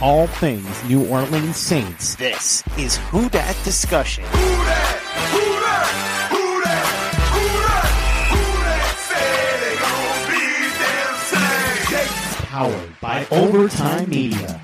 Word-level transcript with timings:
all 0.00 0.26
things 0.26 0.84
New 0.84 1.06
Orleans 1.08 1.56
Saints. 1.56 2.14
This 2.16 2.62
is 2.78 2.98
Who 3.10 3.28
Dat 3.28 3.56
Discussion. 3.64 4.24
Who 4.24 4.38
that? 4.38 5.00
Who 5.32 5.40
that? 5.60 5.86
Who 6.30 6.62
that? 6.62 6.86
Who 7.32 7.42
that? 7.66 7.88
Who 8.30 8.42
that? 8.64 8.86
Say 9.10 9.58
they 9.64 9.76
gon' 9.82 10.30
be 10.30 10.44
them. 11.96 12.46
Powered 12.46 13.00
by 13.00 13.26
Overtime 13.30 14.08
Media. 14.08 14.60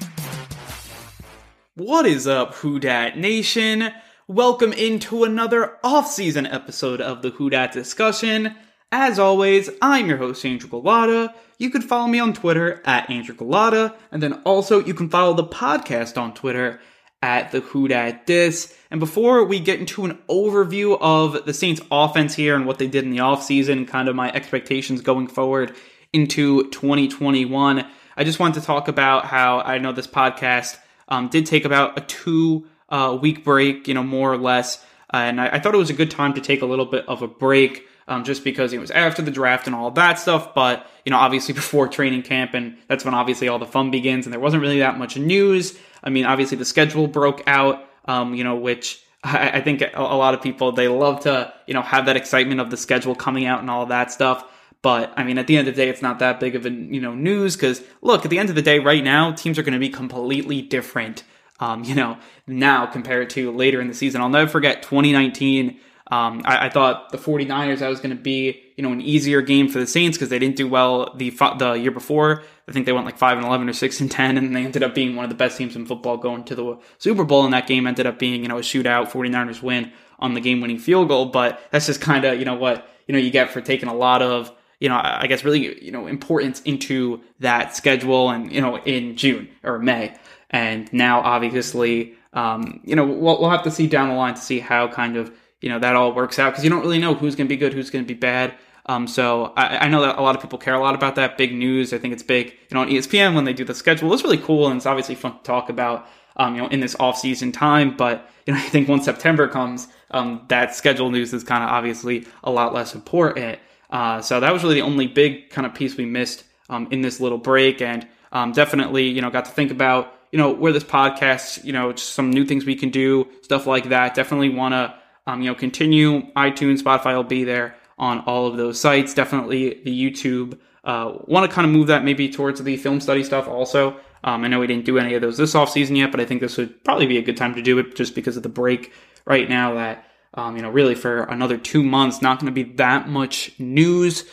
What 1.74 2.06
is 2.06 2.28
up, 2.28 2.54
Who 2.56 2.78
Dat 2.78 3.18
Nation? 3.18 3.90
Welcome 4.28 4.72
into 4.72 5.24
another 5.24 5.78
off-season 5.82 6.46
episode 6.46 7.00
of 7.00 7.22
the 7.22 7.30
Who 7.30 7.50
Dat 7.50 7.72
Discussion. 7.72 8.54
As 8.92 9.18
always, 9.18 9.70
I'm 9.82 10.08
your 10.08 10.18
host, 10.18 10.44
Andrew 10.44 10.68
Galata. 10.68 11.34
You 11.58 11.70
can 11.70 11.82
follow 11.82 12.06
me 12.06 12.18
on 12.18 12.32
Twitter 12.32 12.80
at 12.84 13.08
Andrew 13.10 13.34
Galata, 13.34 13.94
and 14.12 14.22
then 14.22 14.34
also 14.44 14.84
you 14.84 14.94
can 14.94 15.08
follow 15.08 15.34
the 15.34 15.44
podcast 15.44 16.16
on 16.20 16.34
Twitter 16.34 16.80
at 17.22 17.52
the 17.52 17.60
Who 17.60 17.88
Dat 17.88 18.26
Dis. 18.26 18.76
And 18.90 19.00
before 19.00 19.44
we 19.44 19.58
get 19.58 19.80
into 19.80 20.04
an 20.04 20.18
overview 20.28 20.98
of 21.00 21.44
the 21.46 21.54
Saints 21.54 21.80
offense 21.90 22.34
here 22.34 22.54
and 22.54 22.66
what 22.66 22.78
they 22.78 22.86
did 22.86 23.04
in 23.04 23.10
the 23.10 23.18
offseason, 23.18 23.88
kind 23.88 24.08
of 24.08 24.14
my 24.14 24.30
expectations 24.32 25.00
going 25.00 25.26
forward 25.26 25.74
into 26.12 26.70
2021, 26.70 27.86
I 28.16 28.24
just 28.24 28.38
wanted 28.38 28.60
to 28.60 28.66
talk 28.66 28.88
about 28.88 29.24
how 29.24 29.60
I 29.60 29.78
know 29.78 29.92
this 29.92 30.06
podcast 30.06 30.78
um, 31.08 31.28
did 31.28 31.46
take 31.46 31.64
about 31.64 31.98
a 31.98 32.02
two 32.02 32.66
uh, 32.88 33.18
week 33.20 33.44
break, 33.44 33.88
you 33.88 33.94
know, 33.94 34.04
more 34.04 34.32
or 34.32 34.38
less. 34.38 34.84
Uh, 35.12 35.18
and 35.18 35.40
I, 35.40 35.48
I, 35.48 35.60
thought 35.60 35.74
it 35.74 35.78
was 35.78 35.90
a 35.90 35.94
good 35.94 36.10
time 36.10 36.34
to 36.34 36.40
take 36.40 36.62
a 36.62 36.66
little 36.66 36.86
bit 36.86 37.08
of 37.08 37.22
a 37.22 37.28
break 37.28 37.86
um, 38.08 38.24
just 38.24 38.44
because 38.44 38.72
it 38.72 38.78
was 38.78 38.90
after 38.90 39.22
the 39.22 39.30
draft 39.30 39.66
and 39.66 39.74
all 39.74 39.90
that 39.92 40.18
stuff. 40.18 40.54
But, 40.54 40.86
you 41.04 41.10
know, 41.10 41.18
obviously 41.18 41.54
before 41.54 41.88
training 41.88 42.22
camp, 42.22 42.54
and 42.54 42.76
that's 42.88 43.04
when 43.04 43.14
obviously 43.14 43.48
all 43.48 43.58
the 43.58 43.66
fun 43.66 43.90
begins, 43.90 44.26
and 44.26 44.32
there 44.32 44.40
wasn't 44.40 44.62
really 44.62 44.80
that 44.80 44.98
much 44.98 45.16
news. 45.16 45.78
I 46.02 46.10
mean, 46.10 46.24
obviously 46.24 46.56
the 46.56 46.64
schedule 46.64 47.06
broke 47.06 47.42
out, 47.46 47.84
um, 48.06 48.34
you 48.34 48.44
know, 48.44 48.56
which 48.56 49.02
I, 49.24 49.50
I 49.50 49.60
think 49.60 49.82
a, 49.82 49.90
a 49.94 50.16
lot 50.16 50.34
of 50.34 50.42
people, 50.42 50.72
they 50.72 50.88
love 50.88 51.20
to, 51.20 51.52
you 51.66 51.74
know, 51.74 51.82
have 51.82 52.06
that 52.06 52.16
excitement 52.16 52.60
of 52.60 52.70
the 52.70 52.76
schedule 52.76 53.14
coming 53.14 53.46
out 53.46 53.60
and 53.60 53.70
all 53.70 53.86
that 53.86 54.12
stuff. 54.12 54.44
But 54.84 55.14
I 55.16 55.24
mean, 55.24 55.38
at 55.38 55.46
the 55.46 55.56
end 55.56 55.66
of 55.66 55.74
the 55.74 55.82
day, 55.82 55.88
it's 55.88 56.02
not 56.02 56.18
that 56.18 56.38
big 56.38 56.54
of 56.54 56.66
a 56.66 56.70
you 56.70 57.00
know 57.00 57.14
news 57.14 57.56
because 57.56 57.82
look, 58.02 58.26
at 58.26 58.30
the 58.30 58.38
end 58.38 58.50
of 58.50 58.54
the 58.54 58.60
day, 58.60 58.80
right 58.80 59.02
now, 59.02 59.32
teams 59.32 59.58
are 59.58 59.62
going 59.62 59.72
to 59.72 59.78
be 59.78 59.88
completely 59.88 60.60
different. 60.60 61.24
Um, 61.58 61.84
you 61.88 61.94
know, 61.94 62.18
now 62.46 62.84
compared 62.84 63.30
to 63.30 63.50
later 63.50 63.80
in 63.80 63.88
the 63.88 63.94
season. 63.94 64.20
I'll 64.20 64.28
never 64.28 64.50
forget 64.50 64.82
2019. 64.82 65.80
Um, 66.10 66.42
I, 66.44 66.66
I, 66.66 66.68
thought 66.68 67.12
the 67.12 67.18
49ers 67.18 67.78
that 67.78 67.88
was 67.88 67.98
going 67.98 68.14
to 68.14 68.22
be 68.22 68.62
you 68.76 68.82
know 68.82 68.92
an 68.92 69.00
easier 69.00 69.40
game 69.40 69.68
for 69.68 69.78
the 69.78 69.86
Saints 69.86 70.18
because 70.18 70.28
they 70.28 70.38
didn't 70.38 70.56
do 70.56 70.68
well 70.68 71.14
the 71.14 71.30
the 71.30 71.72
year 71.80 71.90
before. 71.90 72.42
I 72.68 72.72
think 72.72 72.84
they 72.84 72.92
went 72.92 73.06
like 73.06 73.16
five 73.16 73.38
and 73.38 73.46
11 73.46 73.68
or 73.70 73.72
six 73.72 74.00
and 74.00 74.10
10, 74.10 74.36
and 74.36 74.54
they 74.54 74.64
ended 74.64 74.82
up 74.82 74.94
being 74.94 75.16
one 75.16 75.24
of 75.24 75.30
the 75.30 75.36
best 75.36 75.56
teams 75.56 75.76
in 75.76 75.86
football 75.86 76.18
going 76.18 76.44
to 76.44 76.54
the 76.54 76.78
Super 76.98 77.24
Bowl. 77.24 77.44
And 77.44 77.54
that 77.54 77.66
game 77.66 77.86
ended 77.86 78.06
up 78.06 78.18
being 78.18 78.42
you 78.42 78.48
know 78.48 78.58
a 78.58 78.62
shootout, 78.62 79.10
49ers 79.10 79.62
win 79.62 79.92
on 80.18 80.34
the 80.34 80.40
game 80.40 80.60
winning 80.60 80.78
field 80.78 81.08
goal. 81.08 81.26
But 81.26 81.58
that's 81.70 81.86
just 81.86 82.02
kind 82.02 82.26
of 82.26 82.38
you 82.38 82.44
know 82.44 82.54
what 82.54 82.86
you 83.06 83.14
know 83.14 83.18
you 83.18 83.30
get 83.30 83.50
for 83.50 83.62
taking 83.62 83.88
a 83.88 83.94
lot 83.94 84.20
of 84.20 84.52
you 84.80 84.90
know, 84.90 85.00
I 85.02 85.26
guess 85.28 85.44
really, 85.44 85.82
you 85.82 85.90
know, 85.90 86.06
importance 86.06 86.60
into 86.62 87.22
that 87.40 87.74
schedule 87.74 88.28
and, 88.28 88.52
you 88.52 88.60
know, 88.60 88.76
in 88.76 89.16
June 89.16 89.48
or 89.62 89.78
May. 89.78 90.14
And 90.50 90.92
now 90.92 91.20
obviously, 91.20 92.14
um, 92.34 92.80
you 92.84 92.94
know, 92.94 93.06
we'll, 93.06 93.40
we'll 93.40 93.48
have 93.48 93.62
to 93.62 93.70
see 93.70 93.86
down 93.86 94.08
the 94.08 94.14
line 94.14 94.34
to 94.34 94.40
see 94.40 94.60
how 94.60 94.88
kind 94.88 95.16
of, 95.16 95.34
you 95.64 95.70
know, 95.70 95.78
that 95.78 95.96
all 95.96 96.12
works 96.12 96.38
out 96.38 96.50
because 96.50 96.62
you 96.62 96.68
don't 96.68 96.82
really 96.82 96.98
know 96.98 97.14
who's 97.14 97.34
going 97.34 97.46
to 97.46 97.48
be 97.48 97.56
good, 97.56 97.72
who's 97.72 97.88
going 97.88 98.04
to 98.04 98.06
be 98.06 98.12
bad. 98.12 98.52
Um, 98.84 99.08
so 99.08 99.54
I, 99.56 99.86
I, 99.86 99.88
know 99.88 100.02
that 100.02 100.18
a 100.18 100.20
lot 100.20 100.36
of 100.36 100.42
people 100.42 100.58
care 100.58 100.74
a 100.74 100.78
lot 100.78 100.94
about 100.94 101.14
that 101.14 101.38
big 101.38 101.54
news. 101.54 101.94
I 101.94 101.98
think 101.98 102.12
it's 102.12 102.22
big, 102.22 102.48
you 102.48 102.74
know, 102.74 102.80
on 102.82 102.88
ESPN 102.90 103.34
when 103.34 103.46
they 103.46 103.54
do 103.54 103.64
the 103.64 103.74
schedule. 103.74 104.12
It's 104.12 104.22
really 104.22 104.36
cool 104.36 104.68
and 104.68 104.76
it's 104.76 104.84
obviously 104.84 105.14
fun 105.14 105.38
to 105.38 105.42
talk 105.42 105.70
about, 105.70 106.06
um, 106.36 106.54
you 106.54 106.60
know, 106.60 106.68
in 106.68 106.80
this 106.80 106.94
off 107.00 107.16
season 107.16 107.50
time. 107.50 107.96
But, 107.96 108.28
you 108.44 108.52
know, 108.52 108.58
I 108.62 108.68
think 108.68 108.90
once 108.90 109.06
September 109.06 109.48
comes, 109.48 109.88
um, 110.10 110.44
that 110.48 110.74
schedule 110.74 111.10
news 111.10 111.32
is 111.32 111.44
kind 111.44 111.64
of 111.64 111.70
obviously 111.70 112.26
a 112.42 112.50
lot 112.50 112.74
less 112.74 112.94
important. 112.94 113.58
Uh, 113.88 114.20
so 114.20 114.40
that 114.40 114.52
was 114.52 114.62
really 114.62 114.74
the 114.74 114.82
only 114.82 115.06
big 115.06 115.48
kind 115.48 115.66
of 115.66 115.72
piece 115.72 115.96
we 115.96 116.04
missed 116.04 116.44
um, 116.68 116.88
in 116.90 117.00
this 117.00 117.20
little 117.20 117.38
break, 117.38 117.80
and 117.80 118.06
um, 118.32 118.52
definitely, 118.52 119.08
you 119.08 119.22
know, 119.22 119.30
got 119.30 119.44
to 119.44 119.50
think 119.50 119.70
about 119.70 120.12
you 120.32 120.38
know 120.38 120.50
where 120.50 120.72
this 120.72 120.82
podcast, 120.82 121.62
you 121.64 121.72
know, 121.72 121.92
just 121.92 122.12
some 122.12 122.30
new 122.30 122.44
things 122.44 122.64
we 122.64 122.74
can 122.74 122.90
do, 122.90 123.28
stuff 123.42 123.66
like 123.66 123.90
that. 123.90 124.14
Definitely 124.14 124.48
want 124.48 124.72
to 124.72 124.92
um, 125.26 125.42
you 125.42 125.48
know 125.48 125.54
continue. 125.54 126.22
iTunes, 126.32 126.82
Spotify 126.82 127.14
will 127.14 127.24
be 127.24 127.44
there 127.44 127.76
on 127.98 128.20
all 128.20 128.46
of 128.46 128.56
those 128.56 128.80
sites. 128.80 129.14
Definitely 129.14 129.82
the 129.84 130.12
YouTube. 130.12 130.58
Uh, 130.84 131.18
want 131.24 131.48
to 131.48 131.54
kind 131.54 131.66
of 131.66 131.72
move 131.72 131.86
that 131.86 132.04
maybe 132.04 132.28
towards 132.28 132.62
the 132.62 132.76
film 132.76 133.00
study 133.00 133.24
stuff 133.24 133.48
also. 133.48 133.96
Um, 134.22 134.44
I 134.44 134.48
know 134.48 134.60
we 134.60 134.66
didn't 134.66 134.84
do 134.84 134.98
any 134.98 135.14
of 135.14 135.22
those 135.22 135.36
this 135.36 135.54
off 135.54 135.70
season 135.70 135.96
yet, 135.96 136.10
but 136.10 136.20
I 136.20 136.24
think 136.24 136.40
this 136.40 136.56
would 136.56 136.82
probably 136.84 137.06
be 137.06 137.18
a 137.18 137.22
good 137.22 137.36
time 137.36 137.54
to 137.54 137.62
do 137.62 137.78
it 137.78 137.94
just 137.94 138.14
because 138.14 138.36
of 138.36 138.42
the 138.42 138.48
break 138.48 138.92
right 139.26 139.48
now 139.48 139.74
that 139.74 140.06
um, 140.34 140.56
you 140.56 140.62
know, 140.62 140.70
really 140.70 140.94
for 140.94 141.22
another 141.24 141.56
two 141.56 141.82
months, 141.82 142.20
not 142.20 142.40
going 142.40 142.52
to 142.52 142.64
be 142.64 142.74
that 142.74 143.08
much 143.08 143.52
news. 143.58 144.24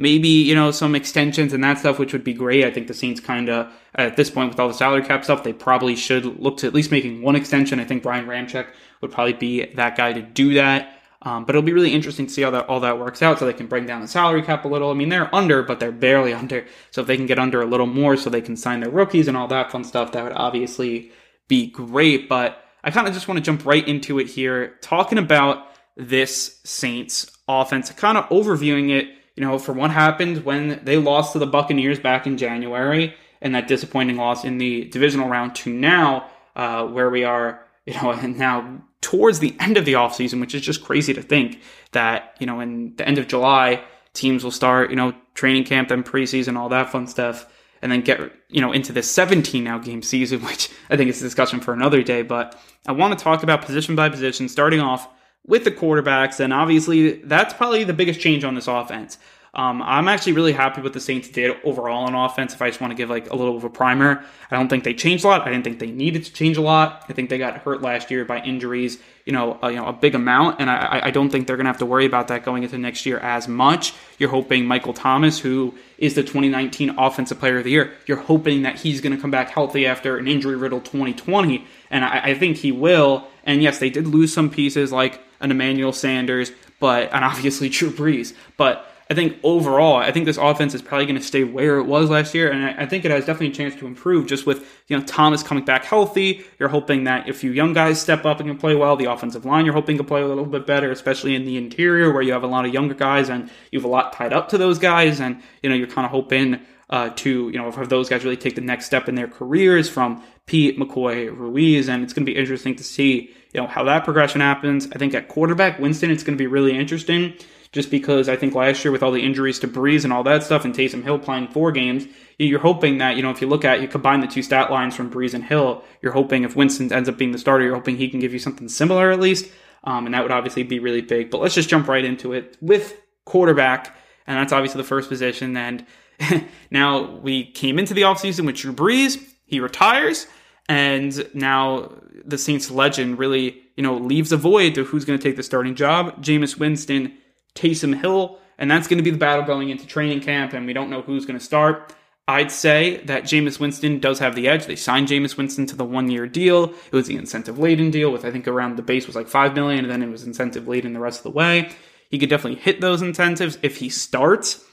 Maybe, 0.00 0.28
you 0.28 0.54
know, 0.54 0.70
some 0.70 0.94
extensions 0.94 1.52
and 1.52 1.62
that 1.62 1.78
stuff, 1.78 1.98
which 1.98 2.12
would 2.12 2.24
be 2.24 2.32
great. 2.32 2.64
I 2.64 2.70
think 2.70 2.88
the 2.88 2.94
Saints 2.94 3.20
kind 3.20 3.48
of, 3.48 3.72
at 3.94 4.16
this 4.16 4.30
point, 4.30 4.48
with 4.50 4.58
all 4.58 4.68
the 4.68 4.74
salary 4.74 5.02
cap 5.02 5.24
stuff, 5.24 5.44
they 5.44 5.52
probably 5.52 5.94
should 5.94 6.24
look 6.40 6.56
to 6.58 6.66
at 6.66 6.74
least 6.74 6.90
making 6.90 7.22
one 7.22 7.36
extension. 7.36 7.78
I 7.78 7.84
think 7.84 8.04
Ryan 8.04 8.26
Ramczyk 8.26 8.68
would 9.00 9.12
probably 9.12 9.34
be 9.34 9.66
that 9.74 9.96
guy 9.96 10.12
to 10.12 10.22
do 10.22 10.54
that. 10.54 10.96
Um, 11.22 11.44
but 11.44 11.54
it'll 11.54 11.66
be 11.66 11.74
really 11.74 11.92
interesting 11.92 12.26
to 12.26 12.32
see 12.32 12.42
how 12.42 12.50
that 12.52 12.66
all 12.66 12.80
that 12.80 12.98
works 12.98 13.20
out, 13.20 13.38
so 13.38 13.44
they 13.44 13.52
can 13.52 13.66
bring 13.66 13.84
down 13.84 14.00
the 14.00 14.08
salary 14.08 14.42
cap 14.42 14.64
a 14.64 14.68
little. 14.68 14.90
I 14.90 14.94
mean, 14.94 15.10
they're 15.10 15.34
under, 15.34 15.62
but 15.62 15.78
they're 15.78 15.92
barely 15.92 16.32
under. 16.42 16.64
So 16.90 17.02
if 17.02 17.06
they 17.06 17.16
can 17.16 17.26
get 17.26 17.38
under 17.38 17.60
a 17.60 17.66
little 17.66 17.86
more, 17.86 18.16
so 18.16 18.30
they 18.30 18.40
can 18.40 18.56
sign 18.56 18.80
their 18.80 18.90
rookies 18.90 19.28
and 19.28 19.36
all 19.36 19.48
that 19.48 19.70
fun 19.70 19.84
stuff, 19.84 20.12
that 20.12 20.24
would 20.24 20.32
obviously 20.32 21.12
be 21.46 21.70
great. 21.70 22.28
But 22.28 22.64
I 22.82 22.90
kind 22.90 23.06
of 23.06 23.12
just 23.12 23.28
want 23.28 23.36
to 23.36 23.42
jump 23.42 23.66
right 23.66 23.86
into 23.86 24.18
it 24.18 24.28
here, 24.28 24.78
talking 24.80 25.18
about 25.18 25.66
this 25.96 26.60
Saints 26.64 27.30
offense, 27.46 27.90
kind 27.90 28.16
of 28.16 28.26
overviewing 28.30 28.90
it, 28.90 29.08
you 29.40 29.46
know, 29.46 29.58
for 29.58 29.72
what 29.72 29.90
happened 29.90 30.44
when 30.44 30.84
they 30.84 30.98
lost 30.98 31.32
to 31.32 31.38
the 31.38 31.46
Buccaneers 31.46 31.98
back 31.98 32.26
in 32.26 32.36
January 32.36 33.14
and 33.40 33.54
that 33.54 33.68
disappointing 33.68 34.16
loss 34.16 34.44
in 34.44 34.58
the 34.58 34.84
divisional 34.90 35.30
round 35.30 35.54
to 35.54 35.72
now, 35.72 36.28
uh, 36.56 36.84
where 36.84 37.08
we 37.08 37.24
are, 37.24 37.64
you 37.86 37.94
know, 37.94 38.10
and 38.22 38.36
now 38.36 38.82
towards 39.00 39.38
the 39.38 39.56
end 39.58 39.78
of 39.78 39.86
the 39.86 39.94
offseason, 39.94 40.42
which 40.42 40.54
is 40.54 40.60
just 40.60 40.84
crazy 40.84 41.14
to 41.14 41.22
think 41.22 41.58
that, 41.92 42.36
you 42.38 42.44
know, 42.44 42.60
in 42.60 42.94
the 42.96 43.08
end 43.08 43.16
of 43.16 43.28
July, 43.28 43.82
teams 44.12 44.44
will 44.44 44.50
start, 44.50 44.90
you 44.90 44.96
know, 44.96 45.14
training 45.32 45.64
camp, 45.64 45.88
then 45.88 46.02
preseason, 46.02 46.58
all 46.58 46.68
that 46.68 46.92
fun 46.92 47.06
stuff 47.06 47.50
and 47.82 47.90
then 47.90 48.02
get 48.02 48.20
you 48.50 48.60
know 48.60 48.72
into 48.72 48.92
the 48.92 49.02
17 49.02 49.64
now 49.64 49.78
game 49.78 50.02
season, 50.02 50.40
which 50.44 50.68
I 50.90 50.98
think 50.98 51.08
is 51.08 51.22
a 51.22 51.24
discussion 51.24 51.60
for 51.60 51.72
another 51.72 52.02
day. 52.02 52.20
But 52.20 52.60
I 52.86 52.92
want 52.92 53.18
to 53.18 53.24
talk 53.24 53.42
about 53.42 53.62
position 53.62 53.96
by 53.96 54.10
position, 54.10 54.50
starting 54.50 54.80
off 54.80 55.08
with 55.46 55.64
the 55.64 55.70
quarterbacks, 55.70 56.40
and 56.40 56.52
obviously 56.52 57.12
that's 57.22 57.54
probably 57.54 57.84
the 57.84 57.92
biggest 57.92 58.20
change 58.20 58.44
on 58.44 58.54
this 58.54 58.68
offense. 58.68 59.18
Um, 59.52 59.82
I'm 59.82 60.06
actually 60.06 60.34
really 60.34 60.52
happy 60.52 60.80
with 60.80 60.92
the 60.92 61.00
Saints 61.00 61.28
did 61.28 61.56
overall 61.64 62.04
on 62.04 62.14
offense. 62.14 62.54
If 62.54 62.62
I 62.62 62.68
just 62.68 62.80
want 62.80 62.92
to 62.92 62.94
give 62.94 63.10
like 63.10 63.30
a 63.30 63.36
little 63.36 63.56
of 63.56 63.64
a 63.64 63.70
primer, 63.70 64.24
I 64.48 64.56
don't 64.56 64.68
think 64.68 64.84
they 64.84 64.94
changed 64.94 65.24
a 65.24 65.28
lot. 65.28 65.42
I 65.42 65.50
didn't 65.50 65.64
think 65.64 65.80
they 65.80 65.90
needed 65.90 66.24
to 66.24 66.32
change 66.32 66.56
a 66.56 66.60
lot. 66.60 67.04
I 67.08 67.14
think 67.14 67.30
they 67.30 67.38
got 67.38 67.56
hurt 67.58 67.82
last 67.82 68.12
year 68.12 68.24
by 68.24 68.40
injuries, 68.42 68.98
you 69.26 69.32
know, 69.32 69.58
a, 69.60 69.70
you 69.70 69.76
know, 69.76 69.86
a 69.86 69.92
big 69.92 70.14
amount, 70.14 70.60
and 70.60 70.70
I, 70.70 71.00
I 71.04 71.10
don't 71.10 71.30
think 71.30 71.48
they're 71.48 71.56
to 71.56 71.64
have 71.64 71.78
to 71.78 71.86
worry 71.86 72.06
about 72.06 72.28
that 72.28 72.44
going 72.44 72.62
into 72.62 72.78
next 72.78 73.04
year 73.06 73.18
as 73.18 73.48
much. 73.48 73.92
You're 74.18 74.30
hoping 74.30 74.66
Michael 74.66 74.94
Thomas, 74.94 75.40
who 75.40 75.74
is 75.98 76.14
the 76.14 76.22
2019 76.22 76.90
Offensive 76.96 77.40
Player 77.40 77.58
of 77.58 77.64
the 77.64 77.70
Year, 77.70 77.92
you're 78.06 78.18
hoping 78.18 78.62
that 78.62 78.78
he's 78.78 79.00
to 79.00 79.16
come 79.16 79.32
back 79.32 79.50
healthy 79.50 79.84
after 79.84 80.16
an 80.16 80.28
injury-riddled 80.28 80.84
2020, 80.84 81.66
and 81.90 82.04
I, 82.04 82.20
I 82.20 82.34
think 82.34 82.58
he 82.58 82.70
will. 82.70 83.26
And 83.44 83.62
yes, 83.62 83.78
they 83.78 83.90
did 83.90 84.06
lose 84.06 84.32
some 84.32 84.50
pieces 84.50 84.92
like 84.92 85.20
an 85.40 85.50
Emmanuel 85.50 85.92
Sanders, 85.92 86.52
but 86.78 87.12
and 87.12 87.24
obviously 87.24 87.68
Drew 87.70 87.90
Brees, 87.90 88.34
but 88.56 88.90
I 89.10 89.14
think 89.14 89.38
overall, 89.42 89.96
I 89.96 90.12
think 90.12 90.24
this 90.24 90.36
offense 90.36 90.72
is 90.72 90.82
probably 90.82 91.04
going 91.04 91.18
to 91.18 91.26
stay 91.26 91.42
where 91.42 91.78
it 91.78 91.82
was 91.82 92.08
last 92.10 92.32
year, 92.32 92.48
and 92.52 92.64
I, 92.64 92.86
think 92.86 93.04
it 93.04 93.10
has 93.10 93.26
definitely 93.26 93.48
a 93.48 93.52
chance 93.52 93.74
to 93.80 93.86
improve. 93.88 94.28
Just 94.28 94.46
with 94.46 94.84
you 94.86 94.96
know 94.96 95.04
Thomas 95.04 95.42
coming 95.42 95.64
back 95.64 95.84
healthy, 95.84 96.44
you're 96.60 96.68
hoping 96.68 97.04
that 97.04 97.28
a 97.28 97.32
few 97.32 97.50
young 97.50 97.72
guys 97.72 98.00
step 98.00 98.24
up 98.24 98.38
and 98.38 98.48
can 98.48 98.56
play 98.56 98.76
well. 98.76 98.94
The 98.94 99.06
offensive 99.06 99.44
line, 99.44 99.64
you're 99.64 99.74
hoping 99.74 99.98
to 99.98 100.04
play 100.04 100.22
a 100.22 100.28
little 100.28 100.46
bit 100.46 100.64
better, 100.64 100.92
especially 100.92 101.34
in 101.34 101.44
the 101.44 101.56
interior 101.56 102.12
where 102.12 102.22
you 102.22 102.32
have 102.32 102.44
a 102.44 102.46
lot 102.46 102.66
of 102.66 102.72
younger 102.72 102.94
guys 102.94 103.28
and 103.28 103.50
you 103.72 103.80
have 103.80 103.84
a 103.84 103.88
lot 103.88 104.12
tied 104.12 104.32
up 104.32 104.48
to 104.50 104.58
those 104.58 104.78
guys, 104.78 105.20
and 105.20 105.42
you 105.60 105.68
know 105.68 105.74
you're 105.74 105.88
kind 105.88 106.04
of 106.04 106.12
hoping 106.12 106.60
uh, 106.90 107.10
to 107.16 107.50
you 107.50 107.58
know 107.58 107.68
have 107.68 107.88
those 107.88 108.08
guys 108.08 108.22
really 108.22 108.36
take 108.36 108.54
the 108.54 108.60
next 108.60 108.86
step 108.86 109.08
in 109.08 109.16
their 109.16 109.28
careers 109.28 109.88
from 109.88 110.22
Peat 110.46 110.78
McCoy 110.78 111.36
Ruiz, 111.36 111.88
and 111.88 112.04
it's 112.04 112.12
going 112.12 112.24
to 112.24 112.32
be 112.32 112.38
interesting 112.38 112.76
to 112.76 112.84
see 112.84 113.34
you 113.52 113.60
know 113.60 113.66
how 113.66 113.84
that 113.84 114.04
progression 114.04 114.40
happens. 114.40 114.88
I 114.92 114.98
think 114.98 115.14
at 115.14 115.28
quarterback 115.28 115.78
Winston, 115.78 116.10
it's 116.10 116.22
going 116.22 116.36
to 116.36 116.42
be 116.42 116.46
really 116.46 116.76
interesting 116.76 117.34
just 117.72 117.90
because 117.90 118.28
I 118.28 118.36
think 118.36 118.54
last 118.54 118.84
year 118.84 118.90
with 118.90 119.02
all 119.02 119.12
the 119.12 119.22
injuries 119.24 119.60
to 119.60 119.68
Brees 119.68 120.02
and 120.02 120.12
all 120.12 120.24
that 120.24 120.42
stuff 120.42 120.64
and 120.64 120.74
Taysom 120.74 121.04
Hill 121.04 121.18
playing 121.20 121.48
four 121.48 121.70
games, 121.70 122.06
you're 122.38 122.58
hoping 122.58 122.98
that, 122.98 123.16
you 123.16 123.22
know, 123.22 123.30
if 123.30 123.40
you 123.40 123.46
look 123.46 123.64
at, 123.64 123.80
you 123.80 123.86
combine 123.86 124.20
the 124.20 124.26
two 124.26 124.42
stat 124.42 124.72
lines 124.72 124.96
from 124.96 125.10
Brees 125.10 125.34
and 125.34 125.44
Hill, 125.44 125.84
you're 126.02 126.12
hoping 126.12 126.42
if 126.42 126.56
Winston 126.56 126.92
ends 126.92 127.08
up 127.08 127.16
being 127.16 127.30
the 127.30 127.38
starter, 127.38 127.64
you're 127.64 127.74
hoping 127.74 127.96
he 127.96 128.08
can 128.08 128.18
give 128.18 128.32
you 128.32 128.40
something 128.40 128.68
similar 128.68 129.12
at 129.12 129.20
least. 129.20 129.50
Um, 129.84 130.04
and 130.06 130.14
that 130.14 130.22
would 130.22 130.32
obviously 130.32 130.64
be 130.64 130.80
really 130.80 131.00
big. 131.00 131.30
But 131.30 131.40
let's 131.40 131.54
just 131.54 131.68
jump 131.68 131.86
right 131.86 132.04
into 132.04 132.32
it 132.32 132.56
with 132.60 133.00
quarterback. 133.24 133.96
And 134.26 134.36
that's 134.36 134.52
obviously 134.52 134.82
the 134.82 134.88
first 134.88 135.08
position. 135.08 135.56
And 135.56 135.86
now 136.70 137.16
we 137.18 137.50
came 137.52 137.78
into 137.78 137.94
the 137.94 138.02
offseason 138.02 138.46
with 138.46 138.56
Drew 138.56 138.72
Brees. 138.72 139.22
He 139.46 139.60
retires. 139.60 140.26
And 140.70 141.28
now 141.34 141.90
the 142.24 142.38
Saints 142.38 142.70
legend 142.70 143.18
really, 143.18 143.60
you 143.76 143.82
know, 143.82 143.96
leaves 143.96 144.30
a 144.30 144.36
void 144.36 144.76
to 144.76 144.84
who's 144.84 145.04
going 145.04 145.18
to 145.18 145.22
take 145.22 145.34
the 145.34 145.42
starting 145.42 145.74
job. 145.74 146.22
Jameis 146.22 146.60
Winston, 146.60 147.18
Taysom 147.56 148.00
Hill, 148.00 148.38
and 148.56 148.70
that's 148.70 148.86
going 148.86 148.98
to 148.98 149.02
be 149.02 149.10
the 149.10 149.18
battle 149.18 149.44
going 149.44 149.70
into 149.70 149.84
training 149.84 150.20
camp, 150.20 150.52
and 150.52 150.66
we 150.66 150.72
don't 150.72 150.88
know 150.88 151.02
who's 151.02 151.26
going 151.26 151.36
to 151.36 151.44
start. 151.44 151.92
I'd 152.28 152.52
say 152.52 152.98
that 153.06 153.24
Jameis 153.24 153.58
Winston 153.58 153.98
does 153.98 154.20
have 154.20 154.36
the 154.36 154.46
edge. 154.46 154.66
They 154.66 154.76
signed 154.76 155.08
Jameis 155.08 155.36
Winston 155.36 155.66
to 155.66 155.74
the 155.74 155.84
one 155.84 156.08
year 156.08 156.28
deal. 156.28 156.66
It 156.66 156.92
was 156.92 157.08
the 157.08 157.16
incentive 157.16 157.58
laden 157.58 157.90
deal 157.90 158.12
with 158.12 158.24
I 158.24 158.30
think 158.30 158.46
around 158.46 158.76
the 158.76 158.82
base 158.82 159.08
was 159.08 159.16
like 159.16 159.26
five 159.26 159.56
million, 159.56 159.84
and 159.84 159.90
then 159.90 160.04
it 160.04 160.08
was 160.08 160.22
incentive 160.22 160.68
laden 160.68 160.92
the 160.92 161.00
rest 161.00 161.18
of 161.18 161.24
the 161.24 161.36
way. 161.36 161.72
He 162.10 162.18
could 162.20 162.28
definitely 162.28 162.60
hit 162.60 162.80
those 162.80 163.02
incentives 163.02 163.58
if 163.62 163.78
he 163.78 163.88
starts. 163.88 164.64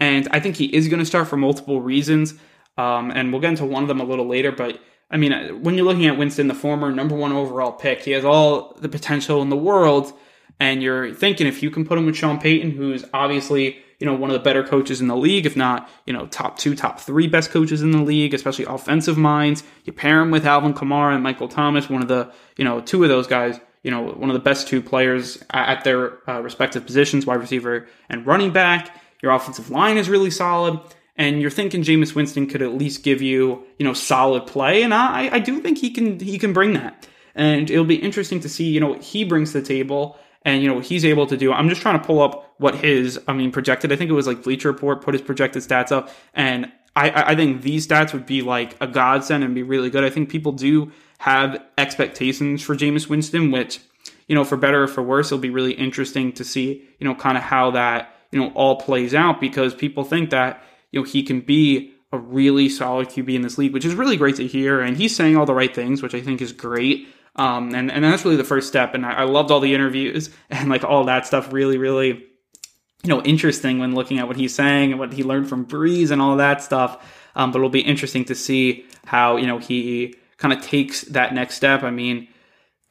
And 0.00 0.26
I 0.32 0.40
think 0.40 0.56
he 0.56 0.64
is 0.74 0.88
going 0.88 0.98
to 0.98 1.06
start 1.06 1.28
for 1.28 1.36
multiple 1.36 1.80
reasons. 1.80 2.34
Um, 2.76 3.12
and 3.12 3.30
we'll 3.30 3.40
get 3.40 3.50
into 3.50 3.64
one 3.64 3.84
of 3.84 3.88
them 3.88 4.00
a 4.00 4.04
little 4.04 4.26
later. 4.26 4.50
But 4.50 4.80
I 5.14 5.16
mean, 5.16 5.62
when 5.62 5.76
you're 5.76 5.86
looking 5.86 6.06
at 6.06 6.18
Winston, 6.18 6.48
the 6.48 6.54
former 6.54 6.90
number 6.90 7.14
one 7.14 7.30
overall 7.30 7.70
pick, 7.70 8.02
he 8.02 8.10
has 8.10 8.24
all 8.24 8.74
the 8.80 8.88
potential 8.88 9.42
in 9.42 9.48
the 9.48 9.56
world. 9.56 10.12
And 10.58 10.82
you're 10.82 11.14
thinking 11.14 11.46
if 11.46 11.62
you 11.62 11.70
can 11.70 11.86
put 11.86 11.96
him 11.96 12.06
with 12.06 12.16
Sean 12.16 12.40
Payton, 12.40 12.72
who's 12.72 13.04
obviously 13.14 13.78
you 14.00 14.06
know 14.06 14.14
one 14.14 14.28
of 14.28 14.34
the 14.34 14.42
better 14.42 14.64
coaches 14.64 15.00
in 15.00 15.06
the 15.06 15.16
league, 15.16 15.46
if 15.46 15.56
not 15.56 15.88
you 16.04 16.12
know 16.12 16.26
top 16.26 16.58
two, 16.58 16.74
top 16.74 16.98
three 16.98 17.28
best 17.28 17.52
coaches 17.52 17.80
in 17.80 17.92
the 17.92 18.02
league, 18.02 18.34
especially 18.34 18.64
offensive 18.64 19.16
minds. 19.16 19.62
You 19.84 19.92
pair 19.92 20.20
him 20.20 20.32
with 20.32 20.44
Alvin 20.44 20.74
Kamara 20.74 21.14
and 21.14 21.22
Michael 21.22 21.48
Thomas, 21.48 21.88
one 21.88 22.02
of 22.02 22.08
the 22.08 22.32
you 22.56 22.64
know 22.64 22.80
two 22.80 23.02
of 23.04 23.08
those 23.08 23.28
guys. 23.28 23.60
You 23.84 23.90
know, 23.90 24.02
one 24.02 24.30
of 24.30 24.34
the 24.34 24.40
best 24.40 24.66
two 24.66 24.80
players 24.80 25.44
at 25.50 25.84
their 25.84 26.28
uh, 26.28 26.40
respective 26.40 26.86
positions, 26.86 27.26
wide 27.26 27.40
receiver 27.40 27.86
and 28.08 28.26
running 28.26 28.50
back. 28.50 28.98
Your 29.22 29.32
offensive 29.32 29.70
line 29.70 29.98
is 29.98 30.08
really 30.08 30.30
solid 30.30 30.80
and 31.16 31.40
you're 31.40 31.50
thinking 31.50 31.82
Jameis 31.82 32.14
Winston 32.14 32.46
could 32.46 32.62
at 32.62 32.74
least 32.74 33.02
give 33.02 33.22
you, 33.22 33.64
you 33.78 33.84
know, 33.84 33.92
solid 33.92 34.46
play, 34.46 34.82
and 34.82 34.92
I, 34.92 35.28
I 35.34 35.38
do 35.38 35.60
think 35.60 35.78
he 35.78 35.90
can 35.90 36.18
he 36.20 36.38
can 36.38 36.52
bring 36.52 36.72
that, 36.74 37.06
and 37.34 37.70
it'll 37.70 37.84
be 37.84 37.96
interesting 37.96 38.40
to 38.40 38.48
see, 38.48 38.64
you 38.64 38.80
know, 38.80 38.88
what 38.88 39.02
he 39.02 39.24
brings 39.24 39.52
to 39.52 39.60
the 39.60 39.66
table, 39.66 40.18
and 40.42 40.62
you 40.62 40.68
know 40.68 40.74
what 40.74 40.86
he's 40.86 41.04
able 41.04 41.26
to 41.26 41.36
do. 41.36 41.52
I'm 41.52 41.68
just 41.68 41.82
trying 41.82 41.98
to 41.98 42.04
pull 42.04 42.22
up 42.22 42.54
what 42.58 42.76
his, 42.76 43.20
I 43.26 43.32
mean, 43.32 43.50
projected. 43.50 43.92
I 43.92 43.96
think 43.96 44.10
it 44.10 44.14
was 44.14 44.26
like 44.26 44.42
Bleacher 44.42 44.70
Report 44.70 45.02
put 45.02 45.14
his 45.14 45.22
projected 45.22 45.62
stats 45.62 45.92
up, 45.92 46.10
and 46.34 46.70
I, 46.96 47.32
I 47.32 47.36
think 47.36 47.62
these 47.62 47.86
stats 47.86 48.12
would 48.12 48.26
be 48.26 48.42
like 48.42 48.76
a 48.80 48.86
godsend 48.86 49.44
and 49.44 49.54
be 49.54 49.62
really 49.62 49.90
good. 49.90 50.04
I 50.04 50.10
think 50.10 50.28
people 50.28 50.52
do 50.52 50.92
have 51.18 51.62
expectations 51.78 52.62
for 52.62 52.76
Jameis 52.76 53.08
Winston, 53.08 53.50
which, 53.50 53.80
you 54.28 54.34
know, 54.34 54.44
for 54.44 54.56
better 54.56 54.84
or 54.84 54.86
for 54.86 55.02
worse, 55.02 55.28
it'll 55.28 55.38
be 55.38 55.50
really 55.50 55.72
interesting 55.72 56.32
to 56.32 56.44
see, 56.44 56.88
you 56.98 57.06
know, 57.06 57.14
kind 57.14 57.36
of 57.36 57.42
how 57.42 57.72
that, 57.72 58.14
you 58.30 58.38
know, 58.38 58.50
all 58.54 58.76
plays 58.76 59.14
out 59.14 59.40
because 59.40 59.74
people 59.74 60.04
think 60.04 60.30
that 60.30 60.62
you 60.94 61.00
know, 61.00 61.04
he 61.04 61.22
can 61.24 61.40
be 61.40 61.92
a 62.12 62.18
really 62.18 62.68
solid 62.68 63.08
QB 63.08 63.34
in 63.34 63.42
this 63.42 63.58
league, 63.58 63.72
which 63.72 63.84
is 63.84 63.94
really 63.94 64.16
great 64.16 64.36
to 64.36 64.46
hear. 64.46 64.80
And 64.80 64.96
he's 64.96 65.14
saying 65.14 65.36
all 65.36 65.44
the 65.44 65.54
right 65.54 65.74
things, 65.74 66.02
which 66.02 66.14
I 66.14 66.20
think 66.20 66.40
is 66.40 66.52
great. 66.52 67.08
Um, 67.34 67.74
and, 67.74 67.90
and 67.90 68.04
that's 68.04 68.24
really 68.24 68.36
the 68.36 68.44
first 68.44 68.68
step. 68.68 68.94
And 68.94 69.04
I, 69.04 69.12
I 69.12 69.24
loved 69.24 69.50
all 69.50 69.58
the 69.58 69.74
interviews 69.74 70.30
and 70.50 70.70
like 70.70 70.84
all 70.84 71.04
that 71.04 71.26
stuff 71.26 71.52
really, 71.52 71.78
really, 71.78 72.08
you 72.08 73.08
know, 73.08 73.20
interesting 73.22 73.80
when 73.80 73.94
looking 73.94 74.20
at 74.20 74.28
what 74.28 74.36
he's 74.36 74.54
saying 74.54 74.92
and 74.92 75.00
what 75.00 75.12
he 75.12 75.24
learned 75.24 75.48
from 75.48 75.66
Brees 75.66 76.12
and 76.12 76.22
all 76.22 76.36
that 76.36 76.62
stuff. 76.62 77.04
Um, 77.34 77.50
but 77.50 77.58
it'll 77.58 77.70
be 77.70 77.80
interesting 77.80 78.24
to 78.26 78.36
see 78.36 78.86
how, 79.04 79.36
you 79.36 79.48
know, 79.48 79.58
he 79.58 80.14
kind 80.36 80.54
of 80.54 80.60
takes 80.60 81.02
that 81.02 81.34
next 81.34 81.56
step. 81.56 81.82
I 81.82 81.90
mean, 81.90 82.28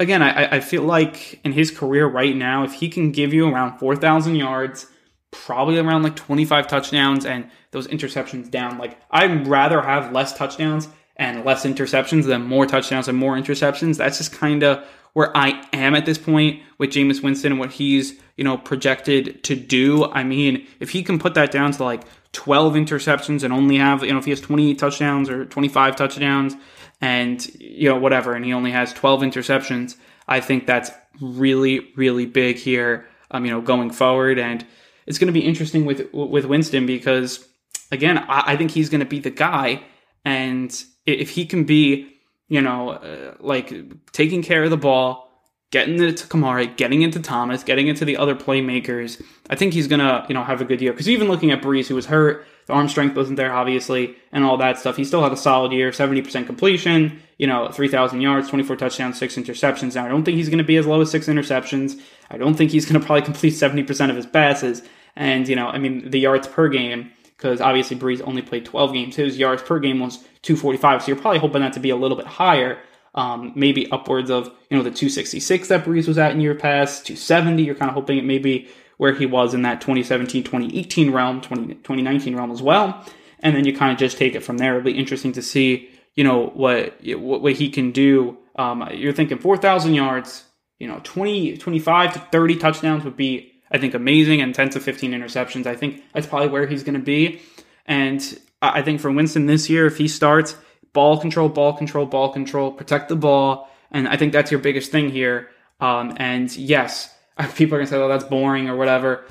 again, 0.01 0.21
I, 0.21 0.57
I 0.57 0.59
feel 0.59 0.83
like 0.83 1.39
in 1.45 1.53
his 1.53 1.71
career 1.71 2.05
right 2.05 2.35
now, 2.35 2.63
if 2.63 2.73
he 2.73 2.89
can 2.89 3.13
give 3.13 3.33
you 3.33 3.47
around 3.47 3.79
4,000 3.79 4.35
yards, 4.35 4.87
probably 5.33 5.77
around 5.77 6.03
like 6.03 6.15
25 6.15 6.67
touchdowns 6.67 7.25
and 7.25 7.49
those 7.71 7.87
interceptions 7.87 8.49
down. 8.49 8.77
Like 8.77 8.97
I'd 9.11 9.47
rather 9.47 9.81
have 9.81 10.13
less 10.13 10.37
touchdowns 10.37 10.87
and 11.17 11.43
less 11.43 11.65
interceptions 11.65 12.25
than 12.25 12.43
more 12.43 12.65
touchdowns 12.65 13.07
and 13.07 13.17
more 13.17 13.35
interceptions. 13.35 13.97
That's 13.97 14.17
just 14.17 14.31
kind 14.31 14.63
of 14.63 14.85
where 15.13 15.35
I 15.35 15.63
am 15.73 15.95
at 15.95 16.05
this 16.05 16.17
point 16.17 16.61
with 16.77 16.89
Jameis 16.89 17.21
Winston 17.21 17.51
and 17.51 17.59
what 17.59 17.71
he's, 17.71 18.19
you 18.35 18.43
know, 18.43 18.57
projected 18.57 19.43
to 19.43 19.55
do. 19.55 20.05
I 20.05 20.23
mean, 20.23 20.65
if 20.79 20.89
he 20.89 21.03
can 21.03 21.19
put 21.19 21.35
that 21.35 21.51
down 21.51 21.71
to 21.73 21.83
like 21.83 22.03
12 22.31 22.73
interceptions 22.73 23.43
and 23.43 23.53
only 23.53 23.77
have, 23.77 24.03
you 24.03 24.11
know, 24.11 24.17
if 24.17 24.25
he 24.25 24.31
has 24.31 24.41
20 24.41 24.73
touchdowns 24.75 25.29
or 25.29 25.45
25 25.45 25.95
touchdowns 25.95 26.55
and, 26.99 27.45
you 27.59 27.89
know, 27.89 27.97
whatever, 27.97 28.33
and 28.33 28.43
he 28.43 28.53
only 28.53 28.71
has 28.71 28.91
12 28.93 29.21
interceptions, 29.21 29.97
I 30.27 30.39
think 30.39 30.65
that's 30.65 30.89
really, 31.21 31.91
really 31.95 32.25
big 32.25 32.57
here, 32.57 33.07
um, 33.29 33.45
you 33.45 33.51
know, 33.51 33.61
going 33.61 33.91
forward. 33.91 34.39
And, 34.39 34.65
it's 35.05 35.17
going 35.17 35.27
to 35.27 35.33
be 35.33 35.45
interesting 35.45 35.85
with 35.85 36.07
with 36.13 36.45
Winston 36.45 36.85
because 36.85 37.47
again, 37.91 38.17
I, 38.17 38.53
I 38.53 38.57
think 38.57 38.71
he's 38.71 38.89
going 38.89 38.99
to 38.99 39.05
be 39.05 39.19
the 39.19 39.29
guy, 39.29 39.83
and 40.25 40.83
if 41.05 41.31
he 41.31 41.45
can 41.45 41.63
be, 41.63 42.13
you 42.47 42.61
know, 42.61 42.91
uh, 42.91 43.35
like 43.39 43.73
taking 44.11 44.41
care 44.41 44.63
of 44.63 44.69
the 44.69 44.77
ball, 44.77 45.29
getting 45.71 46.01
it 46.01 46.17
to 46.17 46.27
Kamara, 46.27 46.75
getting 46.75 47.01
into 47.01 47.19
Thomas, 47.19 47.63
getting 47.63 47.87
into 47.87 48.05
the 48.05 48.17
other 48.17 48.35
playmakers, 48.35 49.21
I 49.49 49.55
think 49.55 49.73
he's 49.73 49.87
gonna, 49.87 50.25
you 50.27 50.33
know, 50.33 50.43
have 50.43 50.61
a 50.61 50.65
good 50.65 50.81
year. 50.81 50.93
Because 50.93 51.09
even 51.09 51.27
looking 51.27 51.51
at 51.51 51.61
Brees, 51.61 51.87
who 51.87 51.95
was 51.95 52.05
hurt, 52.05 52.45
the 52.65 52.73
arm 52.73 52.87
strength 52.87 53.15
wasn't 53.15 53.37
there, 53.37 53.53
obviously, 53.53 54.15
and 54.31 54.43
all 54.43 54.57
that 54.57 54.79
stuff, 54.79 54.95
he 54.95 55.03
still 55.03 55.21
had 55.21 55.31
a 55.31 55.37
solid 55.37 55.71
year, 55.71 55.91
seventy 55.91 56.21
percent 56.21 56.47
completion, 56.47 57.21
you 57.37 57.47
know, 57.47 57.69
three 57.69 57.87
thousand 57.87 58.21
yards, 58.21 58.49
twenty 58.49 58.63
four 58.63 58.75
touchdowns, 58.75 59.17
six 59.17 59.35
interceptions. 59.35 59.95
Now, 59.95 60.05
I 60.05 60.09
don't 60.09 60.23
think 60.23 60.37
he's 60.37 60.49
gonna 60.49 60.63
be 60.63 60.77
as 60.77 60.85
low 60.85 61.01
as 61.01 61.11
six 61.11 61.27
interceptions. 61.27 62.01
I 62.29 62.37
don't 62.37 62.55
think 62.55 62.71
he's 62.71 62.85
gonna 62.85 62.99
probably 63.05 63.23
complete 63.23 63.51
seventy 63.51 63.83
percent 63.83 64.09
of 64.09 64.15
his 64.15 64.25
passes. 64.25 64.81
And 65.15 65.47
you 65.47 65.55
know, 65.55 65.67
I 65.67 65.77
mean, 65.77 66.09
the 66.09 66.19
yards 66.19 66.47
per 66.47 66.69
game 66.69 67.11
because 67.43 67.59
obviously 67.59 67.97
Brees 67.97 68.21
only 68.25 68.41
played 68.41 68.63
12 68.63 68.93
games. 68.93 69.15
His 69.17 69.37
yards 69.37 69.61
per 69.61 69.77
game 69.77 69.99
was 69.99 70.17
245, 70.43 71.01
so 71.01 71.07
you're 71.07 71.17
probably 71.17 71.39
hoping 71.39 71.61
that 71.61 71.73
to 71.73 71.79
be 71.81 71.89
a 71.89 71.95
little 71.95 72.15
bit 72.15 72.25
higher, 72.25 72.79
um, 73.15 73.51
maybe 73.53 73.91
upwards 73.91 74.31
of 74.31 74.45
you 74.69 74.77
know 74.77 74.83
the 74.83 74.89
266 74.89 75.67
that 75.67 75.83
Brees 75.83 76.07
was 76.07 76.17
at 76.17 76.31
in 76.31 76.39
year 76.39 76.55
past, 76.55 77.05
270. 77.05 77.63
You're 77.63 77.75
kind 77.75 77.89
of 77.89 77.95
hoping 77.95 78.17
it 78.17 78.23
may 78.23 78.37
be 78.37 78.69
where 79.03 79.13
he 79.13 79.25
was 79.25 79.53
in 79.53 79.63
that 79.63 79.81
2017, 79.81 80.45
2018 80.45 81.11
realm, 81.11 81.41
20, 81.41 81.73
2019 81.75 82.37
realm 82.37 82.51
as 82.51 82.61
well, 82.61 83.05
and 83.39 83.53
then 83.53 83.65
you 83.65 83.75
kind 83.75 83.91
of 83.91 83.97
just 83.97 84.17
take 84.17 84.33
it 84.33 84.45
from 84.45 84.57
there. 84.57 84.77
It'll 84.77 84.85
be 84.85 84.97
interesting 84.97 85.33
to 85.33 85.41
see 85.41 85.89
you 86.15 86.23
know 86.23 86.47
what 86.47 86.95
what, 87.03 87.53
he 87.53 87.69
can 87.69 87.91
do. 87.91 88.37
Um, 88.55 88.87
you're 88.93 89.11
thinking 89.11 89.39
4,000 89.39 89.93
yards, 89.93 90.45
you 90.79 90.87
know, 90.87 91.01
20, 91.03 91.57
25 91.57 92.13
to 92.13 92.19
30 92.31 92.55
touchdowns 92.55 93.03
would 93.03 93.17
be 93.17 93.51
I 93.69 93.77
think 93.77 93.93
amazing 93.93 94.39
and 94.39 94.55
10 94.55 94.69
to 94.69 94.79
15 94.79 95.11
interceptions. 95.11 95.65
I 95.65 95.75
think 95.75 96.01
that's 96.13 96.27
probably 96.27 96.47
where 96.47 96.65
he's 96.65 96.83
going 96.83 96.93
to 96.93 97.01
be. 97.01 97.41
And 97.85 98.39
I 98.61 98.83
think 98.83 99.01
for 99.01 99.11
Winston 99.11 99.47
this 99.47 99.69
year, 99.69 99.85
if 99.85 99.97
he 99.97 100.07
starts, 100.07 100.55
ball 100.93 101.19
control, 101.19 101.49
ball 101.49 101.73
control, 101.73 102.05
ball 102.05 102.31
control, 102.31 102.71
protect 102.71 103.09
the 103.09 103.17
ball. 103.17 103.69
And 103.91 104.07
I 104.07 104.15
think 104.15 104.31
that's 104.31 104.51
your 104.51 104.61
biggest 104.61 104.91
thing 104.91 105.09
here. 105.09 105.49
Um, 105.79 106.13
and 106.17 106.55
yes, 106.55 107.13
people 107.55 107.75
are 107.75 107.79
going 107.79 107.87
to 107.87 107.91
say, 107.91 107.97
oh, 107.97 108.07
that's 108.07 108.23
boring 108.23 108.69
or 108.69 108.75
whatever. 108.75 109.25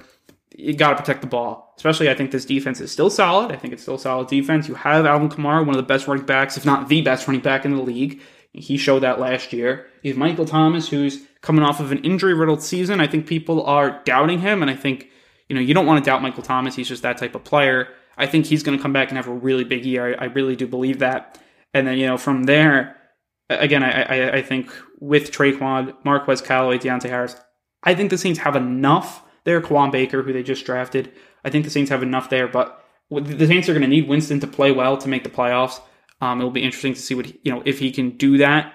You 0.57 0.75
got 0.75 0.91
to 0.91 0.97
protect 0.97 1.23
the 1.23 1.27
ball. 1.27 1.73
Especially, 1.77 2.11
I 2.11 2.15
think 2.15 2.31
this 2.31 2.45
defense 2.45 2.81
is 2.81 2.93
still 2.93 3.11
solid. 3.11 3.53
I 3.53 3.57
think 3.57 3.73
it's 3.73 3.83
still 3.83 3.99
solid 3.99 4.29
defense. 4.29 4.69
You 4.69 4.75
have 4.75 5.07
Alvin 5.07 5.29
Kamara, 5.29 5.61
one 5.61 5.71
of 5.71 5.77
the 5.77 5.83
best 5.83 6.07
running 6.07 6.27
backs, 6.27 6.57
if 6.57 6.67
not 6.67 6.89
the 6.89 7.01
best 7.01 7.27
running 7.27 7.41
back 7.41 7.65
in 7.65 7.75
the 7.75 7.83
league. 7.83 8.21
He 8.53 8.77
showed 8.77 9.01
that 9.01 9.19
last 9.19 9.53
year. 9.53 9.87
You 10.03 10.13
have 10.13 10.19
Michael 10.19 10.45
Thomas, 10.45 10.89
who's 10.89 11.25
coming 11.41 11.65
off 11.65 11.81
of 11.81 11.91
an 11.91 11.99
injury 12.05 12.35
riddled 12.35 12.63
season. 12.63 13.01
I 13.01 13.07
think 13.07 13.27
people 13.27 13.65
are 13.65 14.03
doubting 14.05 14.41
him, 14.41 14.61
and 14.61 14.71
I 14.71 14.75
think 14.75 15.09
you 15.49 15.55
know 15.55 15.63
you 15.63 15.73
don't 15.73 15.87
want 15.87 16.05
to 16.05 16.09
doubt 16.09 16.21
Michael 16.21 16.43
Thomas. 16.43 16.75
He's 16.75 16.89
just 16.89 17.03
that 17.03 17.17
type 17.17 17.35
of 17.35 17.45
player. 17.45 17.89
I 18.19 18.27
think 18.27 18.45
he's 18.45 18.63
going 18.63 18.77
to 18.77 18.83
come 18.83 18.93
back 18.93 19.09
and 19.09 19.17
have 19.17 19.27
a 19.27 19.33
really 19.33 19.65
big 19.65 19.87
year. 19.87 20.15
I, 20.19 20.25
I 20.25 20.29
really 20.29 20.55
do 20.55 20.67
believe 20.67 20.99
that. 20.99 21.41
And 21.73 21.87
then 21.87 21.97
you 21.97 22.07
know 22.07 22.19
from 22.19 22.45
there, 22.45 22.97
again, 23.49 23.83
I, 23.83 24.03
I, 24.03 24.33
I 24.37 24.43
think 24.43 24.71
with 25.01 25.33
Tre'Quan, 25.33 25.97
Marquez 26.05 26.43
Callaway, 26.43 26.79
Deonte 26.79 27.09
Harris, 27.09 27.37
I 27.83 27.95
think 27.95 28.11
the 28.11 28.19
Saints 28.19 28.41
have 28.41 28.57
enough 28.57 29.25
there. 29.45 29.61
Kawaan 29.61 29.91
Baker, 29.91 30.23
who 30.23 30.33
they 30.33 30.43
just 30.43 30.65
drafted, 30.65 31.13
I 31.45 31.51
think 31.51 31.65
the 31.65 31.71
Saints 31.71 31.91
have 31.91 32.03
enough 32.03 32.31
there. 32.31 32.49
But 32.49 32.85
the 33.11 33.47
Saints 33.47 33.69
are 33.69 33.73
going 33.73 33.83
to 33.83 33.89
need 33.89 34.09
Winston 34.09 34.41
to 34.41 34.47
play 34.47 34.73
well 34.73 34.97
to 34.99 35.09
make 35.09 35.25
the 35.25 35.31
playoffs. 35.31 35.81
Um, 36.21 36.41
it'll 36.41 36.53
be 36.53 36.63
interesting 36.63 36.95
to 36.95 37.01
see 37.01 37.15
what 37.15 37.33
you 37.45 37.53
know 37.53 37.63
if 37.65 37.79
he 37.79 37.91
can 37.91 38.17
do 38.17 38.39
that 38.39 38.73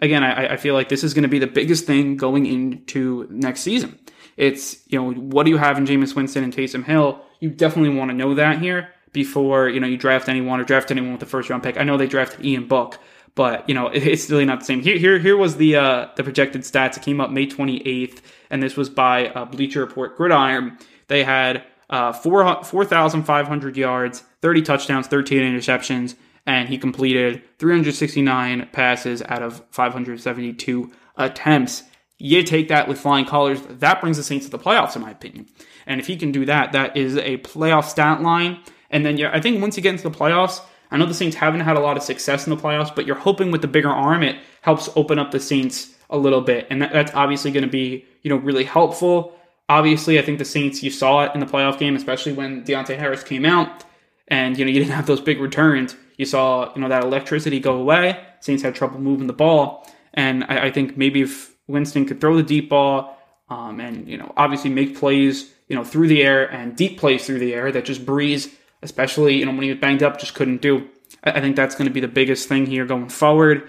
again, 0.00 0.24
I, 0.24 0.54
I 0.54 0.56
feel 0.56 0.74
like 0.74 0.88
this 0.88 1.04
is 1.04 1.14
going 1.14 1.22
to 1.22 1.28
be 1.28 1.38
the 1.38 1.46
biggest 1.46 1.86
thing 1.86 2.16
going 2.16 2.46
into 2.46 3.26
next 3.30 3.60
season. 3.60 3.98
It's, 4.36 4.80
you 4.88 5.00
know, 5.00 5.12
what 5.12 5.44
do 5.44 5.50
you 5.50 5.58
have 5.58 5.76
in 5.78 5.86
Jameis 5.86 6.14
Winston 6.14 6.44
and 6.44 6.54
Taysom 6.54 6.84
Hill? 6.84 7.22
You 7.40 7.50
definitely 7.50 7.94
want 7.94 8.10
to 8.10 8.16
know 8.16 8.34
that 8.34 8.60
here 8.60 8.88
before, 9.12 9.68
you 9.68 9.80
know, 9.80 9.86
you 9.86 9.96
draft 9.96 10.28
anyone 10.28 10.60
or 10.60 10.64
draft 10.64 10.90
anyone 10.90 11.12
with 11.12 11.20
the 11.20 11.26
first 11.26 11.50
round 11.50 11.62
pick. 11.62 11.78
I 11.78 11.84
know 11.84 11.96
they 11.96 12.06
drafted 12.06 12.44
Ian 12.44 12.66
Book, 12.66 12.98
but, 13.34 13.68
you 13.68 13.74
know, 13.74 13.88
it's 13.88 14.30
really 14.30 14.44
not 14.44 14.60
the 14.60 14.66
same. 14.66 14.82
Here, 14.82 14.98
here, 14.98 15.18
here 15.18 15.36
was 15.36 15.56
the, 15.56 15.76
uh, 15.76 16.08
the 16.16 16.24
projected 16.24 16.62
stats. 16.62 16.96
It 16.96 17.02
came 17.02 17.20
up 17.20 17.30
May 17.30 17.46
28th, 17.46 18.20
and 18.50 18.62
this 18.62 18.76
was 18.76 18.90
by 18.90 19.28
uh, 19.28 19.44
Bleacher 19.44 19.80
Report 19.80 20.16
Gridiron. 20.16 20.78
They 21.08 21.24
had 21.24 21.64
uh, 21.88 22.12
4,500 22.12 23.76
yards, 23.76 24.24
30 24.42 24.62
touchdowns, 24.62 25.06
13 25.08 25.40
interceptions, 25.40 26.14
and 26.46 26.68
he 26.68 26.78
completed 26.78 27.42
369 27.58 28.68
passes 28.72 29.22
out 29.22 29.42
of 29.42 29.62
572 29.70 30.90
attempts. 31.16 31.82
You 32.18 32.42
take 32.42 32.68
that 32.68 32.86
with 32.86 32.98
flying 32.98 33.24
colors. 33.24 33.60
That 33.68 34.00
brings 34.00 34.16
the 34.16 34.22
Saints 34.22 34.46
to 34.46 34.50
the 34.50 34.58
playoffs, 34.58 34.94
in 34.94 35.02
my 35.02 35.10
opinion. 35.10 35.46
And 35.86 36.00
if 36.00 36.06
he 36.06 36.16
can 36.16 36.32
do 36.32 36.44
that, 36.46 36.72
that 36.72 36.96
is 36.96 37.16
a 37.16 37.38
playoff 37.38 37.84
stat 37.84 38.20
line. 38.22 38.60
And 38.90 39.04
then, 39.04 39.16
yeah, 39.16 39.30
I 39.32 39.40
think 39.40 39.60
once 39.60 39.76
you 39.76 39.82
get 39.82 39.92
into 39.94 40.08
the 40.08 40.16
playoffs, 40.16 40.60
I 40.90 40.96
know 40.96 41.06
the 41.06 41.14
Saints 41.14 41.36
haven't 41.36 41.60
had 41.60 41.76
a 41.76 41.80
lot 41.80 41.96
of 41.96 42.02
success 42.02 42.46
in 42.46 42.54
the 42.54 42.60
playoffs, 42.60 42.94
but 42.94 43.06
you're 43.06 43.16
hoping 43.16 43.50
with 43.50 43.62
the 43.62 43.68
bigger 43.68 43.90
arm, 43.90 44.22
it 44.22 44.36
helps 44.62 44.88
open 44.96 45.18
up 45.18 45.30
the 45.30 45.40
Saints 45.40 45.94
a 46.10 46.18
little 46.18 46.40
bit. 46.40 46.66
And 46.70 46.82
that, 46.82 46.92
that's 46.92 47.14
obviously 47.14 47.52
going 47.52 47.64
to 47.64 47.70
be, 47.70 48.04
you 48.22 48.30
know, 48.30 48.36
really 48.36 48.64
helpful. 48.64 49.36
Obviously, 49.68 50.18
I 50.18 50.22
think 50.22 50.38
the 50.38 50.44
Saints, 50.44 50.82
you 50.82 50.90
saw 50.90 51.22
it 51.24 51.32
in 51.34 51.40
the 51.40 51.46
playoff 51.46 51.78
game, 51.78 51.94
especially 51.94 52.32
when 52.32 52.64
Deonte 52.64 52.98
Harris 52.98 53.22
came 53.22 53.44
out 53.44 53.84
and, 54.28 54.58
you 54.58 54.64
know, 54.64 54.70
you 54.72 54.80
didn't 54.80 54.94
have 54.94 55.06
those 55.06 55.20
big 55.20 55.40
returns. 55.40 55.94
You 56.16 56.26
saw, 56.26 56.72
you 56.74 56.80
know, 56.80 56.88
that 56.88 57.04
electricity 57.04 57.60
go 57.60 57.76
away. 57.76 58.20
Saints 58.40 58.62
had 58.62 58.74
trouble 58.74 59.00
moving 59.00 59.26
the 59.26 59.32
ball. 59.32 59.88
And 60.12 60.44
I, 60.44 60.66
I 60.66 60.70
think 60.70 60.96
maybe 60.96 61.22
if 61.22 61.54
Winston 61.68 62.04
could 62.04 62.20
throw 62.20 62.36
the 62.36 62.42
deep 62.42 62.68
ball 62.68 63.16
um, 63.48 63.80
and, 63.80 64.08
you 64.08 64.18
know, 64.18 64.32
obviously 64.36 64.70
make 64.70 64.98
plays, 64.98 65.52
you 65.68 65.76
know, 65.76 65.84
through 65.84 66.08
the 66.08 66.22
air 66.22 66.50
and 66.52 66.76
deep 66.76 66.98
plays 66.98 67.24
through 67.24 67.38
the 67.38 67.54
air 67.54 67.70
that 67.70 67.84
just 67.84 68.04
Brees, 68.04 68.52
especially, 68.82 69.36
you 69.36 69.44
know, 69.44 69.52
when 69.52 69.62
he 69.62 69.70
was 69.70 69.78
banged 69.78 70.02
up, 70.02 70.18
just 70.18 70.34
couldn't 70.34 70.62
do. 70.62 70.88
I, 71.24 71.32
I 71.32 71.40
think 71.40 71.56
that's 71.56 71.74
going 71.74 71.88
to 71.88 71.92
be 71.92 72.00
the 72.00 72.08
biggest 72.08 72.48
thing 72.48 72.66
here 72.66 72.86
going 72.86 73.08
forward. 73.08 73.68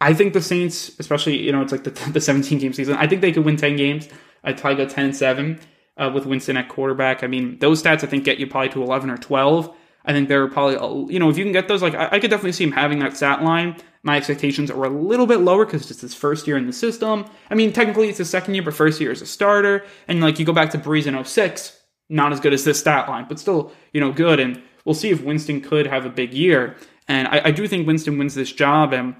I 0.00 0.14
think 0.14 0.32
the 0.32 0.40
Saints, 0.40 0.90
especially, 0.98 1.38
you 1.38 1.52
know, 1.52 1.62
it's 1.62 1.72
like 1.72 1.84
the, 1.84 1.90
the 2.12 2.20
17 2.20 2.58
game 2.58 2.72
season, 2.72 2.96
I 2.96 3.06
think 3.06 3.20
they 3.20 3.32
could 3.32 3.44
win 3.44 3.56
10 3.56 3.76
games. 3.76 4.08
I'd 4.42 4.58
probably 4.58 4.84
go 4.84 4.90
10 4.90 5.04
and 5.04 5.16
7 5.16 5.60
uh, 5.98 6.10
with 6.14 6.26
Winston 6.26 6.56
at 6.56 6.68
quarterback. 6.68 7.22
I 7.22 7.26
mean, 7.26 7.58
those 7.58 7.82
stats 7.82 8.02
I 8.02 8.06
think 8.06 8.24
get 8.24 8.38
you 8.38 8.46
probably 8.46 8.70
to 8.70 8.82
11 8.82 9.10
or 9.10 9.18
12. 9.18 9.76
I 10.04 10.12
think 10.12 10.28
they're 10.28 10.48
probably, 10.48 11.12
you 11.12 11.18
know, 11.18 11.28
if 11.28 11.36
you 11.36 11.44
can 11.44 11.52
get 11.52 11.68
those, 11.68 11.82
like, 11.82 11.94
I, 11.94 12.08
I 12.12 12.20
could 12.20 12.30
definitely 12.30 12.52
see 12.52 12.64
him 12.64 12.72
having 12.72 13.00
that 13.00 13.16
stat 13.16 13.42
line. 13.42 13.76
My 14.02 14.16
expectations 14.16 14.70
are 14.70 14.84
a 14.84 14.88
little 14.88 15.26
bit 15.26 15.40
lower 15.40 15.66
because 15.66 15.90
it's 15.90 16.00
his 16.00 16.14
first 16.14 16.46
year 16.46 16.56
in 16.56 16.66
the 16.66 16.72
system. 16.72 17.26
I 17.50 17.54
mean, 17.54 17.70
technically 17.74 18.08
it's 18.08 18.16
his 18.16 18.30
second 18.30 18.54
year, 18.54 18.62
but 18.62 18.72
first 18.72 18.98
year 18.98 19.10
as 19.10 19.20
a 19.20 19.26
starter. 19.26 19.84
And, 20.08 20.22
like, 20.22 20.38
you 20.38 20.46
go 20.46 20.54
back 20.54 20.70
to 20.70 20.78
Brees 20.78 21.06
in 21.06 21.22
06, 21.22 21.78
not 22.10 22.32
as 22.32 22.40
good 22.40 22.52
as 22.52 22.64
this 22.64 22.80
stat 22.80 23.08
line, 23.08 23.26
but 23.28 23.38
still, 23.38 23.72
you 23.92 24.00
know, 24.00 24.12
good. 24.12 24.40
And 24.40 24.62
we'll 24.84 24.94
see 24.94 25.10
if 25.10 25.22
Winston 25.22 25.60
could 25.60 25.86
have 25.86 26.04
a 26.04 26.10
big 26.10 26.34
year. 26.34 26.76
And 27.08 27.28
I, 27.28 27.42
I 27.46 27.50
do 27.50 27.66
think 27.66 27.86
Winston 27.86 28.18
wins 28.18 28.34
this 28.34 28.52
job. 28.52 28.92
And, 28.92 29.14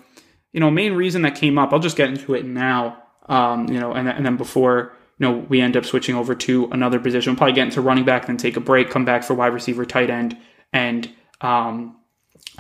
you 0.53 0.61
know, 0.61 0.71
main 0.71 0.93
reason 0.95 1.23
that 1.23 1.35
came 1.35 1.57
up, 1.57 1.73
I'll 1.73 1.79
just 1.79 1.97
get 1.97 2.09
into 2.09 2.35
it 2.35 2.45
now, 2.45 3.03
um, 3.29 3.69
you 3.69 3.81
know, 3.81 3.93
and, 3.93 4.09
and 4.09 4.27
then 4.27 4.37
before, 4.37 4.93
you 5.19 5.27
know, 5.27 5.47
we 5.49 5.61
end 5.61 5.77
up 5.77 5.85
switching 5.85 6.17
over 6.17 6.35
to 6.35 6.69
another 6.73 6.99
position. 6.99 7.33
We'll 7.33 7.39
probably 7.39 7.55
get 7.55 7.67
into 7.67 7.81
running 7.81 8.05
back, 8.05 8.27
then 8.27 8.37
take 8.37 8.57
a 8.57 8.61
break, 8.61 8.91
come 8.91 9.05
back 9.05 9.23
for 9.23 9.35
wide 9.35 9.55
receiver, 9.55 9.87
tight 9.87 10.11
end, 10.11 10.37
and 10.73 11.11
um, 11.41 11.97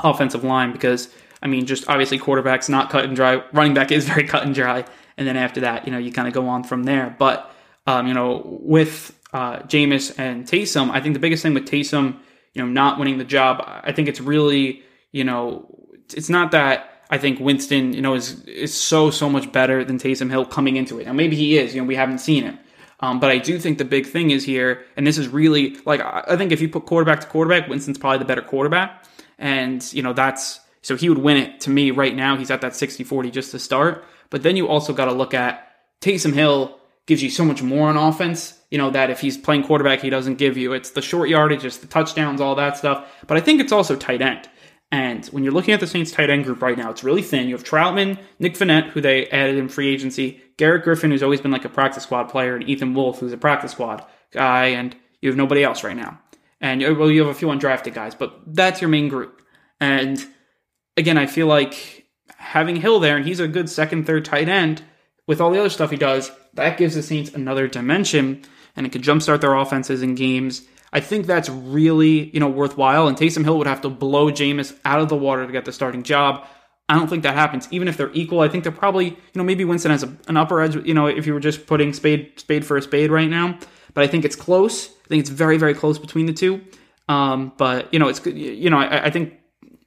offensive 0.02 0.44
line 0.44 0.72
because 0.72 1.12
I 1.42 1.46
mean, 1.46 1.66
just 1.66 1.88
obviously 1.88 2.18
quarterback's 2.18 2.68
not 2.68 2.90
cut 2.90 3.04
and 3.04 3.16
dry. 3.16 3.42
Running 3.52 3.74
back 3.74 3.90
is 3.90 4.06
very 4.06 4.24
cut 4.28 4.44
and 4.44 4.54
dry, 4.54 4.84
and 5.16 5.26
then 5.26 5.36
after 5.36 5.60
that, 5.60 5.86
you 5.86 5.92
know, 5.92 5.98
you 5.98 6.12
kind 6.12 6.28
of 6.28 6.34
go 6.34 6.48
on 6.48 6.64
from 6.64 6.84
there. 6.84 7.14
But 7.18 7.50
um, 7.86 8.06
you 8.06 8.14
know, 8.14 8.42
with 8.44 9.18
uh, 9.32 9.58
Jameis 9.60 10.18
and 10.18 10.46
Taysom, 10.46 10.90
I 10.90 11.00
think 11.00 11.14
the 11.14 11.20
biggest 11.20 11.42
thing 11.42 11.54
with 11.54 11.68
Taysom, 11.68 12.18
you 12.54 12.62
know, 12.62 12.68
not 12.68 12.98
winning 12.98 13.18
the 13.18 13.24
job, 13.24 13.62
I 13.66 13.92
think 13.92 14.08
it's 14.08 14.20
really, 14.20 14.82
you 15.12 15.24
know, 15.24 15.66
it's 16.14 16.28
not 16.28 16.50
that. 16.52 16.86
I 17.12 17.18
think 17.18 17.40
Winston, 17.40 17.92
you 17.92 18.02
know, 18.02 18.14
is 18.14 18.44
is 18.44 18.72
so 18.72 19.10
so 19.10 19.28
much 19.28 19.50
better 19.50 19.84
than 19.84 19.98
Taysom 19.98 20.30
Hill 20.30 20.44
coming 20.44 20.76
into 20.76 21.00
it. 21.00 21.06
Now 21.06 21.12
maybe 21.12 21.34
he 21.34 21.58
is, 21.58 21.74
you 21.74 21.80
know, 21.80 21.86
we 21.86 21.96
haven't 21.96 22.18
seen 22.18 22.44
it. 22.44 22.54
Um, 23.00 23.18
but 23.18 23.30
I 23.30 23.38
do 23.38 23.58
think 23.58 23.78
the 23.78 23.84
big 23.84 24.06
thing 24.06 24.30
is 24.30 24.44
here, 24.44 24.84
and 24.96 25.06
this 25.06 25.18
is 25.18 25.26
really 25.26 25.76
like 25.86 26.00
I 26.02 26.36
think 26.36 26.52
if 26.52 26.60
you 26.60 26.68
put 26.68 26.86
quarterback 26.86 27.20
to 27.22 27.26
quarterback, 27.26 27.68
Winston's 27.68 27.98
probably 27.98 28.18
the 28.18 28.26
better 28.26 28.42
quarterback, 28.42 29.04
and 29.38 29.90
you 29.92 30.02
know 30.02 30.12
that's 30.12 30.60
so 30.82 30.96
he 30.96 31.08
would 31.08 31.18
win 31.18 31.36
it 31.36 31.60
to 31.60 31.70
me 31.70 31.90
right 31.90 32.14
now. 32.14 32.36
He's 32.36 32.50
at 32.50 32.60
that 32.60 32.72
60-40 32.72 33.32
just 33.32 33.50
to 33.50 33.58
start, 33.58 34.04
but 34.28 34.42
then 34.42 34.56
you 34.56 34.68
also 34.68 34.92
got 34.92 35.06
to 35.06 35.12
look 35.12 35.34
at 35.34 35.66
Taysom 36.00 36.32
Hill 36.32 36.78
gives 37.06 37.22
you 37.22 37.30
so 37.30 37.44
much 37.44 37.62
more 37.62 37.88
on 37.88 37.96
offense. 37.96 38.59
You 38.70 38.78
know 38.78 38.90
that 38.90 39.10
if 39.10 39.20
he's 39.20 39.36
playing 39.36 39.64
quarterback, 39.64 40.00
he 40.00 40.10
doesn't 40.10 40.36
give 40.36 40.56
you. 40.56 40.72
It's 40.72 40.90
the 40.90 41.02
short 41.02 41.28
yardage, 41.28 41.64
it's 41.64 41.78
the 41.78 41.86
touchdowns, 41.86 42.40
all 42.40 42.54
that 42.54 42.76
stuff. 42.76 43.06
But 43.26 43.36
I 43.36 43.40
think 43.40 43.60
it's 43.60 43.72
also 43.72 43.96
tight 43.96 44.22
end. 44.22 44.48
And 44.92 45.24
when 45.26 45.44
you're 45.44 45.52
looking 45.52 45.72
at 45.72 45.80
the 45.80 45.86
Saints 45.86 46.10
tight 46.10 46.30
end 46.30 46.44
group 46.44 46.62
right 46.62 46.76
now, 46.76 46.90
it's 46.90 47.04
really 47.04 47.22
thin. 47.22 47.48
You 47.48 47.54
have 47.54 47.64
Trautman, 47.64 48.18
Nick 48.40 48.54
Vannett, 48.54 48.88
who 48.90 49.00
they 49.00 49.26
added 49.28 49.56
in 49.56 49.68
free 49.68 49.92
agency, 49.92 50.40
Garrett 50.56 50.82
Griffin, 50.82 51.10
who's 51.10 51.22
always 51.22 51.40
been 51.40 51.52
like 51.52 51.64
a 51.64 51.68
practice 51.68 52.02
squad 52.02 52.24
player, 52.24 52.56
and 52.56 52.68
Ethan 52.68 52.94
Wolf, 52.94 53.20
who's 53.20 53.32
a 53.32 53.38
practice 53.38 53.72
squad 53.72 54.04
guy, 54.32 54.66
and 54.66 54.96
you 55.20 55.28
have 55.28 55.36
nobody 55.36 55.62
else 55.62 55.84
right 55.84 55.96
now. 55.96 56.18
And 56.60 56.82
uh, 56.82 56.94
well, 56.98 57.10
you 57.10 57.20
have 57.20 57.30
a 57.30 57.38
few 57.38 57.48
undrafted 57.48 57.94
guys, 57.94 58.14
but 58.14 58.40
that's 58.46 58.80
your 58.80 58.90
main 58.90 59.08
group. 59.08 59.42
And 59.80 60.24
again, 60.96 61.18
I 61.18 61.26
feel 61.26 61.46
like 61.46 62.06
having 62.36 62.76
Hill 62.76 63.00
there, 63.00 63.16
and 63.16 63.24
he's 63.24 63.40
a 63.40 63.48
good 63.48 63.70
second, 63.70 64.06
third 64.06 64.24
tight 64.24 64.48
end, 64.48 64.82
with 65.30 65.40
all 65.40 65.52
the 65.52 65.60
other 65.60 65.70
stuff 65.70 65.92
he 65.92 65.96
does, 65.96 66.32
that 66.54 66.76
gives 66.76 66.96
the 66.96 67.04
Saints 67.04 67.32
another 67.32 67.68
dimension, 67.68 68.42
and 68.74 68.84
it 68.84 68.90
could 68.90 69.04
jumpstart 69.04 69.40
their 69.40 69.54
offenses 69.54 70.02
in 70.02 70.16
games. 70.16 70.62
I 70.92 70.98
think 70.98 71.26
that's 71.26 71.48
really, 71.48 72.30
you 72.30 72.40
know, 72.40 72.48
worthwhile. 72.48 73.06
And 73.06 73.16
Taysom 73.16 73.44
Hill 73.44 73.56
would 73.58 73.68
have 73.68 73.80
to 73.82 73.88
blow 73.88 74.32
Jameis 74.32 74.76
out 74.84 75.00
of 75.00 75.08
the 75.08 75.14
water 75.14 75.46
to 75.46 75.52
get 75.52 75.64
the 75.64 75.72
starting 75.72 76.02
job. 76.02 76.44
I 76.88 76.96
don't 76.96 77.06
think 77.06 77.22
that 77.22 77.34
happens. 77.34 77.68
Even 77.70 77.86
if 77.86 77.96
they're 77.96 78.10
equal, 78.12 78.40
I 78.40 78.48
think 78.48 78.64
they're 78.64 78.72
probably, 78.72 79.04
you 79.04 79.36
know, 79.36 79.44
maybe 79.44 79.64
Winston 79.64 79.92
has 79.92 80.02
a, 80.02 80.12
an 80.26 80.36
upper 80.36 80.60
edge, 80.60 80.74
you 80.84 80.94
know, 80.94 81.06
if 81.06 81.28
you 81.28 81.32
were 81.32 81.38
just 81.38 81.64
putting 81.68 81.92
spade 81.92 82.32
spade 82.40 82.66
for 82.66 82.76
a 82.76 82.82
spade 82.82 83.12
right 83.12 83.30
now. 83.30 83.56
But 83.94 84.02
I 84.02 84.08
think 84.08 84.24
it's 84.24 84.34
close. 84.34 84.88
I 84.88 85.08
think 85.10 85.20
it's 85.20 85.30
very, 85.30 85.58
very 85.58 85.74
close 85.74 86.00
between 86.00 86.26
the 86.26 86.32
two. 86.32 86.60
Um, 87.08 87.52
but 87.56 87.94
you 87.94 88.00
know, 88.00 88.08
it's. 88.08 88.26
You 88.26 88.68
know, 88.68 88.80
I, 88.80 89.04
I 89.04 89.10
think 89.10 89.34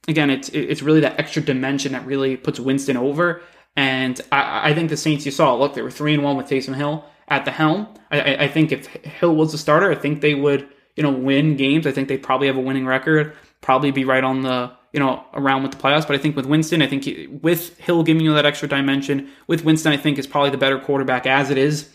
again, 0.08 0.30
it's 0.30 0.48
it's 0.48 0.80
really 0.80 1.00
that 1.00 1.20
extra 1.20 1.42
dimension 1.42 1.92
that 1.92 2.06
really 2.06 2.38
puts 2.38 2.58
Winston 2.58 2.96
over. 2.96 3.42
And 3.76 4.20
I, 4.30 4.70
I 4.70 4.74
think 4.74 4.90
the 4.90 4.96
Saints, 4.96 5.26
you 5.26 5.32
saw, 5.32 5.54
look, 5.54 5.74
they 5.74 5.82
were 5.82 5.90
three 5.90 6.14
and 6.14 6.22
one 6.22 6.36
with 6.36 6.46
Taysom 6.46 6.74
Hill 6.74 7.04
at 7.28 7.44
the 7.44 7.50
helm. 7.50 7.88
I, 8.10 8.36
I 8.44 8.48
think 8.48 8.70
if 8.70 8.86
Hill 8.86 9.34
was 9.34 9.52
the 9.52 9.58
starter, 9.58 9.90
I 9.90 9.96
think 9.96 10.20
they 10.20 10.34
would 10.34 10.68
you 10.96 11.02
know, 11.02 11.10
win 11.10 11.56
games. 11.56 11.86
I 11.86 11.92
think 11.92 12.08
they 12.08 12.16
probably 12.16 12.46
have 12.46 12.56
a 12.56 12.60
winning 12.60 12.86
record, 12.86 13.34
probably 13.60 13.90
be 13.90 14.04
right 14.04 14.22
on 14.22 14.42
the, 14.42 14.70
you 14.92 15.00
know, 15.00 15.24
around 15.34 15.62
with 15.62 15.72
the 15.72 15.78
playoffs. 15.78 16.06
But 16.06 16.16
I 16.16 16.18
think 16.18 16.36
with 16.36 16.46
Winston, 16.46 16.82
I 16.82 16.86
think 16.86 17.04
he, 17.04 17.26
with 17.26 17.76
Hill 17.78 18.02
giving 18.02 18.22
you 18.22 18.34
that 18.34 18.46
extra 18.46 18.68
dimension, 18.68 19.30
with 19.46 19.64
Winston, 19.64 19.92
I 19.92 19.96
think 19.96 20.18
is 20.18 20.26
probably 20.26 20.50
the 20.50 20.58
better 20.58 20.78
quarterback 20.78 21.26
as 21.26 21.50
it 21.50 21.58
is. 21.58 21.88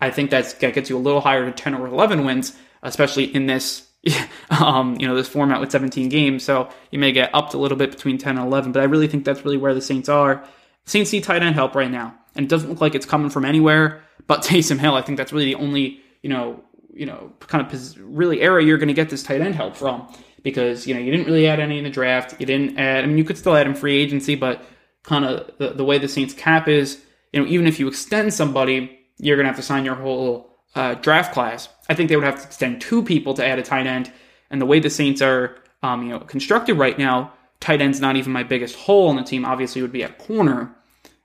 I 0.00 0.10
think 0.10 0.30
that's, 0.30 0.52
that 0.54 0.74
gets 0.74 0.90
you 0.90 0.98
a 0.98 1.00
little 1.00 1.20
higher 1.20 1.46
to 1.46 1.52
10 1.52 1.74
or 1.74 1.86
11 1.86 2.24
wins, 2.24 2.56
especially 2.82 3.34
in 3.34 3.46
this, 3.46 3.88
um, 4.50 4.96
you 5.00 5.08
know, 5.08 5.14
this 5.14 5.28
format 5.28 5.60
with 5.60 5.70
17 5.70 6.10
games. 6.10 6.42
So 6.42 6.68
you 6.90 6.98
may 6.98 7.12
get 7.12 7.30
upped 7.34 7.54
a 7.54 7.58
little 7.58 7.78
bit 7.78 7.92
between 7.92 8.18
10 8.18 8.36
and 8.36 8.46
11, 8.46 8.72
but 8.72 8.80
I 8.80 8.84
really 8.84 9.08
think 9.08 9.24
that's 9.24 9.44
really 9.44 9.56
where 9.56 9.72
the 9.72 9.80
Saints 9.80 10.10
are. 10.10 10.46
Saints 10.86 11.12
need 11.12 11.24
tight 11.24 11.42
end 11.42 11.54
help 11.54 11.74
right 11.74 11.90
now, 11.90 12.14
and 12.34 12.44
it 12.44 12.48
doesn't 12.48 12.68
look 12.68 12.80
like 12.80 12.94
it's 12.94 13.06
coming 13.06 13.30
from 13.30 13.44
anywhere 13.44 14.04
but 14.26 14.42
Taysom 14.44 14.78
Hill. 14.78 14.94
I 14.94 15.02
think 15.02 15.18
that's 15.18 15.32
really 15.32 15.46
the 15.46 15.56
only, 15.56 16.00
you 16.22 16.30
know, 16.30 16.62
you 16.92 17.06
know, 17.06 17.32
kind 17.40 17.66
of 17.66 17.96
really 18.00 18.40
area 18.40 18.66
you're 18.66 18.78
going 18.78 18.88
to 18.88 18.94
get 18.94 19.10
this 19.10 19.22
tight 19.22 19.40
end 19.40 19.54
help 19.54 19.76
from 19.76 20.06
because, 20.42 20.86
you 20.86 20.94
know, 20.94 21.00
you 21.00 21.10
didn't 21.10 21.26
really 21.26 21.48
add 21.48 21.58
any 21.58 21.78
in 21.78 21.84
the 21.84 21.90
draft. 21.90 22.38
You 22.38 22.46
didn't 22.46 22.78
add, 22.78 23.02
I 23.02 23.06
mean, 23.06 23.18
you 23.18 23.24
could 23.24 23.38
still 23.38 23.56
add 23.56 23.66
in 23.66 23.74
free 23.74 23.96
agency, 23.96 24.36
but 24.36 24.64
kind 25.02 25.24
of 25.24 25.50
the, 25.58 25.70
the 25.70 25.84
way 25.84 25.98
the 25.98 26.06
Saints 26.06 26.34
cap 26.34 26.68
is, 26.68 27.02
you 27.32 27.40
know, 27.40 27.46
even 27.48 27.66
if 27.66 27.80
you 27.80 27.88
extend 27.88 28.32
somebody, 28.32 28.98
you're 29.18 29.36
going 29.36 29.44
to 29.44 29.48
have 29.48 29.56
to 29.56 29.62
sign 29.62 29.84
your 29.84 29.96
whole 29.96 30.60
uh, 30.76 30.94
draft 30.94 31.34
class. 31.34 31.68
I 31.88 31.94
think 31.94 32.08
they 32.08 32.16
would 32.16 32.24
have 32.24 32.40
to 32.40 32.46
extend 32.46 32.80
two 32.80 33.02
people 33.02 33.34
to 33.34 33.44
add 33.44 33.58
a 33.58 33.62
tight 33.62 33.86
end. 33.86 34.12
And 34.50 34.60
the 34.60 34.66
way 34.66 34.78
the 34.78 34.90
Saints 34.90 35.20
are, 35.20 35.56
um, 35.82 36.04
you 36.04 36.10
know, 36.10 36.20
constructed 36.20 36.74
right 36.74 36.96
now, 36.96 37.32
tight 37.60 37.80
end's 37.80 38.00
not 38.00 38.16
even 38.16 38.32
my 38.32 38.42
biggest 38.42 38.76
hole 38.76 39.10
in 39.10 39.16
the 39.16 39.22
team. 39.22 39.44
Obviously, 39.44 39.82
would 39.82 39.92
be 39.92 40.04
at 40.04 40.18
corner. 40.18 40.74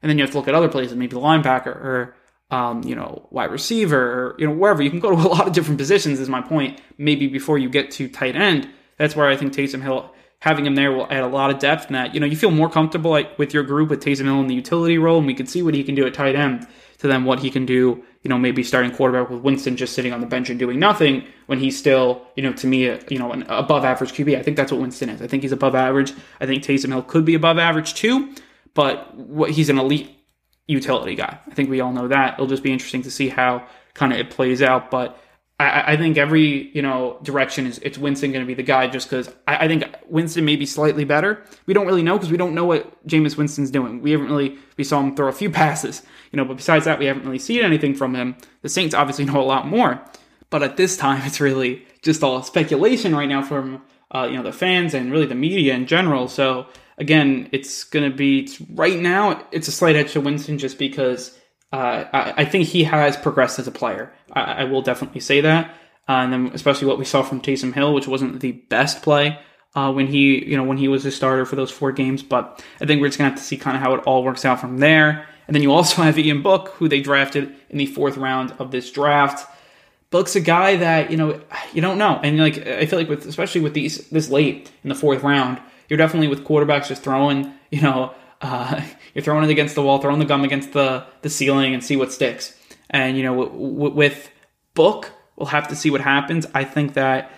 And 0.01 0.09
then 0.09 0.17
you 0.17 0.23
have 0.23 0.31
to 0.31 0.37
look 0.37 0.47
at 0.47 0.55
other 0.55 0.69
places, 0.69 0.95
maybe 0.95 1.15
the 1.15 1.21
linebacker 1.21 1.67
or 1.67 2.15
um, 2.51 2.83
you 2.83 2.95
know, 2.95 3.27
wide 3.29 3.51
receiver, 3.51 3.99
or, 3.99 4.35
you 4.39 4.47
know, 4.47 4.53
wherever. 4.53 4.81
You 4.81 4.89
can 4.89 4.99
go 4.99 5.11
to 5.11 5.15
a 5.15 5.27
lot 5.27 5.47
of 5.47 5.53
different 5.53 5.77
positions, 5.77 6.19
is 6.19 6.29
my 6.29 6.41
point. 6.41 6.81
Maybe 6.97 7.27
before 7.27 7.57
you 7.57 7.69
get 7.69 7.91
to 7.91 8.07
tight 8.07 8.35
end, 8.35 8.67
that's 8.97 9.15
where 9.15 9.27
I 9.27 9.35
think 9.35 9.53
Taysom 9.53 9.81
Hill, 9.81 10.13
having 10.39 10.65
him 10.65 10.75
there 10.75 10.91
will 10.91 11.07
add 11.11 11.23
a 11.23 11.27
lot 11.27 11.51
of 11.51 11.59
depth. 11.59 11.87
And 11.87 11.95
that, 11.95 12.13
you 12.13 12.19
know, 12.19 12.25
you 12.25 12.35
feel 12.35 12.51
more 12.51 12.69
comfortable 12.69 13.11
like 13.11 13.37
with 13.37 13.53
your 13.53 13.63
group 13.63 13.89
with 13.89 14.03
Taysom 14.03 14.25
Hill 14.25 14.39
in 14.41 14.47
the 14.47 14.55
utility 14.55 14.97
role, 14.97 15.19
and 15.19 15.27
we 15.27 15.35
can 15.35 15.45
see 15.45 15.61
what 15.61 15.75
he 15.75 15.83
can 15.83 15.95
do 15.95 16.05
at 16.05 16.13
tight 16.13 16.35
end 16.35 16.67
to 16.99 17.07
then 17.07 17.23
what 17.23 17.39
he 17.39 17.49
can 17.49 17.65
do, 17.65 18.03
you 18.23 18.29
know, 18.29 18.37
maybe 18.37 18.63
starting 18.63 18.91
quarterback 18.91 19.29
with 19.29 19.41
Winston 19.41 19.77
just 19.77 19.93
sitting 19.93 20.11
on 20.11 20.19
the 20.19 20.27
bench 20.27 20.49
and 20.49 20.59
doing 20.59 20.79
nothing 20.79 21.23
when 21.45 21.59
he's 21.59 21.77
still, 21.77 22.25
you 22.35 22.43
know, 22.43 22.51
to 22.53 22.67
me, 22.67 22.85
you 23.09 23.17
know, 23.17 23.31
an 23.31 23.43
above 23.43 23.85
average 23.85 24.11
QB. 24.11 24.37
I 24.37 24.43
think 24.43 24.57
that's 24.57 24.71
what 24.71 24.81
Winston 24.81 25.09
is. 25.09 25.21
I 25.21 25.27
think 25.27 25.43
he's 25.43 25.53
above 25.53 25.73
average. 25.73 26.13
I 26.41 26.45
think 26.45 26.63
Taysom 26.63 26.89
Hill 26.89 27.03
could 27.03 27.23
be 27.23 27.35
above 27.35 27.57
average 27.57 27.93
too, 27.93 28.35
but 28.73 29.15
what 29.15 29.51
he's 29.51 29.69
an 29.69 29.79
elite 29.79 30.15
utility 30.67 31.15
guy. 31.15 31.39
I 31.47 31.53
think 31.53 31.69
we 31.69 31.81
all 31.81 31.91
know 31.91 32.07
that. 32.07 32.33
It'll 32.33 32.47
just 32.47 32.63
be 32.63 32.71
interesting 32.71 33.01
to 33.03 33.11
see 33.11 33.29
how 33.29 33.65
kind 33.93 34.13
of 34.13 34.19
it 34.19 34.29
plays 34.29 34.61
out. 34.61 34.91
But 34.91 35.17
I, 35.59 35.93
I, 35.93 35.97
think 35.97 36.17
every 36.17 36.71
you 36.73 36.81
know 36.81 37.19
direction 37.21 37.67
is 37.67 37.79
it's 37.79 37.97
Winston 37.97 38.31
going 38.31 38.43
to 38.43 38.47
be 38.47 38.53
the 38.53 38.63
guy 38.63 38.87
just 38.87 39.09
because 39.09 39.27
I, 39.47 39.65
I, 39.65 39.67
think 39.67 39.83
Winston 40.07 40.45
may 40.45 40.55
be 40.55 40.65
slightly 40.65 41.03
better. 41.03 41.43
We 41.65 41.73
don't 41.73 41.85
really 41.85 42.01
know 42.01 42.17
because 42.17 42.31
we 42.31 42.37
don't 42.37 42.55
know 42.55 42.65
what 42.65 43.05
Jameis 43.05 43.35
Winston's 43.37 43.69
doing. 43.69 44.01
We 44.01 44.11
haven't 44.11 44.27
really 44.27 44.57
we 44.77 44.83
saw 44.83 45.01
him 45.01 45.15
throw 45.15 45.27
a 45.27 45.33
few 45.33 45.49
passes, 45.61 46.01
you 46.31 46.37
know, 46.37 46.45
but 46.45 46.57
besides 46.57 46.85
that, 46.85 46.97
we 46.97 47.05
haven't 47.05 47.25
really 47.25 47.39
seen 47.39 47.63
anything 47.63 47.93
from 47.93 48.15
him. 48.15 48.37
The 48.61 48.69
Saints 48.69 48.95
obviously 48.95 49.25
know 49.25 49.41
a 49.41 49.43
lot 49.43 49.67
more, 49.67 50.01
but 50.49 50.63
at 50.63 50.77
this 50.77 50.95
time, 50.95 51.21
it's 51.25 51.41
really 51.41 51.85
just 52.01 52.23
all 52.23 52.41
speculation 52.41 53.13
right 53.13 53.29
now 53.29 53.41
from 53.41 53.81
uh, 54.11 54.27
you 54.29 54.37
know 54.37 54.43
the 54.43 54.53
fans 54.53 54.93
and 54.93 55.11
really 55.11 55.27
the 55.27 55.35
media 55.35 55.73
in 55.73 55.87
general. 55.87 56.29
So 56.29 56.67
again, 56.97 57.49
it's 57.51 57.83
going 57.83 58.09
to 58.09 58.15
be 58.15 58.49
right 58.73 58.99
now. 58.99 59.45
It's 59.51 59.67
a 59.67 59.73
slight 59.73 59.95
edge 59.95 60.13
to 60.13 60.21
Winston 60.21 60.57
just 60.57 60.77
because 60.77 61.37
uh, 61.71 62.05
I, 62.11 62.33
I, 62.37 62.45
think 62.45 62.67
he 62.67 62.83
has 62.83 63.15
progressed 63.15 63.59
as 63.59 63.67
a 63.67 63.71
player. 63.71 64.11
I, 64.31 64.41
I 64.41 64.63
will 64.63 64.81
definitely 64.81 65.21
say 65.21 65.41
that. 65.41 65.67
Uh, 66.07 66.23
and 66.23 66.33
then 66.33 66.51
especially 66.53 66.87
what 66.87 66.97
we 66.97 67.05
saw 67.05 67.21
from 67.21 67.41
Taysom 67.41 67.73
Hill, 67.73 67.93
which 67.93 68.07
wasn't 68.07 68.39
the 68.39 68.53
best 68.53 69.03
play 69.03 69.39
uh, 69.75 69.91
when 69.91 70.07
he, 70.07 70.43
you 70.43 70.57
know, 70.57 70.63
when 70.63 70.77
he 70.77 70.87
was 70.87 71.05
a 71.05 71.11
starter 71.11 71.45
for 71.45 71.55
those 71.55 71.69
four 71.69 71.91
games. 71.91 72.23
But 72.23 72.63
I 72.81 72.85
think 72.85 72.99
we're 72.99 73.07
just 73.09 73.19
gonna 73.19 73.29
have 73.29 73.37
to 73.37 73.45
see 73.45 73.57
kind 73.57 73.77
of 73.77 73.83
how 73.83 73.93
it 73.93 74.03
all 74.05 74.23
works 74.23 74.45
out 74.45 74.59
from 74.59 74.79
there. 74.79 75.27
And 75.47 75.55
then 75.55 75.61
you 75.61 75.71
also 75.71 76.01
have 76.01 76.17
Ian 76.17 76.41
Book, 76.41 76.69
who 76.69 76.87
they 76.87 77.01
drafted 77.01 77.55
in 77.69 77.77
the 77.77 77.85
fourth 77.85 78.17
round 78.17 78.53
of 78.57 78.71
this 78.71 78.91
draft. 78.91 79.47
Book's 80.09 80.35
a 80.35 80.41
guy 80.41 80.77
that 80.77 81.11
you 81.11 81.17
know 81.17 81.39
you 81.73 81.81
don't 81.81 81.99
know, 81.99 82.19
and 82.23 82.39
like 82.39 82.65
I 82.65 82.87
feel 82.87 82.97
like 82.97 83.09
with 83.09 83.27
especially 83.27 83.61
with 83.61 83.75
these 83.75 84.09
this 84.09 84.29
late 84.29 84.71
in 84.83 84.89
the 84.89 84.95
fourth 84.95 85.21
round, 85.21 85.61
you're 85.87 85.97
definitely 85.97 86.27
with 86.27 86.43
quarterbacks 86.43 86.87
just 86.87 87.03
throwing, 87.03 87.53
you 87.69 87.81
know, 87.81 88.13
uh, 88.41 88.81
you're 89.13 89.23
throwing 89.23 89.43
it 89.43 89.49
against 89.49 89.75
the 89.75 89.81
wall, 89.81 89.99
throwing 89.99 90.19
the 90.19 90.25
gum 90.25 90.43
against 90.43 90.73
the 90.73 91.05
the 91.21 91.29
ceiling, 91.29 91.73
and 91.73 91.83
see 91.83 91.95
what 91.95 92.11
sticks. 92.11 92.55
And 92.89 93.17
you 93.17 93.23
know, 93.23 93.43
w- 93.43 93.73
w- 93.75 93.93
with 93.93 94.31
Book, 94.73 95.11
we'll 95.35 95.47
have 95.47 95.67
to 95.69 95.75
see 95.75 95.89
what 95.89 96.01
happens. 96.01 96.45
I 96.53 96.63
think 96.63 96.93
that 96.93 97.31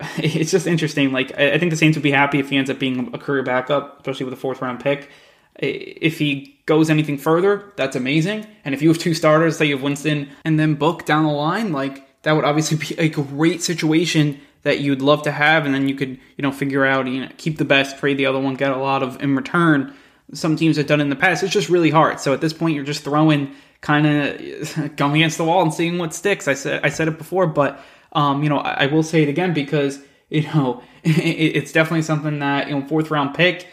it's 0.16 0.50
just 0.50 0.66
interesting. 0.66 1.12
Like 1.12 1.36
I 1.38 1.58
think 1.58 1.70
the 1.70 1.76
Saints 1.76 1.96
would 1.96 2.02
be 2.02 2.10
happy 2.10 2.38
if 2.38 2.50
he 2.50 2.56
ends 2.56 2.70
up 2.70 2.78
being 2.78 3.10
a 3.12 3.18
career 3.18 3.42
backup, 3.42 3.98
especially 4.00 4.24
with 4.24 4.34
a 4.34 4.38
fourth 4.38 4.62
round 4.62 4.80
pick. 4.80 5.10
If 5.56 6.18
he 6.18 6.58
goes 6.64 6.88
anything 6.88 7.18
further, 7.18 7.72
that's 7.76 7.96
amazing. 7.96 8.46
And 8.64 8.74
if 8.74 8.80
you 8.80 8.88
have 8.88 8.98
two 8.98 9.12
starters, 9.12 9.58
say 9.58 9.66
you 9.66 9.74
have 9.74 9.82
Winston 9.82 10.30
and 10.44 10.58
then 10.58 10.74
Book 10.74 11.04
down 11.04 11.24
the 11.24 11.32
line, 11.32 11.72
like 11.72 12.22
that 12.22 12.32
would 12.32 12.44
obviously 12.44 12.76
be 12.96 12.98
a 12.98 13.08
great 13.08 13.62
situation 13.62 14.40
that 14.62 14.80
you'd 14.80 15.02
love 15.02 15.22
to 15.22 15.32
have. 15.32 15.66
And 15.66 15.74
then 15.74 15.88
you 15.88 15.94
could, 15.94 16.18
you 16.36 16.42
know, 16.42 16.52
figure 16.52 16.84
out, 16.84 17.06
you 17.06 17.20
know, 17.20 17.28
keep 17.36 17.58
the 17.58 17.64
best, 17.64 17.98
trade 17.98 18.16
the 18.18 18.26
other 18.26 18.38
one, 18.38 18.54
get 18.54 18.70
a 18.70 18.76
lot 18.76 19.02
of 19.02 19.20
in 19.22 19.36
return. 19.36 19.94
Some 20.32 20.56
teams 20.56 20.76
have 20.76 20.86
done 20.86 21.00
in 21.00 21.10
the 21.10 21.16
past. 21.16 21.42
It's 21.42 21.52
just 21.52 21.68
really 21.68 21.90
hard. 21.90 22.20
So 22.20 22.32
at 22.32 22.40
this 22.40 22.52
point, 22.52 22.74
you're 22.74 22.84
just 22.84 23.02
throwing 23.02 23.54
kind 23.80 24.06
of 24.06 24.96
going 24.96 25.16
against 25.16 25.38
the 25.38 25.44
wall 25.44 25.62
and 25.62 25.72
seeing 25.72 25.98
what 25.98 26.14
sticks. 26.14 26.48
I 26.48 26.54
said 26.54 26.80
I 26.84 26.88
said 26.88 27.08
it 27.08 27.18
before, 27.18 27.46
but 27.46 27.80
um, 28.12 28.42
you 28.42 28.48
know, 28.48 28.58
I, 28.58 28.84
I 28.84 28.86
will 28.86 29.02
say 29.02 29.22
it 29.22 29.28
again 29.28 29.54
because 29.54 30.00
you 30.28 30.42
know 30.42 30.82
it, 31.02 31.10
it's 31.56 31.72
definitely 31.72 32.02
something 32.02 32.38
that 32.40 32.68
you 32.68 32.78
know 32.78 32.86
fourth 32.86 33.10
round 33.10 33.34
pick. 33.34 33.66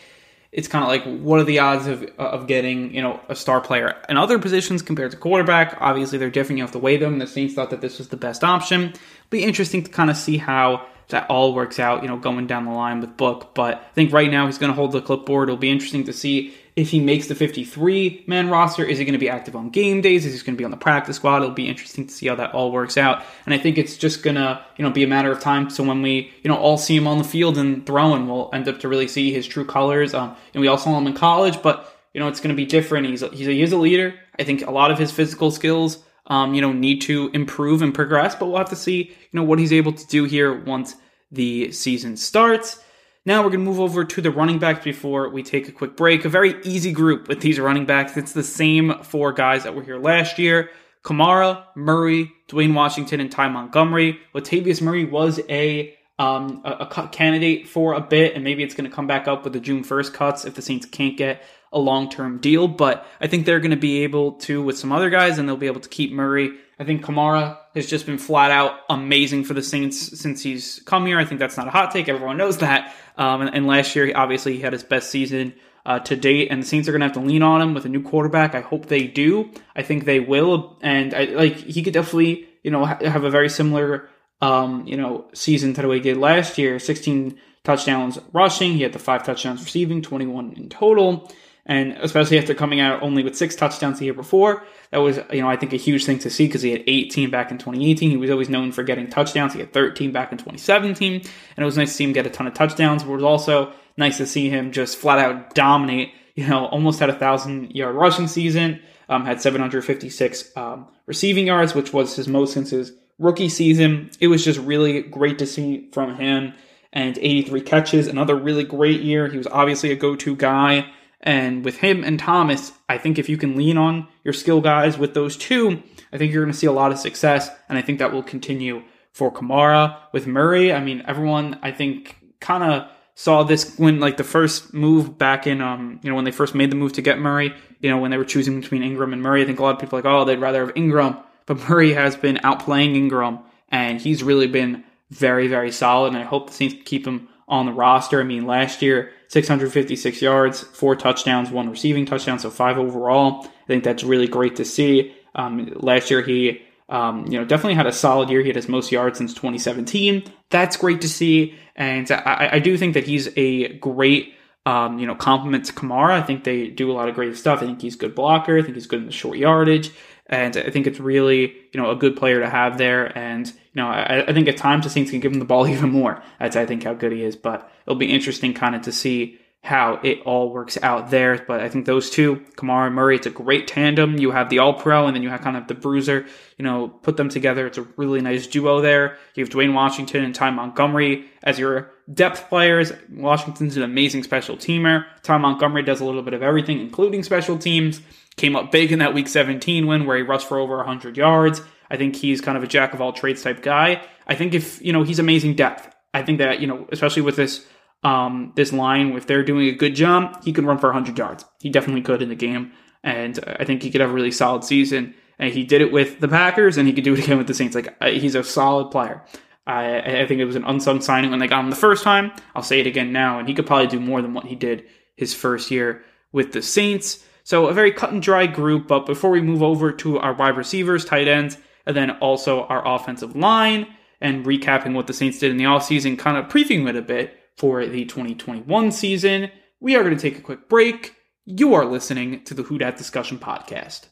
It's 0.52 0.68
kind 0.68 0.84
of 0.84 0.90
like 0.90 1.04
what 1.22 1.40
are 1.40 1.44
the 1.44 1.60
odds 1.60 1.88
of 1.88 2.04
of 2.18 2.48
getting 2.48 2.94
you 2.94 3.02
know 3.02 3.20
a 3.30 3.36
star 3.36 3.62
player 3.62 3.96
in 4.10 4.18
other 4.18 4.40
positions 4.40 4.82
compared 4.82 5.12
to 5.12 5.18
quarterback? 5.18 5.78
Obviously, 5.80 6.18
they're 6.18 6.30
different. 6.30 6.58
You 6.58 6.64
have 6.64 6.72
to 6.72 6.80
weigh 6.80 6.98
them. 6.98 7.20
The 7.20 7.28
Saints 7.28 7.54
thought 7.54 7.70
that 7.70 7.82
this 7.82 7.98
was 7.98 8.08
the 8.10 8.18
best 8.18 8.44
option. 8.44 8.94
Be 9.30 9.44
interesting 9.44 9.84
to 9.84 9.92
kind 9.92 10.10
of 10.10 10.18
see 10.18 10.38
how 10.38 10.86
that 11.10 11.30
all 11.30 11.54
works 11.54 11.80
out. 11.80 12.02
You 12.02 12.10
know, 12.10 12.18
going 12.18 12.48
down 12.48 12.66
the 12.66 12.72
line 12.72 13.02
with 13.02 13.18
Book, 13.18 13.54
but 13.54 13.76
I 13.76 13.94
think 13.94 14.14
right 14.14 14.30
now 14.30 14.46
he's 14.46 14.58
going 14.58 14.72
to 14.72 14.76
hold 14.76 14.92
the 14.92 15.02
clipboard. 15.02 15.50
It'll 15.50 15.58
be 15.58 15.70
interesting 15.70 16.04
to 16.06 16.14
see 16.14 16.54
if 16.78 16.92
he 16.92 17.00
makes 17.00 17.26
the 17.26 17.34
53 17.34 18.26
man 18.28 18.50
roster, 18.50 18.86
is 18.86 19.00
he 19.00 19.04
going 19.04 19.14
to 19.14 19.20
be 19.20 19.30
active 19.30 19.56
on 19.56 19.72
game 19.72 20.00
days? 20.00 20.28
Is 20.28 20.40
he 20.40 20.46
going 20.46 20.56
to 20.56 20.60
be 20.60 20.64
on 20.64 20.70
the 20.70 20.78
practice 20.78 21.16
squad? 21.16 21.42
It'll 21.42 21.50
be 21.50 21.68
interesting 21.68 22.06
to 22.06 22.14
see 22.14 22.28
how 22.28 22.36
that 22.36 22.54
all 22.54 22.72
works 22.72 22.98
out. 22.98 23.24
And 23.48 23.54
I 23.54 23.58
think 23.58 23.80
it's 23.80 23.98
just 23.98 24.22
going 24.22 24.36
to, 24.36 24.64
you 24.78 24.86
know, 24.86 24.92
be 24.92 25.04
a 25.04 25.08
matter 25.08 25.32
of 25.32 25.40
time. 25.40 25.72
So 25.72 25.84
when 25.84 26.04
we, 26.04 26.32
you 26.44 26.50
know, 26.50 26.56
all 26.56 26.78
see 26.78 26.96
him 26.96 27.08
on 27.08 27.18
the 27.18 27.24
field 27.24 27.58
and 27.58 27.84
throwing, 27.84 28.28
we'll 28.28 28.52
end 28.54 28.68
up 28.68 28.80
to 28.82 28.88
really 28.88 29.08
see 29.08 29.34
his 29.34 29.48
true 29.48 29.66
colors. 29.66 30.14
Um, 30.14 30.36
and 30.54 30.62
we 30.62 30.68
all 30.68 30.78
saw 30.78 30.96
him 30.96 31.08
in 31.08 31.14
college, 31.14 31.64
but 31.64 31.92
you 32.14 32.20
know, 32.20 32.28
it's 32.28 32.40
going 32.40 32.50
to 32.50 32.56
be 32.56 32.66
different. 32.66 33.08
He's 33.08 33.24
a, 33.24 33.30
he's 33.30 33.48
a, 33.48 33.52
he 33.52 33.64
is 33.64 33.72
a 33.72 33.78
leader. 33.78 34.14
I 34.38 34.44
think 34.44 34.66
a 34.66 34.72
lot 34.72 34.92
of 34.92 35.00
his 35.00 35.12
physical 35.12 35.50
skills, 35.50 35.98
um, 36.28 36.54
you 36.54 36.62
know, 36.62 36.74
need 36.74 37.02
to 37.02 37.30
improve 37.34 37.82
and 37.82 37.94
progress, 37.94 38.36
but 38.36 38.48
we'll 38.48 38.58
have 38.58 38.70
to 38.70 38.76
see, 38.76 39.10
you 39.10 39.34
know, 39.34 39.44
what 39.44 39.60
he's 39.60 39.74
able 39.74 39.94
to 39.94 40.08
do 40.08 40.26
here 40.26 40.54
once 40.64 40.96
the 41.32 41.72
season 41.72 42.18
starts. 42.18 42.80
Now 43.26 43.44
we're 43.44 43.50
going 43.50 43.66
to 43.66 43.70
move 43.70 43.80
over 43.80 44.06
to 44.06 44.22
the 44.22 44.32
running 44.32 44.60
backs 44.60 44.84
before 44.84 45.30
we 45.30 45.44
take 45.44 45.68
a 45.68 45.72
quick 45.72 45.98
break. 45.98 46.24
A 46.24 46.30
very 46.30 46.62
easy 46.64 46.94
group 46.94 47.28
with 47.28 47.42
these 47.42 47.60
running 47.60 47.86
backs. 47.86 48.16
It's 48.16 48.32
the 48.32 48.44
same 48.44 49.04
four 49.04 49.34
guys 49.34 49.64
that 49.64 49.76
were 49.76 49.84
here 49.84 50.00
last 50.00 50.40
year. 50.40 50.70
Kamara, 51.04 51.64
Murray, 51.76 52.32
Dwayne 52.50 52.74
Washington, 52.74 53.20
and 53.20 53.32
Ty 53.32 53.50
Montgomery. 53.50 54.20
Latavius 54.34 54.82
Murray 54.82 55.06
was 55.06 55.40
a 55.50 55.94
um, 56.20 56.62
a, 56.66 56.88
a 56.90 57.10
candidate 57.10 57.68
for 57.68 57.94
a 57.94 58.02
bit, 58.02 58.34
and 58.34 58.44
maybe 58.44 58.64
it's 58.64 58.74
going 58.74 58.90
to 58.90 58.96
come 58.96 59.08
back 59.08 59.28
up 59.28 59.44
with 59.44 59.54
the 59.54 59.60
June 59.60 59.84
1st 59.84 60.14
cuts 60.14 60.46
if 60.46 60.56
the 60.56 60.62
Saints 60.62 60.86
can't 60.86 61.16
get 61.16 61.44
a 61.72 61.80
long 61.80 62.10
term 62.10 62.40
deal. 62.40 62.68
But 62.68 63.06
I 63.20 63.28
think 63.28 63.46
they're 63.46 63.60
going 63.60 63.72
to 63.72 63.78
be 63.78 64.04
able 64.04 64.34
to 64.34 64.62
with 64.62 64.78
some 64.78 64.92
other 64.92 65.10
guys, 65.10 65.38
and 65.38 65.48
they'll 65.48 65.58
be 65.58 65.68
able 65.68 65.82
to 65.82 65.90
keep 65.90 66.12
Murray. 66.12 66.52
I 66.80 66.84
think 66.84 67.04
Kamara 67.04 67.58
has 67.76 67.88
just 67.88 68.06
been 68.06 68.20
flat 68.20 68.52
out 68.52 68.80
amazing 68.90 69.44
for 69.44 69.54
the 69.54 69.64
Saints 69.64 70.20
since 70.20 70.44
he's 70.44 70.82
come 70.86 71.06
here. 71.06 71.18
I 71.18 71.26
think 71.26 71.40
that's 71.40 71.58
not 71.58 71.68
a 71.68 71.72
hot 71.72 71.92
take. 71.92 72.08
Everyone 72.08 72.38
knows 72.38 72.60
that. 72.60 72.94
Um, 73.18 73.42
and, 73.42 73.56
and, 73.56 73.66
last 73.66 73.96
year, 73.96 74.12
obviously, 74.16 74.54
he 74.54 74.62
had 74.62 74.74
his 74.74 74.84
best 74.84 75.10
season 75.10 75.56
uh, 75.88 76.00
to 76.00 76.16
date, 76.16 76.50
and 76.52 76.62
the 76.62 76.68
Saints 76.68 76.88
are 76.88 76.92
going 76.92 77.00
to 77.02 77.08
have 77.08 77.16
to 77.16 77.20
lean 77.20 77.42
on 77.42 77.62
him 77.62 77.74
with 77.74 77.86
a 77.86 77.90
new 77.90 78.04
quarterback. 78.04 78.54
I 78.54 78.62
hope 78.62 78.86
they 78.86 79.08
do. 79.08 79.50
I 79.76 79.82
think 79.82 80.06
they 80.06 80.20
will, 80.20 80.78
and 80.82 81.14
I, 81.16 81.26
like 81.26 81.56
he 81.56 81.82
could 81.82 81.94
definitely, 81.94 82.48
you 82.62 82.70
know, 82.70 82.86
ha- 82.86 83.00
have 83.02 83.24
a 83.24 83.32
very 83.32 83.50
similar, 83.50 84.08
um, 84.40 84.86
you 84.86 84.98
know, 84.98 85.26
season 85.34 85.74
to 85.74 85.82
the 85.82 85.88
way 85.88 85.96
he 85.96 86.02
did 86.02 86.18
last 86.18 86.60
year. 86.60 86.78
16 86.78 87.40
touchdowns 87.64 88.20
rushing. 88.34 88.74
He 88.74 88.84
had 88.84 88.94
the 88.94 89.00
five 89.00 89.24
touchdowns 89.24 89.64
receiving, 89.64 90.04
21 90.04 90.54
in 90.54 90.70
total 90.70 91.28
and 91.68 91.92
especially 92.00 92.40
after 92.40 92.54
coming 92.54 92.80
out 92.80 93.04
only 93.04 93.24
with 93.24 93.36
six 93.36 93.54
touchdowns 93.56 94.00
the 94.00 94.06
year 94.06 94.14
before. 94.14 94.64
That 94.92 95.00
was, 95.00 95.20
you 95.32 95.42
know, 95.42 95.50
I 95.50 95.58
think 95.58 95.74
a 95.74 95.78
huge 95.78 96.06
thing 96.06 96.18
to 96.20 96.30
see 96.30 96.48
because 96.48 96.62
he 96.62 96.72
had 96.72 96.82
18 96.88 97.30
back 97.30 97.52
in 97.52 97.58
2018. 97.58 98.10
He 98.10 98.18
was 98.18 98.32
always 98.32 98.48
known 98.48 98.72
for 98.72 98.84
getting 98.84 99.10
touchdowns. 99.10 99.54
He 99.54 99.60
had 99.60 99.74
13 99.74 100.14
back 100.14 100.32
in 100.32 100.38
2017, 100.38 101.14
and 101.14 101.24
it 101.58 101.66
was 101.66 101.78
nice 101.78 101.90
to 101.90 101.96
see 101.96 102.06
him 102.06 102.14
get 102.14 102.26
a 102.26 102.30
ton 102.30 102.48
of 102.48 102.54
touchdowns. 102.54 103.04
But 103.04 103.12
it 103.12 103.16
was 103.16 103.24
also 103.24 103.74
nice 103.98 104.18
to 104.18 104.26
see 104.26 104.50
him 104.50 104.72
just 104.72 104.98
flat 104.98 105.20
out 105.20 105.54
dominate. 105.54 106.14
You 106.36 106.48
know, 106.48 106.68
almost 106.68 107.00
had 107.00 107.10
a 107.10 107.18
thousand 107.18 107.76
yard 107.76 107.96
rushing 107.96 108.28
season. 108.28 108.80
Um, 109.10 109.26
had 109.26 109.42
756 109.42 110.56
um, 110.56 110.88
receiving 111.06 111.48
yards, 111.48 111.74
which 111.74 111.94
was 111.94 112.16
his 112.16 112.28
most 112.28 112.54
since 112.54 112.70
his 112.70 112.94
rookie 113.20 113.50
season. 113.50 114.12
It 114.20 114.28
was 114.28 114.44
just 114.44 114.60
really 114.60 115.02
great 115.02 115.40
to 115.40 115.46
see 115.46 115.90
from 115.92 116.16
him. 116.16 116.54
And 116.94 117.18
83 117.18 117.62
catches, 117.62 118.08
another 118.08 118.36
really 118.36 118.64
great 118.64 119.02
year. 119.02 119.28
He 119.28 119.38
was 119.38 119.48
obviously 119.48 119.92
a 119.92 119.96
go-to 119.96 120.36
guy 120.36 120.90
and 121.22 121.66
with 121.66 121.78
him 121.78 122.04
and 122.04 122.20
Thomas, 122.20 122.72
I 122.88 122.98
think 122.98 123.18
if 123.18 123.30
you 123.30 123.38
can 123.38 123.56
lean 123.56 123.78
on 123.78 124.08
your 124.24 124.34
skill 124.34 124.62
guys 124.62 124.98
with 124.98 125.14
those 125.14 125.36
two, 125.36 125.82
I 126.14 126.18
think 126.18 126.32
you're 126.32 126.44
going 126.44 126.54
to 126.54 126.58
see 126.58 126.68
a 126.68 126.72
lot 126.72 126.92
of 126.92 127.00
success. 127.00 127.50
And 127.70 127.78
I 127.78 127.82
think 127.82 128.00
that 128.00 128.14
will 128.14 128.24
continue 128.24 128.84
for 129.12 129.32
Kamara. 129.32 129.98
With 130.14 130.28
Murray, 130.28 130.72
I 130.72 130.80
mean, 130.80 131.04
everyone, 131.08 131.60
I 131.62 131.72
think, 131.72 132.18
kind 132.40 132.64
of 132.64 132.88
saw 133.16 133.42
this 133.42 133.78
when 133.80 134.00
like 134.00 134.18
the 134.18 134.24
first 134.24 134.76
move 134.76 135.18
back 135.18 135.48
in 135.48 135.60
um 135.60 136.00
you 136.04 136.10
know 136.10 136.16
when 136.16 136.24
they 136.24 136.32
first 136.32 136.54
made 136.54 136.72
the 136.72 136.76
move 136.76 136.94
to 136.94 137.02
get 137.02 137.18
Murray 137.18 137.52
you 137.80 137.90
know 137.90 137.98
when 137.98 138.12
they 138.12 138.18
were 138.18 138.24
choosing 138.24 138.62
between 138.62 138.84
Ingram 138.84 139.12
and 139.12 139.24
Murray 139.24 139.42
I 139.42 139.46
think 139.46 139.58
a 139.58 139.64
lot 139.64 139.74
of 139.74 139.82
people 139.82 139.98
like 139.98 140.06
oh 140.06 140.24
they'd 140.24 140.38
rather 140.38 140.68
have 140.68 140.78
Ingram 140.78 141.18
but 141.48 141.68
Murray 141.68 141.94
has 141.94 142.16
been 142.16 142.36
outplaying 142.38 142.96
Ingram 142.96 143.40
and 143.70 144.00
he's 144.00 144.22
really 144.22 144.46
been 144.46 144.84
very 145.10 145.48
very 145.48 145.72
solid 145.72 146.10
and 146.10 146.18
I 146.18 146.26
hope 146.26 146.46
the 146.46 146.54
Saints 146.54 146.76
keep 146.86 147.08
him 147.08 147.28
on 147.48 147.66
the 147.66 147.72
roster 147.72 148.20
I 148.20 148.24
mean 148.24 148.46
last 148.46 148.82
year 148.82 149.12
656 149.30 150.22
yards, 150.22 150.62
four 150.62 150.96
touchdowns, 150.96 151.52
one 151.52 151.70
receiving 151.70 152.06
touchdown, 152.06 152.40
so 152.40 152.50
five 152.50 152.78
overall. 152.78 153.46
I 153.46 153.68
think 153.68 153.84
that's 153.84 154.04
really 154.04 154.28
great 154.28 154.56
to 154.58 154.66
see. 154.66 155.14
Um, 155.36 155.72
last 155.76 156.10
year 156.10 156.22
he, 156.22 156.62
um, 156.90 157.26
you 157.28 157.38
know, 157.38 157.46
definitely 157.46 157.76
had 157.76 157.88
a 157.88 157.92
solid 157.92 158.30
year. 158.30 158.42
He 158.42 158.48
had 158.48 158.56
his 158.56 158.70
most 158.70 158.92
yards 158.92 159.18
since 159.18 159.34
2017. 159.34 160.24
That's 160.50 160.78
great 160.78 161.02
to 161.02 161.10
see, 161.10 161.56
and 161.76 162.10
I, 162.10 162.50
I 162.54 162.60
do 162.60 162.78
think 162.78 162.94
that 162.94 163.06
he's 163.06 163.30
a 163.36 163.74
great. 163.78 164.34
Um, 164.66 165.00
you 165.00 165.08
know, 165.08 165.16
compliment 165.16 165.64
to 165.68 165.72
Kamara. 165.72 166.12
I 166.12 166.22
think 166.22 166.44
they 166.44 166.68
do 166.68 166.92
a 166.92 166.94
lot 166.94 167.08
of 167.08 167.16
great 167.16 167.38
stuff. 167.38 167.64
I 167.64 167.66
think 167.66 167.82
he's 167.82 167.96
good 167.96 168.14
blocker. 168.14 168.58
I 168.58 168.62
think 168.62 168.74
he's 168.74 168.86
good 168.86 169.00
in 169.00 169.06
the 169.06 169.14
short 169.14 169.38
yardage. 169.38 169.92
And 170.30 170.56
I 170.58 170.70
think 170.70 170.88
it's 170.88 171.00
really, 171.00 171.56
you 171.72 171.82
know, 171.82 171.90
a 171.90 171.96
good 171.96 172.18
player 172.18 172.42
to 172.42 172.50
have 172.50 172.78
there. 172.78 173.18
And, 173.18 173.48
you 173.48 173.54
know, 173.76 173.88
I, 173.88 174.26
I 174.28 174.34
think 174.34 174.48
at 174.48 174.58
times 174.58 174.84
the 174.84 174.90
Saints 174.90 175.12
can 175.12 175.20
give 175.20 175.32
him 175.32 175.40
the 175.40 175.46
ball 175.46 175.68
even 175.68 175.90
more. 175.92 176.22
That's, 176.40 176.56
I 176.56 176.66
think, 176.66 176.84
how 176.84 176.94
good 176.94 177.12
he 177.12 177.24
is. 177.24 177.36
But 177.36 177.70
it'll 177.86 177.98
be 177.98 178.12
interesting 178.12 178.54
kind 178.54 178.76
of 178.76 178.82
to 178.84 178.92
see 178.92 179.40
how 179.64 180.00
it 180.02 180.22
all 180.22 180.52
works 180.52 180.78
out 180.82 181.10
there. 181.10 181.44
But 181.46 181.60
I 181.60 181.68
think 181.68 181.86
those 181.86 182.10
two, 182.10 182.38
Kamara 182.56 182.88
and 182.88 182.96
Murray, 182.96 183.18
it's 183.18 183.28
a 183.28 183.32
great 183.32 183.68
tandem. 183.68 184.18
You 184.18 184.32
have 184.32 184.50
the 184.50 184.60
All 184.60 184.74
Pro, 184.74 185.08
and 185.08 185.16
then 185.16 185.24
you 185.24 185.30
have 185.30 185.42
kind 185.42 185.58
of 185.58 185.68
the 185.68 185.74
Bruiser. 185.74 186.26
You 186.58 186.64
know, 186.64 186.88
put 186.88 187.18
them 187.18 187.28
together. 187.30 187.68
It's 187.68 187.78
a 187.78 187.82
really 187.98 188.22
nice 188.22 188.48
duo 188.48 188.82
there. 188.82 189.18
You 189.36 189.44
have 189.44 189.52
Dwayne 189.52 189.74
Washington 189.74 190.24
and 190.24 190.34
Ty 190.34 190.52
Montgomery 190.52 191.26
as 191.44 191.60
your 191.60 191.92
depth 192.12 192.48
players. 192.48 192.94
Washington's 193.12 193.76
an 193.76 193.84
amazing 193.84 194.24
special 194.24 194.56
teamer. 194.56 195.06
Ty 195.24 195.38
Montgomery 195.38 195.84
does 195.84 196.00
a 196.00 196.06
little 196.06 196.24
bit 196.24 196.34
of 196.34 196.42
everything, 196.42 196.80
including 196.80 197.24
special 197.24 197.58
teams. 197.58 198.02
Came 198.38 198.56
up 198.56 198.72
big 198.72 198.92
in 198.92 199.00
that 199.00 199.14
Week 199.14 199.28
17 199.28 199.88
win 199.88 200.06
where 200.06 200.16
he 200.16 200.24
rushed 200.24 200.48
for 200.48 200.60
over 200.60 200.78
100 200.78 201.18
yards. 201.18 201.62
I 201.90 201.98
think 201.98 202.16
he's 202.16 202.40
kind 202.40 202.58
of 202.58 202.64
a 202.64 202.68
jack 202.68 202.94
of 202.94 203.02
all 203.02 203.12
trades 203.12 203.42
type 203.42 203.64
guy. 203.64 204.02
I 204.28 204.36
think 204.36 204.54
if 204.54 204.82
you 204.82 204.94
know 204.94 205.04
he's 205.04 205.20
amazing 205.20 205.56
depth. 205.56 205.94
I 206.14 206.22
think 206.24 206.38
that 206.40 206.60
you 206.60 206.68
know, 206.68 206.88
especially 206.92 207.24
with 207.24 207.36
this 207.36 207.66
um, 208.04 208.54
this 208.56 208.72
line, 208.72 209.14
if 209.14 209.26
they're 209.26 209.44
doing 209.44 209.68
a 209.68 209.72
good 209.72 209.96
job, 209.96 210.44
he 210.44 210.54
can 210.54 210.66
run 210.66 210.78
for 210.78 210.88
100 210.88 211.18
yards. 211.18 211.46
He 211.62 211.70
definitely 211.70 212.02
could 212.02 212.22
in 212.22 212.30
the 212.30 212.36
game, 212.36 212.74
and 213.04 213.40
I 213.60 213.66
think 213.66 213.82
he 213.82 213.90
could 213.90 214.02
have 214.02 214.12
a 214.12 214.14
really 214.14 214.32
solid 214.32 214.64
season. 214.64 215.16
And 215.40 215.54
he 215.54 215.64
did 215.64 215.82
it 215.82 215.92
with 215.92 216.20
the 216.20 216.28
Packers, 216.28 216.78
and 216.78 216.88
he 216.88 216.94
could 216.94 217.04
do 217.04 217.14
it 217.14 217.20
again 217.24 217.38
with 217.38 217.48
the 217.48 217.54
Saints. 217.54 217.76
Like 217.76 218.02
he's 218.04 218.36
a 218.36 218.44
solid 218.44 218.92
player. 218.92 219.24
I, 219.66 220.22
I 220.22 220.28
think 220.28 220.40
it 220.40 220.46
was 220.46 220.56
an 220.56 220.64
unsung 220.64 221.02
signing 221.02 221.30
when 221.30 221.40
they 221.40 221.48
got 221.48 221.64
him 221.64 221.70
the 221.70 221.76
first 221.76 222.04
time. 222.04 222.32
I'll 222.56 222.64
say 222.64 222.80
it 222.80 222.88
again 222.88 223.12
now, 223.12 223.40
and 223.40 223.48
he 223.48 223.54
could 223.54 223.68
probably 223.68 223.88
do 223.88 224.00
more 224.00 224.22
than 224.22 224.34
what 224.34 224.46
he 224.46 224.56
did 224.56 224.86
his 225.16 225.34
first 225.34 225.72
year 225.72 226.04
with 226.32 226.54
the 226.54 226.62
Saints. 226.62 227.24
So 227.48 227.68
a 227.68 227.74
very 227.74 227.94
cut 227.94 228.12
and 228.12 228.22
dry 228.22 228.46
group. 228.46 228.90
But 228.90 229.06
before 229.06 229.30
we 229.30 229.40
move 229.40 229.64
over 229.64 229.94
to 229.94 230.20
our 230.20 230.34
wide 230.34 230.58
receivers, 230.58 231.06
tight 231.06 231.30
ends, 231.30 231.58
and 231.86 231.96
then 231.96 232.12
also 232.18 232.64
our 232.64 232.86
offensive 232.86 233.38
line, 233.38 233.88
and 234.20 234.46
recapping 234.46 234.94
what 234.94 235.08
the 235.08 235.14
Saints 235.14 235.40
did 235.40 235.52
in 235.52 235.56
the 235.56 235.64
offseason, 235.64 236.20
kind 236.20 236.36
of 236.36 236.52
previewing 236.52 236.90
it 236.90 236.98
a 236.98 237.02
bit 237.02 237.40
for 237.56 237.86
the 237.86 238.04
2021 238.04 238.92
season. 238.92 239.50
We 239.80 239.96
are 239.96 240.04
going 240.04 240.14
to 240.14 240.22
take 240.22 240.38
a 240.38 240.42
quick 240.42 240.68
break. 240.68 241.16
You 241.46 241.74
are 241.74 241.86
listening 241.86 242.44
to 242.44 242.54
the 242.54 242.64
Who 242.64 242.80
Dat 242.80 242.98
Discussion 242.98 243.40
Podcast. 243.40 244.08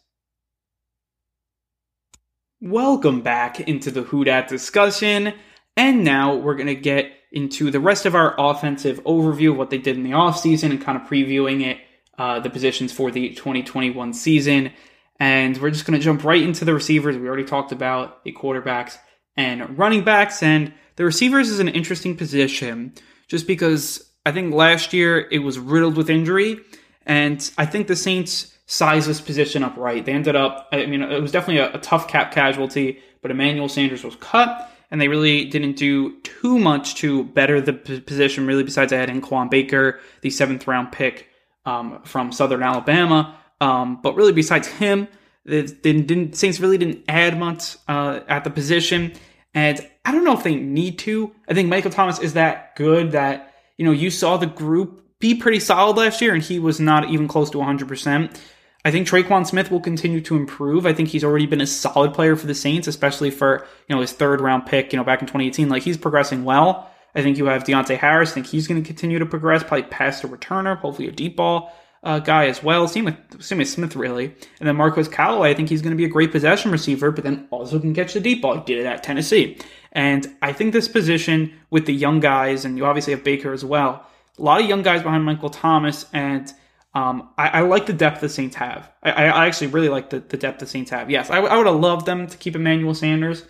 Welcome 2.61 3.19
back 3.19 3.59
into 3.59 3.91
the 3.91 4.03
Who 4.03 4.23
Dat 4.23 4.47
discussion. 4.47 5.33
And 5.75 6.05
now 6.05 6.35
we're 6.35 6.55
going 6.55 6.67
to 6.67 6.75
get 6.75 7.11
into 7.33 7.69
the 7.69 7.81
rest 7.81 8.05
of 8.05 8.15
our 8.15 8.33
offensive 8.39 9.03
overview 9.03 9.51
of 9.51 9.57
what 9.57 9.71
they 9.71 9.77
did 9.77 9.97
in 9.97 10.03
the 10.03 10.11
offseason 10.11 10.69
and 10.69 10.81
kind 10.81 10.97
of 10.97 11.05
previewing 11.05 11.65
it, 11.65 11.79
uh, 12.17 12.39
the 12.39 12.49
positions 12.49 12.91
for 12.91 13.11
the 13.11 13.29
2021 13.29 14.13
season. 14.13 14.71
And 15.19 15.57
we're 15.61 15.71
just 15.71 15.85
going 15.85 15.97
to 15.99 16.03
jump 16.03 16.23
right 16.23 16.41
into 16.41 16.65
the 16.65 16.73
receivers. 16.73 17.17
We 17.17 17.27
already 17.27 17.45
talked 17.45 17.71
about 17.71 18.23
the 18.23 18.33
quarterbacks 18.33 18.97
and 19.37 19.77
running 19.77 20.03
backs. 20.03 20.43
And 20.43 20.73
the 20.95 21.05
receivers 21.05 21.49
is 21.49 21.59
an 21.59 21.67
interesting 21.67 22.15
position 22.17 22.93
just 23.27 23.47
because 23.47 24.11
I 24.25 24.31
think 24.31 24.53
last 24.53 24.93
year 24.93 25.27
it 25.31 25.39
was 25.39 25.59
riddled 25.59 25.97
with 25.97 26.09
injury. 26.09 26.59
And 27.05 27.49
I 27.57 27.65
think 27.65 27.87
the 27.87 27.95
Saints 27.95 28.55
size 28.65 29.05
this 29.05 29.21
position 29.21 29.63
up 29.63 29.77
right. 29.77 30.03
They 30.03 30.11
ended 30.11 30.35
up, 30.35 30.67
I 30.71 30.85
mean, 30.85 31.01
it 31.01 31.21
was 31.21 31.31
definitely 31.31 31.61
a, 31.61 31.73
a 31.73 31.79
tough 31.79 32.07
cap 32.07 32.31
casualty, 32.31 32.99
but 33.21 33.31
Emmanuel 33.31 33.69
Sanders 33.69 34.03
was 34.03 34.15
cut, 34.15 34.71
and 34.89 34.99
they 34.99 35.07
really 35.07 35.45
didn't 35.45 35.75
do 35.75 36.19
too 36.21 36.57
much 36.57 36.95
to 36.95 37.23
better 37.25 37.61
the 37.61 37.73
position, 37.73 38.47
really, 38.47 38.63
besides 38.63 38.91
adding 38.91 39.21
Quan 39.21 39.49
Baker, 39.49 39.99
the 40.21 40.29
seventh 40.29 40.67
round 40.67 40.91
pick 40.91 41.29
um, 41.65 42.01
from 42.03 42.31
Southern 42.31 42.63
Alabama. 42.63 43.37
Um, 43.61 44.01
but 44.01 44.15
really, 44.15 44.33
besides 44.33 44.67
him, 44.67 45.07
they 45.45 45.63
didn't, 45.63 46.35
Saints 46.35 46.59
really 46.59 46.77
didn't 46.77 47.03
add 47.07 47.37
much 47.37 47.77
uh, 47.87 48.21
at 48.27 48.43
the 48.43 48.49
position. 48.49 49.13
And 49.53 49.79
I 50.03 50.11
don't 50.11 50.23
know 50.23 50.33
if 50.33 50.43
they 50.43 50.55
need 50.55 50.99
to. 50.99 51.33
I 51.47 51.53
think 51.53 51.69
Michael 51.69 51.91
Thomas 51.91 52.19
is 52.19 52.33
that 52.33 52.75
good 52.75 53.13
that, 53.13 53.53
you 53.77 53.85
know, 53.85 53.91
you 53.91 54.09
saw 54.09 54.37
the 54.37 54.47
group 54.47 55.01
be 55.19 55.35
pretty 55.35 55.59
solid 55.59 55.97
last 55.97 56.21
year, 56.21 56.33
and 56.33 56.43
he 56.43 56.59
was 56.59 56.79
not 56.79 57.09
even 57.09 57.27
close 57.27 57.49
to 57.51 57.57
100%. 57.57 58.37
I 58.83 58.91
think 58.91 59.07
Tre'Quan 59.07 59.47
Smith 59.47 59.71
will 59.71 59.79
continue 59.79 60.21
to 60.21 60.35
improve. 60.35 60.85
I 60.85 60.93
think 60.93 61.09
he's 61.09 61.23
already 61.23 61.47
been 61.47 61.61
a 61.61 61.65
solid 61.65 62.13
player 62.13 62.35
for 62.35 62.45
the 62.45 62.53
Saints, 62.53 62.87
especially 62.87 63.31
for 63.31 63.65
you 63.87 63.95
know 63.95 64.01
his 64.01 64.11
third 64.11 64.41
round 64.41 64.67
pick. 64.67 64.93
You 64.93 64.97
know, 64.97 65.03
back 65.03 65.21
in 65.21 65.27
2018, 65.27 65.69
like 65.69 65.81
he's 65.81 65.97
progressing 65.97 66.43
well. 66.43 66.91
I 67.15 67.21
think 67.21 67.37
you 67.37 67.45
have 67.45 67.63
Deonte 67.63 67.97
Harris. 67.97 68.31
I 68.31 68.33
think 68.35 68.47
he's 68.47 68.67
going 68.67 68.81
to 68.81 68.85
continue 68.85 69.19
to 69.19 69.25
progress, 69.25 69.63
probably 69.63 69.83
past 69.83 70.23
a 70.23 70.27
returner, 70.27 70.77
hopefully 70.77 71.07
a 71.07 71.11
deep 71.11 71.37
ball 71.37 71.73
uh, 72.03 72.19
guy 72.19 72.47
as 72.47 72.61
well. 72.61 72.87
Same 72.87 73.05
with 73.05 73.41
same 73.41 73.57
with 73.57 73.69
Smith 73.69 73.95
really, 73.95 74.25
and 74.59 74.67
then 74.67 74.75
Marquez 74.75 75.07
Callaway. 75.07 75.51
I 75.51 75.53
think 75.53 75.69
he's 75.69 75.81
going 75.81 75.91
to 75.91 75.97
be 75.97 76.05
a 76.05 76.09
great 76.09 76.31
possession 76.31 76.71
receiver, 76.71 77.11
but 77.11 77.23
then 77.23 77.47
also 77.51 77.79
can 77.79 77.93
catch 77.93 78.13
the 78.13 78.19
deep 78.19 78.41
ball. 78.41 78.55
He 78.55 78.63
did 78.65 78.79
it 78.79 78.85
at 78.85 79.03
Tennessee, 79.03 79.57
and 79.91 80.35
I 80.41 80.53
think 80.53 80.73
this 80.73 80.87
position 80.87 81.53
with 81.69 81.85
the 81.85 81.93
young 81.93 82.19
guys, 82.19 82.65
and 82.65 82.77
you 82.77 82.85
obviously 82.85 83.13
have 83.13 83.23
Baker 83.23 83.53
as 83.53 83.65
well. 83.65 84.05
A 84.37 84.41
lot 84.41 84.61
of 84.61 84.67
young 84.67 84.83
guys 84.83 85.01
behind 85.01 85.23
Michael 85.23 85.49
Thomas 85.49 86.05
and 86.11 86.53
um, 86.95 87.29
I, 87.37 87.47
I, 87.49 87.61
like 87.61 87.87
the 87.87 87.93
depth 87.93 88.21
the 88.21 88.29
Saints 88.29 88.55
have. 88.55 88.89
I, 89.03 89.11
I 89.11 89.47
actually 89.47 89.67
really 89.67 89.89
like 89.89 90.11
the, 90.11 90.19
the, 90.19 90.37
depth 90.37 90.59
the 90.59 90.65
Saints 90.65 90.91
have. 90.91 91.11
Yes, 91.11 91.29
I, 91.29 91.39
I 91.39 91.57
would 91.57 91.67
have 91.67 91.75
loved 91.75 92.05
them 92.05 92.25
to 92.25 92.37
keep 92.37 92.55
Emmanuel 92.55 92.93
Sanders. 92.93 93.43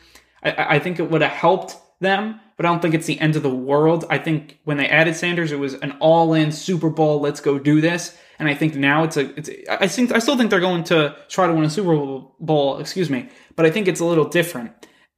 I, 0.44 0.76
I 0.76 0.80
think 0.80 1.00
it 1.00 1.12
would 1.12 1.22
have 1.22 1.32
helped 1.32 1.76
them, 2.00 2.40
but 2.58 2.66
I 2.66 2.70
don't 2.70 2.82
think 2.82 2.94
it's 2.94 3.08
the 3.08 3.20
end 3.20 3.36
of 3.36 3.44
the 3.44 3.50
world. 3.54 4.06
I 4.10 4.18
think 4.18 4.60
when 4.64 4.78
they 4.78 4.88
added 4.88 5.16
Sanders, 5.16 5.52
it 5.52 5.60
was 5.60 5.74
an 5.76 5.98
all-in 6.00 6.52
Super 6.52 6.90
Bowl. 6.90 7.20
Let's 7.20 7.42
go 7.42 7.60
do 7.60 7.82
this. 7.82 8.18
And 8.40 8.50
I 8.50 8.56
think 8.56 8.76
now 8.76 9.04
it's 9.04 9.18
a. 9.18 9.34
It's. 9.38 9.50
I 9.70 9.88
think. 9.88 10.12
I 10.12 10.20
still 10.20 10.38
think 10.38 10.50
they're 10.50 10.60
going 10.60 10.84
to 10.86 11.16
try 11.30 11.48
to 11.48 11.54
win 11.54 11.64
a 11.64 11.70
Super 11.70 11.96
Bowl. 12.40 12.80
Excuse 12.80 13.10
me, 13.10 13.30
but 13.56 13.66
I 13.66 13.72
think 13.72 13.88
it's 13.88 14.02
a 14.02 14.06
little 14.06 14.26
different. 14.26 14.72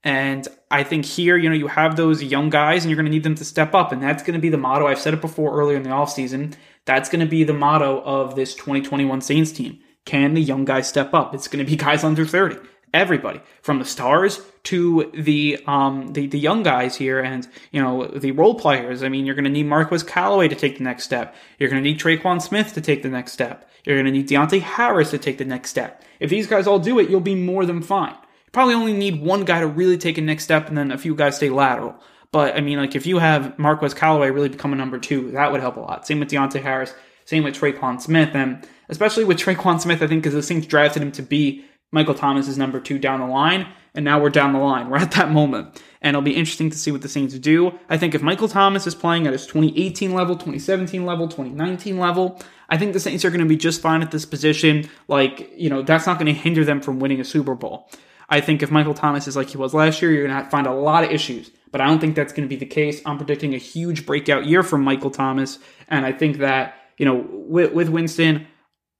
And 0.04 0.48
I 0.70 0.84
think 0.84 1.06
here, 1.06 1.36
you 1.36 1.50
know, 1.50 1.56
you 1.56 1.68
have 1.68 1.96
those 1.96 2.22
young 2.24 2.50
guys, 2.50 2.84
and 2.84 2.92
you're 2.92 2.96
going 2.96 3.08
to 3.08 3.12
need 3.12 3.24
them 3.24 3.36
to 3.36 3.46
step 3.46 3.74
up, 3.74 3.92
and 3.92 4.02
that's 4.02 4.22
going 4.22 4.36
to 4.36 4.40
be 4.40 4.50
the 4.50 4.58
motto. 4.58 4.86
I've 4.86 5.00
said 5.00 5.16
it 5.16 5.22
before 5.22 5.60
earlier 5.60 5.78
in 5.78 5.84
the 5.84 5.90
offseason. 5.90 6.54
That's 6.86 7.10
going 7.10 7.20
to 7.20 7.26
be 7.26 7.44
the 7.44 7.54
motto 7.54 8.02
of 8.04 8.36
this 8.36 8.54
2021 8.54 9.22
Saints 9.22 9.52
team. 9.52 9.80
Can 10.06 10.36
the 10.36 10.42
young 10.42 10.64
guys 10.64 10.88
step 10.88 11.14
up? 11.14 11.34
It's 11.34 11.48
going 11.48 11.66
to 11.66 11.70
be 11.70 11.76
guys 11.76 12.04
under 12.04 12.26
30. 12.26 12.58
Everybody, 12.98 13.42
from 13.62 13.78
the 13.78 13.86
stars 13.86 14.42
to 14.64 15.12
the 15.14 15.60
um 15.68 16.14
the, 16.14 16.26
the 16.26 16.40
young 16.40 16.64
guys 16.64 16.96
here, 16.96 17.20
and 17.20 17.48
you 17.72 17.80
know 17.80 18.08
the 18.08 18.32
role 18.32 18.56
players. 18.56 19.04
I 19.04 19.10
mean, 19.10 19.26
you're 19.26 19.36
going 19.36 19.46
to 19.46 19.52
need 19.52 19.68
Marquez 19.68 20.02
Callaway 20.02 20.48
to 20.48 20.56
take 20.56 20.80
the 20.80 20.84
next 20.84 21.04
step. 21.04 21.36
You're 21.60 21.70
going 21.70 21.84
to 21.84 21.88
need 21.88 22.00
Tre'Quan 22.00 22.42
Smith 22.42 22.74
to 22.74 22.82
take 22.82 23.04
the 23.04 23.10
next 23.10 23.34
step. 23.34 23.70
You're 23.86 23.96
going 23.96 24.08
to 24.08 24.12
need 24.12 24.28
Deonte 24.28 24.62
Harris 24.62 25.12
to 25.12 25.20
take 25.20 25.38
the 25.38 25.46
next 25.46 25.70
step. 25.70 26.04
If 26.20 26.32
these 26.32 26.48
guys 26.48 26.66
all 26.66 26.80
do 26.80 26.98
it, 26.98 27.10
you'll 27.10 27.20
be 27.20 27.36
more 27.36 27.66
than 27.66 27.84
fine. 27.84 28.14
You 28.14 28.52
probably 28.52 28.74
only 28.74 28.94
need 28.94 29.22
one 29.22 29.46
guy 29.46 29.60
to 29.60 29.68
really 29.68 30.00
take 30.00 30.18
a 30.18 30.22
next 30.22 30.46
step, 30.46 30.68
and 30.68 30.78
then 30.78 30.92
a 30.92 30.98
few 30.98 31.14
guys 31.14 31.36
stay 31.36 31.50
lateral. 31.50 31.96
But 32.32 32.56
I 32.56 32.62
mean, 32.62 32.80
like 32.80 32.96
if 32.96 33.06
you 33.06 33.20
have 33.20 33.60
Marquez 33.60 33.94
Callaway 33.94 34.32
really 34.32 34.50
become 34.50 34.74
a 34.74 34.76
number 34.76 34.98
two, 34.98 35.32
that 35.32 35.52
would 35.52 35.62
help 35.62 35.78
a 35.78 35.82
lot. 35.82 36.08
Same 36.08 36.20
with 36.20 36.30
Deonte 36.30 36.62
Harris. 36.62 36.94
Same 37.26 37.44
with 37.44 37.56
Tre'Quan 37.56 38.02
Smith, 38.02 38.30
and 38.34 38.66
especially 38.90 39.26
with 39.26 39.38
Tre'Quan 39.38 39.82
Smith, 39.82 40.02
I 40.02 40.08
think 40.08 40.24
because 40.24 40.34
the 40.34 40.42
Saints 40.42 40.66
drafted 40.66 41.04
him 41.04 41.12
to 41.12 41.22
be 41.22 41.66
Michael 41.98 42.14
Thomas 42.14 42.48
is 42.48 42.60
number 42.60 42.80
two 42.80 43.00
down 43.00 43.22
the 43.22 43.26
line, 43.26 43.66
and 43.96 44.06
now 44.06 44.22
we're 44.22 44.30
down 44.30 44.54
the 44.54 44.60
line. 44.60 44.88
We're 44.92 44.98
at 44.98 45.14
that 45.14 45.32
moment, 45.32 45.82
and 46.00 46.16
it'll 46.16 46.22
be 46.22 46.36
interesting 46.36 46.70
to 46.70 46.78
see 46.78 46.92
what 46.92 47.02
the 47.02 47.10
Saints 47.10 47.34
do. 47.40 47.74
I 47.90 47.98
think 47.98 48.14
if 48.14 48.22
Michael 48.22 48.48
Thomas 48.48 48.86
is 48.86 48.94
playing 48.94 49.26
at 49.26 49.34
his 49.34 49.48
2018 49.48 50.14
level, 50.14 50.36
2017 50.36 51.08
level, 51.08 51.28
2019 51.28 51.98
level, 51.98 52.40
I 52.70 52.78
think 52.78 52.94
the 52.94 53.00
Saints 53.00 53.26
are 53.26 53.32
going 53.32 53.40
to 53.40 53.48
be 53.48 53.58
just 53.58 53.82
fine 53.82 54.04
at 54.04 54.12
this 54.12 54.28
position. 54.28 54.88
Like, 55.08 55.52
you 55.58 55.72
know, 55.72 55.82
that's 55.82 56.06
not 56.06 56.20
going 56.20 56.32
to 56.32 56.40
hinder 56.40 56.64
them 56.64 56.82
from 56.82 57.00
winning 57.00 57.20
a 57.20 57.26
Super 57.26 57.56
Bowl. 57.56 57.90
I 58.30 58.42
think 58.42 58.62
if 58.62 58.70
Michael 58.70 58.94
Thomas 58.94 59.28
is 59.28 59.36
like 59.36 59.50
he 59.50 59.58
was 59.58 59.74
last 59.74 60.04
year, 60.04 60.12
you're 60.12 60.28
going 60.28 60.44
to 60.44 60.50
find 60.52 60.68
a 60.68 60.74
lot 60.74 61.04
of 61.04 61.10
issues 61.10 61.50
but 61.72 61.82
I 61.82 61.88
don't 61.88 62.00
think 62.00 62.16
that's 62.16 62.34
going 62.34 62.48
to 62.48 62.50
be 62.50 62.56
the 62.56 62.66
case. 62.66 63.02
I'm 63.06 63.18
predicting 63.18 63.54
a 63.54 63.58
huge 63.58 64.06
breakout 64.06 64.46
year 64.46 64.64
from 64.64 64.84
Michael 64.84 65.12
Thomas, 65.12 65.60
and 65.90 66.06
I 66.06 66.12
think 66.12 66.38
that 66.38 66.76
you 66.98 67.06
know 67.06 67.26
with, 67.30 67.74
with 67.74 67.90
Winston, 67.90 68.48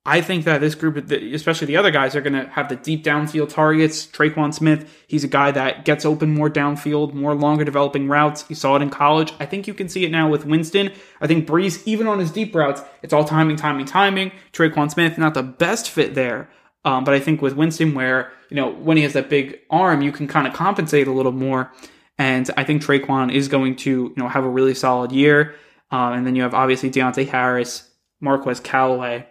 I 0.10 0.22
think 0.22 0.46
that 0.46 0.62
this 0.62 0.74
group, 0.74 1.12
especially 1.12 1.68
the 1.68 1.76
other 1.76 1.92
guys, 1.92 2.16
are 2.16 2.22
going 2.22 2.32
to 2.32 2.48
have 2.52 2.70
the 2.70 2.78
deep 2.78 3.04
downfield 3.04 3.50
targets. 3.50 4.08
Tre'Quan 4.08 4.54
Smith, 4.54 4.90
he's 5.06 5.26
a 5.26 5.28
guy 5.28 5.52
that 5.52 5.84
gets 5.84 6.06
open 6.06 6.34
more 6.34 6.50
downfield, 6.50 7.14
more 7.14 7.36
longer 7.36 7.66
developing 7.66 8.08
routes. 8.08 8.46
You 8.48 8.56
saw 8.56 8.78
it 8.78 8.82
in 8.82 8.90
college. 8.90 9.34
I 9.38 9.46
think 9.46 9.68
you 9.68 9.74
can 9.74 9.90
see 9.90 10.06
it 10.06 10.10
now 10.10 10.30
with 10.30 10.46
Winston. 10.46 10.94
I 11.20 11.28
think 11.28 11.46
Brees, 11.46 11.84
even 11.86 12.08
on 12.08 12.20
his 12.20 12.32
deep 12.32 12.56
routes, 12.56 12.82
it's 13.04 13.12
all 13.12 13.26
timing, 13.26 13.58
timing, 13.58 13.86
timing. 13.86 14.32
Tre'Quan 14.54 14.90
Smith, 14.90 15.18
not 15.18 15.34
the 15.34 15.44
best 15.44 15.90
fit 15.90 16.16
there. 16.16 16.50
Um, 16.86 17.04
but 17.04 17.14
I 17.14 17.20
think 17.20 17.42
with 17.42 17.58
Winston, 17.58 17.94
where, 17.94 18.32
you 18.50 18.56
know, 18.56 18.72
when 18.72 18.96
he 18.96 19.04
has 19.04 19.12
that 19.12 19.30
big 19.30 19.60
arm, 19.70 20.02
you 20.02 20.14
can 20.14 20.26
kind 20.26 20.48
of 20.48 20.54
compensate 20.54 21.08
a 21.08 21.12
little 21.12 21.34
more. 21.34 21.70
And 22.18 22.50
I 22.56 22.64
think 22.64 22.82
Tre'Quan 22.82 23.34
is 23.34 23.50
going 23.50 23.76
to, 23.78 23.90
you 23.90 24.14
know, 24.16 24.30
have 24.30 24.46
a 24.46 24.50
really 24.50 24.74
solid 24.74 25.12
year. 25.12 25.56
Um, 25.92 26.14
and 26.14 26.26
then 26.26 26.34
you 26.34 26.44
have 26.44 26.54
obviously 26.54 26.90
Deonte 26.90 27.28
Harris, 27.28 27.90
Marquez 28.22 28.62
Callaway. 28.62 29.28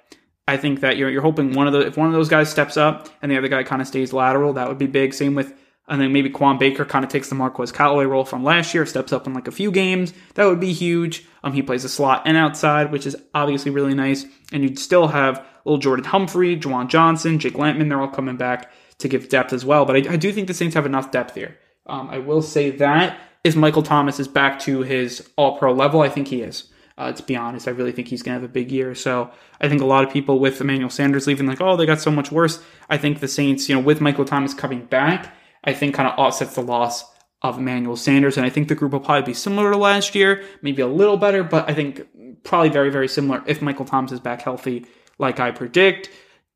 I 0.49 0.57
think 0.57 0.81
that 0.81 0.97
you're 0.97 1.11
you're 1.11 1.23
hoping 1.23 1.53
one 1.53 1.67
of 1.67 1.73
the 1.73 1.87
if 1.87 1.97
one 1.97 2.07
of 2.07 2.13
those 2.13 2.29
guys 2.29 2.51
steps 2.51 2.77
up 2.77 3.09
and 3.23 3.31
the 3.31 3.39
other 3.39 3.49
guy 3.49 3.63
kind 3.63 3.83
of 3.83 3.89
stays 3.89 4.13
lateral, 4.13 4.53
that 4.55 4.69
would 4.69 4.79
be 4.79 4.87
big. 4.87 5.13
Same 5.15 5.35
with 5.35 5.55
and 5.89 6.01
then 6.01 6.13
maybe 6.13 6.31
Quan 6.31 6.59
Baker 6.59 6.85
kind 6.85 7.05
of 7.05 7.11
takes 7.11 7.29
the 7.29 7.35
Marquez 7.35 7.71
Callaway 7.71 8.07
role 8.07 8.25
from 8.25 8.43
last 8.43 8.75
year, 8.75 8.85
steps 8.87 9.13
up 9.13 9.27
in 9.27 9.35
like 9.35 9.47
a 9.47 9.53
few 9.53 9.71
games. 9.71 10.13
That 10.35 10.47
would 10.47 10.59
be 10.59 10.73
huge. 10.73 11.25
Um, 11.45 11.53
he 11.53 11.63
plays 11.63 11.85
a 11.85 11.89
slot 11.89 12.23
and 12.27 12.37
outside, 12.37 12.91
which 12.91 13.07
is 13.07 13.17
obviously 13.35 13.71
really 13.71 13.95
nice. 13.95 14.27
And 14.53 14.65
you'd 14.65 14.81
still 14.81 15.09
have 15.09 15.45
little 15.65 15.79
Jordan 15.79 16.05
Humphrey, 16.07 16.57
Juwan 16.57 16.89
Johnson, 16.89 17.39
Jake 17.39 17.55
Lampman. 17.55 17.89
They're 17.89 18.01
all 18.01 18.09
coming 18.09 18.37
back 18.37 18.73
to 18.99 19.09
give 19.09 19.29
depth 19.29 19.53
as 19.53 19.65
well. 19.65 19.85
But 19.85 20.09
I, 20.09 20.15
I 20.15 20.17
do 20.17 20.33
think 20.33 20.49
the 20.49 20.55
Saints 20.55 20.75
have 20.75 20.87
enough 20.87 21.13
depth 21.13 21.35
here. 21.35 21.57
Um, 21.87 22.09
I 22.11 22.19
will 22.19 22.43
say 22.43 22.71
that 22.71 23.19
if 23.45 23.55
Michael 23.55 23.83
Thomas 23.83 24.19
is 24.19 24.27
back 24.27 24.59
to 24.61 24.81
his 24.81 25.29
All 25.37 25.57
Pro 25.57 25.73
level, 25.73 26.01
I 26.01 26.09
think 26.09 26.29
he 26.29 26.43
is. 26.43 26.65
Uh, 26.99 27.13
to 27.13 27.23
be 27.23 27.37
honest, 27.37 27.69
I 27.69 27.73
really 27.73 27.93
think 27.93 28.09
he's 28.09 28.23
going 28.23 28.37
to 28.37 28.41
have 28.41 28.51
a 28.51 28.53
big 28.53 28.73
year. 28.73 28.95
So 28.95 29.31
I 29.61 29.69
think 29.69 29.83
a 29.83 29.87
lot 29.87 30.05
of 30.05 30.11
people 30.11 30.39
with 30.39 30.61
Emmanuel 30.61 30.89
Sanders 30.89 31.27
leaving, 31.27 31.47
like, 31.47 31.61
oh, 31.61 31.77
they 31.77 31.85
got 31.85 32.01
so 32.01 32.11
much 32.11 32.33
worse. 32.33 32.63
I 32.89 32.97
think 32.97 33.21
the 33.21 33.29
Saints, 33.29 33.69
you 33.69 33.75
know, 33.75 33.83
with 33.83 34.01
Michael 34.01 34.25
Thomas 34.25 34.55
coming 34.55 34.87
back, 34.87 35.35
I 35.63 35.75
think 35.75 35.95
kind 35.95 36.09
of 36.09 36.19
offsets 36.19 36.55
the 36.55 36.63
loss 36.63 37.05
of 37.43 37.59
Emmanuel 37.59 37.97
Sanders. 37.97 38.37
And 38.39 38.47
I 38.47 38.51
think 38.51 38.69
the 38.69 38.75
group 38.75 38.93
will 38.93 39.01
probably 39.01 39.27
be 39.27 39.35
similar 39.35 39.73
to 39.73 39.77
last 39.77 40.15
year, 40.15 40.43
maybe 40.63 40.81
a 40.81 40.87
little 40.87 41.19
better, 41.19 41.45
but 41.45 41.69
I 41.69 41.75
think 41.75 42.07
probably 42.45 42.71
very, 42.71 42.91
very 42.91 43.09
similar 43.09 43.43
if 43.47 43.61
Michael 43.61 43.85
Thomas 43.85 44.13
is 44.13 44.21
back 44.21 44.41
healthy, 44.43 44.87
like 45.19 45.39
I 45.39 45.51
predict. 45.51 46.09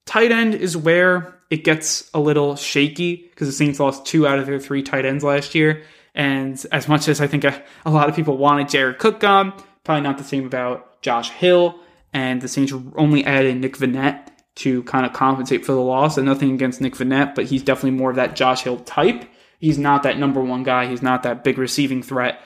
Tight 0.06 0.32
end 0.32 0.54
is 0.54 0.76
where 0.76 1.38
it 1.50 1.64
gets 1.64 2.10
a 2.14 2.20
little 2.20 2.56
shaky 2.56 3.16
because 3.16 3.48
the 3.48 3.52
Saints 3.52 3.78
lost 3.78 4.06
two 4.06 4.26
out 4.26 4.38
of 4.38 4.46
their 4.46 4.58
three 4.58 4.82
tight 4.82 5.04
ends 5.04 5.22
last 5.22 5.54
year. 5.54 5.82
And 6.14 6.64
as 6.72 6.88
much 6.88 7.08
as 7.08 7.20
I 7.20 7.26
think 7.26 7.44
a, 7.44 7.62
a 7.84 7.90
lot 7.90 8.08
of 8.08 8.16
people 8.16 8.36
wanted 8.36 8.68
Jared 8.68 8.98
Cook 8.98 9.20
gone, 9.20 9.52
probably 9.84 10.02
not 10.02 10.18
the 10.18 10.24
same 10.24 10.46
about 10.46 11.02
Josh 11.02 11.30
Hill. 11.30 11.78
And 12.12 12.42
the 12.42 12.48
Saints 12.48 12.72
only 12.96 13.24
added 13.24 13.56
Nick 13.56 13.76
Vannett 13.76 14.28
to 14.56 14.82
kind 14.82 15.06
of 15.06 15.12
compensate 15.12 15.64
for 15.64 15.72
the 15.72 15.80
loss. 15.80 16.16
And 16.16 16.26
nothing 16.26 16.52
against 16.52 16.80
Nick 16.80 16.94
Vannett, 16.94 17.34
but 17.34 17.46
he's 17.46 17.62
definitely 17.62 17.98
more 17.98 18.10
of 18.10 18.16
that 18.16 18.36
Josh 18.36 18.62
Hill 18.62 18.78
type. 18.80 19.24
He's 19.58 19.78
not 19.78 20.02
that 20.02 20.18
number 20.18 20.40
one 20.40 20.62
guy. 20.62 20.86
He's 20.86 21.02
not 21.02 21.22
that 21.22 21.44
big 21.44 21.58
receiving 21.58 22.02
threat. 22.02 22.40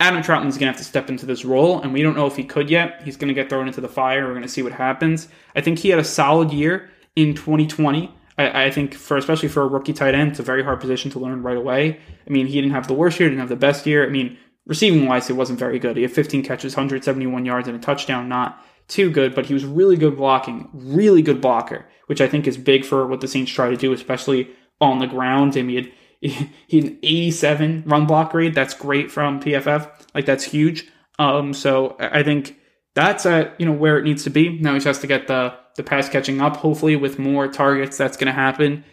Adam 0.00 0.22
Trautman's 0.22 0.58
going 0.58 0.66
to 0.66 0.72
have 0.72 0.78
to 0.78 0.84
step 0.84 1.08
into 1.08 1.26
this 1.26 1.44
role, 1.44 1.80
and 1.80 1.92
we 1.92 2.02
don't 2.02 2.16
know 2.16 2.26
if 2.26 2.34
he 2.34 2.42
could 2.42 2.68
yet. 2.68 3.02
He's 3.04 3.16
going 3.16 3.28
to 3.28 3.34
get 3.34 3.48
thrown 3.48 3.68
into 3.68 3.80
the 3.80 3.88
fire. 3.88 4.24
We're 4.24 4.32
going 4.32 4.42
to 4.42 4.48
see 4.48 4.62
what 4.62 4.72
happens. 4.72 5.28
I 5.54 5.60
think 5.60 5.78
he 5.78 5.90
had 5.90 6.00
a 6.00 6.04
solid 6.04 6.52
year 6.52 6.90
in 7.14 7.34
2020. 7.34 8.12
I, 8.36 8.64
I, 8.64 8.70
think 8.72 8.94
for 8.94 9.16
especially 9.16 9.48
for 9.48 9.62
a 9.62 9.66
rookie 9.68 9.92
tight 9.92 10.16
end, 10.16 10.30
it's 10.30 10.40
a 10.40 10.42
very 10.42 10.64
hard 10.64 10.80
position 10.80 11.10
to 11.12 11.20
learn 11.20 11.42
right 11.42 11.56
away. 11.56 12.00
I 12.26 12.30
mean, 12.30 12.46
he 12.46 12.60
didn't 12.60 12.72
have 12.72 12.88
the 12.88 12.94
worst 12.94 13.20
year, 13.20 13.28
didn't 13.28 13.40
have 13.40 13.48
the 13.48 13.56
best 13.56 13.86
year. 13.86 14.04
I 14.04 14.08
mean, 14.10 14.38
receiving 14.66 15.06
wise, 15.06 15.28
it 15.30 15.36
wasn't 15.36 15.58
very 15.58 15.78
good. 15.78 15.96
He 15.96 16.02
had 16.02 16.12
15 16.12 16.42
catches, 16.42 16.74
171 16.74 17.44
yards, 17.44 17.68
and 17.68 17.76
a 17.76 17.80
touchdown. 17.80 18.28
Not 18.28 18.62
too 18.88 19.10
good, 19.10 19.34
but 19.34 19.46
he 19.46 19.54
was 19.54 19.64
really 19.64 19.96
good 19.96 20.16
blocking, 20.16 20.68
really 20.72 21.22
good 21.22 21.40
blocker, 21.40 21.86
which 22.06 22.20
I 22.20 22.28
think 22.28 22.46
is 22.46 22.56
big 22.56 22.84
for 22.84 23.06
what 23.06 23.20
the 23.20 23.28
Saints 23.28 23.52
try 23.52 23.70
to 23.70 23.76
do, 23.76 23.92
especially 23.92 24.50
on 24.80 24.98
the 24.98 25.06
ground. 25.06 25.56
I 25.56 25.62
mean, 25.62 25.90
he 26.20 26.30
had, 26.30 26.50
an 26.84 26.98
87 27.02 27.84
run 27.86 28.06
block 28.06 28.34
rate. 28.34 28.54
That's 28.54 28.74
great 28.74 29.10
from 29.10 29.40
PFF. 29.40 29.90
Like 30.14 30.26
that's 30.26 30.44
huge. 30.44 30.88
Um, 31.18 31.54
so 31.54 31.96
I 31.98 32.22
think 32.22 32.58
that's 32.94 33.26
at 33.26 33.58
you 33.58 33.66
know 33.66 33.72
where 33.72 33.98
it 33.98 34.04
needs 34.04 34.24
to 34.24 34.30
be. 34.30 34.58
Now 34.58 34.72
he 34.72 34.78
just 34.78 34.86
has 34.86 34.98
to 35.00 35.06
get 35.06 35.26
the 35.26 35.54
the 35.76 35.82
pass 35.82 36.08
catching 36.08 36.40
up. 36.40 36.56
Hopefully, 36.56 36.96
with 36.96 37.18
more 37.18 37.48
targets, 37.48 37.96
that's 37.96 38.16
going 38.16 38.26
to 38.26 38.32
happen. 38.32 38.84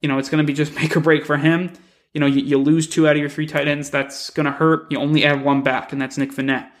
You 0.00 0.08
know, 0.08 0.18
it's 0.18 0.28
going 0.28 0.44
to 0.44 0.46
be 0.46 0.54
just 0.54 0.74
make 0.80 0.96
or 0.96 1.00
break 1.00 1.24
for 1.24 1.36
him. 1.36 1.72
You 2.14 2.20
know, 2.20 2.26
you, 2.26 2.42
you 2.42 2.58
lose 2.58 2.88
two 2.88 3.06
out 3.06 3.16
of 3.16 3.20
your 3.20 3.28
three 3.28 3.46
tight 3.46 3.68
ends. 3.68 3.90
That's 3.90 4.30
going 4.30 4.46
to 4.46 4.52
hurt. 4.52 4.90
You 4.90 4.98
only 4.98 5.24
add 5.24 5.44
one 5.44 5.62
back, 5.62 5.92
and 5.92 6.00
that's 6.00 6.16
Nick 6.16 6.32
Vannett. 6.32 6.70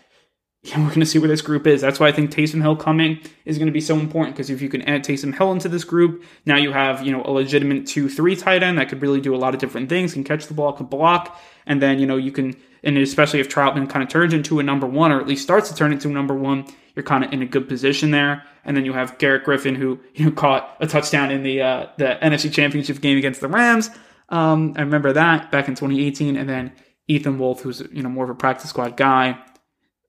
Yeah, 0.66 0.78
we're 0.78 0.88
going 0.88 1.00
to 1.00 1.06
see 1.06 1.18
where 1.18 1.28
this 1.28 1.42
group 1.42 1.66
is. 1.66 1.82
That's 1.82 2.00
why 2.00 2.08
I 2.08 2.12
think 2.12 2.30
Taysom 2.30 2.62
Hill 2.62 2.74
coming 2.76 3.20
is 3.44 3.58
going 3.58 3.66
to 3.66 3.72
be 3.72 3.82
so 3.82 3.98
important 3.98 4.34
because 4.34 4.48
if 4.48 4.62
you 4.62 4.70
can 4.70 4.80
add 4.88 5.04
Taysom 5.04 5.36
Hill 5.36 5.52
into 5.52 5.68
this 5.68 5.84
group, 5.84 6.24
now 6.46 6.56
you 6.56 6.72
have, 6.72 7.04
you 7.04 7.12
know, 7.12 7.22
a 7.22 7.30
legitimate 7.30 7.82
2-3 7.82 8.38
tight 8.40 8.62
end 8.62 8.78
that 8.78 8.88
could 8.88 9.02
really 9.02 9.20
do 9.20 9.34
a 9.34 9.36
lot 9.36 9.52
of 9.52 9.60
different 9.60 9.90
things, 9.90 10.14
can 10.14 10.24
catch 10.24 10.46
the 10.46 10.54
ball, 10.54 10.72
can 10.72 10.86
block, 10.86 11.38
and 11.66 11.82
then, 11.82 11.98
you 11.98 12.06
know, 12.06 12.16
you 12.16 12.32
can 12.32 12.56
and 12.84 12.98
especially 12.98 13.40
if 13.40 13.48
Trautman 13.48 13.88
kind 13.88 14.02
of 14.02 14.08
turns 14.10 14.34
into 14.34 14.60
a 14.60 14.62
number 14.62 14.86
1 14.86 15.10
or 15.10 15.20
at 15.20 15.26
least 15.26 15.42
starts 15.42 15.68
to 15.70 15.74
turn 15.74 15.92
into 15.92 16.08
a 16.08 16.12
number 16.12 16.34
1, 16.34 16.66
you're 16.94 17.02
kind 17.02 17.24
of 17.24 17.32
in 17.32 17.42
a 17.42 17.46
good 17.46 17.66
position 17.66 18.10
there. 18.10 18.44
And 18.64 18.76
then 18.76 18.84
you 18.84 18.92
have 18.92 19.18
Garrett 19.18 19.44
Griffin 19.44 19.74
who, 19.74 19.98
you 20.14 20.26
know, 20.26 20.30
caught 20.30 20.76
a 20.80 20.86
touchdown 20.86 21.30
in 21.30 21.42
the 21.42 21.62
uh, 21.62 21.86
the 21.96 22.18
NFC 22.22 22.52
Championship 22.52 23.00
game 23.00 23.18
against 23.18 23.40
the 23.40 23.48
Rams. 23.48 23.90
Um, 24.28 24.74
I 24.76 24.80
remember 24.80 25.12
that 25.12 25.50
back 25.50 25.68
in 25.68 25.74
2018 25.74 26.36
and 26.36 26.48
then 26.48 26.72
Ethan 27.08 27.38
Wolf 27.38 27.60
who's, 27.60 27.82
you 27.92 28.02
know, 28.02 28.08
more 28.08 28.24
of 28.24 28.30
a 28.30 28.34
practice 28.34 28.70
squad 28.70 28.96
guy 28.96 29.38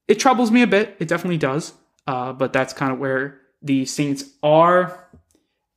it 0.07 0.19
troubles 0.19 0.51
me 0.51 0.61
a 0.61 0.67
bit. 0.67 0.95
It 0.99 1.07
definitely 1.07 1.37
does. 1.37 1.73
Uh, 2.07 2.33
but 2.33 2.53
that's 2.53 2.73
kind 2.73 2.91
of 2.91 2.99
where 2.99 3.41
the 3.61 3.85
Saints 3.85 4.25
are. 4.43 5.09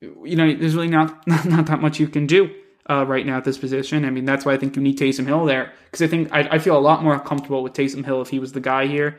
You 0.01 0.37
know, 0.37 0.55
there's 0.55 0.74
really 0.74 0.88
not 0.88 1.27
not, 1.27 1.44
not 1.46 1.66
that 1.66 1.81
much 1.81 1.98
you 1.98 2.09
can 2.09 2.27
do 2.27 2.55
uh, 2.88 3.05
right 3.07 3.24
now 3.24 3.38
at 3.38 3.44
this 3.44 3.59
position. 3.59 4.05
I 4.05 4.11
mean, 4.11 4.24
that's 4.24 4.44
why 4.44 4.53
I 4.53 4.57
think 4.59 4.77
you 4.77 4.83
need 4.83 4.98
Taysom 4.98 5.27
Hill 5.27 5.44
there 5.44 5.72
because 5.87 6.03
I 6.03 6.07
think 6.07 6.33
I, 6.33 6.40
I, 6.53 6.59
feel 6.59 6.77
a 6.77 6.81
lot 6.81 7.03
more 7.03 7.18
comfortable 7.18 7.62
with 7.62 7.72
Taysom 7.72 8.05
Hill 8.05 8.22
if 8.22 8.29
he 8.29 8.38
was 8.38 8.53
the 8.53 8.61
guy 8.61 8.87
here. 8.87 9.18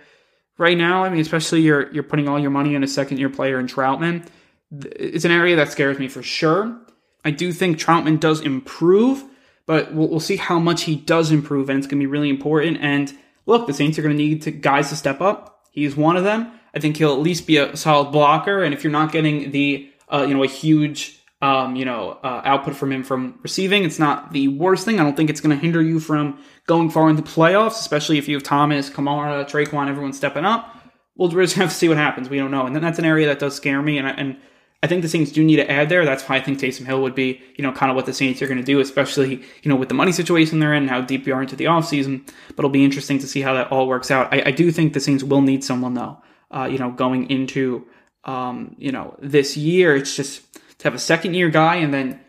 Right 0.58 0.78
now, 0.78 1.04
I 1.04 1.10
mean, 1.10 1.22
especially 1.22 1.62
you're 1.62 1.92
you're 1.92 2.04
putting 2.04 2.28
all 2.28 2.40
your 2.40 2.52
money 2.52 2.76
in 2.76 2.84
a 2.84 2.88
second 2.88 3.18
year 3.18 3.30
player 3.30 3.60
in 3.60 3.68
Trautman. 3.68 4.28
It's 4.72 5.26
an 5.26 5.32
area 5.32 5.56
that 5.56 5.72
scares 5.72 5.98
me 5.98 6.08
for 6.08 6.22
sure. 6.22 6.80
I 7.24 7.32
do 7.32 7.52
think 7.52 7.78
Trautman 7.78 8.20
does 8.20 8.42
improve, 8.42 9.24
but 9.66 9.94
we'll, 9.94 10.08
we'll 10.08 10.20
see 10.20 10.38
how 10.38 10.60
much 10.60 10.84
he 10.84 10.96
does 10.96 11.32
improve, 11.32 11.70
and 11.70 11.78
it's 11.78 11.88
going 11.88 12.00
to 12.00 12.04
be 12.04 12.12
really 12.12 12.30
important. 12.30 12.78
And 12.82 13.14
look, 13.46 13.68
the 13.68 13.74
Saints 13.74 14.00
are 14.00 14.02
going 14.02 14.16
to 14.16 14.24
need 14.24 14.42
to, 14.44 14.52
guys 14.52 14.90
to 14.90 14.96
step 14.96 15.22
up. 15.22 15.66
He's 15.72 15.96
one 15.96 16.18
of 16.18 16.24
them. 16.24 16.52
I 16.74 16.80
think 16.80 16.98
he'll 16.98 17.14
at 17.14 17.20
least 17.20 17.48
be 17.48 17.58
a 17.58 17.76
solid 17.76 18.12
blocker. 18.12 18.64
And 18.64 18.74
if 18.74 18.84
you're 18.84 18.92
not 18.92 19.12
getting 19.12 19.52
the, 19.52 19.90
uh, 20.08 20.26
you 20.28 20.34
know, 20.34 20.44
a 20.44 20.48
huge, 20.48 21.20
um, 21.42 21.76
you 21.76 21.86
know, 21.86 22.20
uh, 22.24 22.42
output 22.46 22.76
from 22.76 22.92
him 22.92 23.04
from 23.04 23.40
receiving, 23.42 23.84
it's 23.84 24.00
not 24.00 24.34
the 24.34 24.50
worst 24.50 24.86
thing. 24.86 25.00
I 25.00 25.04
don't 25.04 25.18
think 25.18 25.30
it's 25.30 25.42
going 25.42 25.56
to 25.56 25.62
hinder 25.62 25.82
you 25.82 26.00
from 26.00 26.40
going 26.68 26.90
far 26.90 27.10
into 27.10 27.22
the 27.22 27.28
playoffs, 27.28 27.80
especially 27.80 28.18
if 28.18 28.28
you 28.28 28.36
have 28.36 28.44
Thomas, 28.44 28.90
Kamara, 28.90 29.46
Tre'Quan, 29.50 29.90
everyone 29.90 30.14
stepping 30.14 30.46
up. 30.46 30.76
We'll 31.16 31.30
just 31.30 31.56
have 31.56 31.70
to 31.70 31.76
see 31.76 31.90
what 31.90 31.98
happens. 31.98 32.30
We 32.30 32.38
don't 32.38 32.52
know. 32.52 32.66
And 32.66 32.76
then 32.76 32.84
that's 32.84 33.00
an 33.00 33.06
area 33.06 33.28
that 33.28 33.40
does 33.40 33.56
scare 33.56 33.82
me. 33.82 33.98
And, 33.98 34.08
and 34.08 34.38
I 34.82 34.88
think 34.88 35.02
the 35.02 35.10
Saints 35.10 35.32
do 35.32 35.44
need 35.44 35.58
to 35.58 35.70
add 35.70 35.90
there. 35.90 36.06
That's 36.06 36.24
why 36.24 36.38
I 36.38 36.42
think 36.42 36.58
Taysom 36.58 36.86
Hill 36.86 37.02
would 37.02 37.16
be, 37.16 37.42
you 37.58 37.64
know, 37.64 37.74
kind 37.74 37.90
of 37.90 37.98
what 37.98 38.06
the 38.06 38.14
Saints 38.14 38.42
are 38.42 38.48
going 38.48 38.60
to 38.60 38.64
do, 38.64 38.80
especially, 38.80 39.36
you 39.62 39.70
know, 39.70 39.76
with 39.76 39.90
the 39.90 39.96
money 39.96 40.14
situation 40.14 40.60
they're 40.60 40.74
in 40.74 40.84
and 40.84 40.90
how 40.90 41.02
deep 41.02 41.28
you 41.28 41.34
are 41.34 41.42
into 41.42 41.58
the 41.58 41.66
offseason. 41.66 42.26
But 42.48 42.60
it'll 42.60 42.70
be 42.70 42.86
interesting 42.86 43.20
to 43.20 43.28
see 43.28 43.42
how 43.42 43.54
that 43.56 43.72
all 43.72 43.88
works 43.88 44.10
out. 44.10 44.34
I, 44.34 44.44
I 44.48 44.52
do 44.52 44.72
think 44.72 44.94
the 44.94 45.02
Saints 45.02 45.24
will 45.24 45.42
need 45.42 45.66
someone, 45.66 45.96
though, 45.96 46.20
uh, 46.50 46.70
you 46.72 46.78
know, 46.78 46.92
going 46.92 47.30
into, 47.30 47.88
um, 48.24 48.76
you 48.80 48.94
know, 48.94 49.18
this 49.20 49.58
year. 49.58 49.98
It's 49.98 50.16
just 50.16 50.44
to 50.78 50.84
have 50.86 50.96
a 50.96 51.00
second 51.00 51.34
year 51.34 51.50
guy 51.50 51.76
and 51.76 51.94
then 51.94 52.22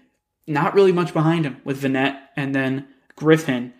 not 0.48 0.74
really 0.74 0.92
much 0.92 1.14
behind 1.14 1.44
him 1.44 1.58
with 1.64 1.80
Vannett 1.80 2.20
and 2.36 2.52
then 2.52 2.88
Griffin. 3.14 3.72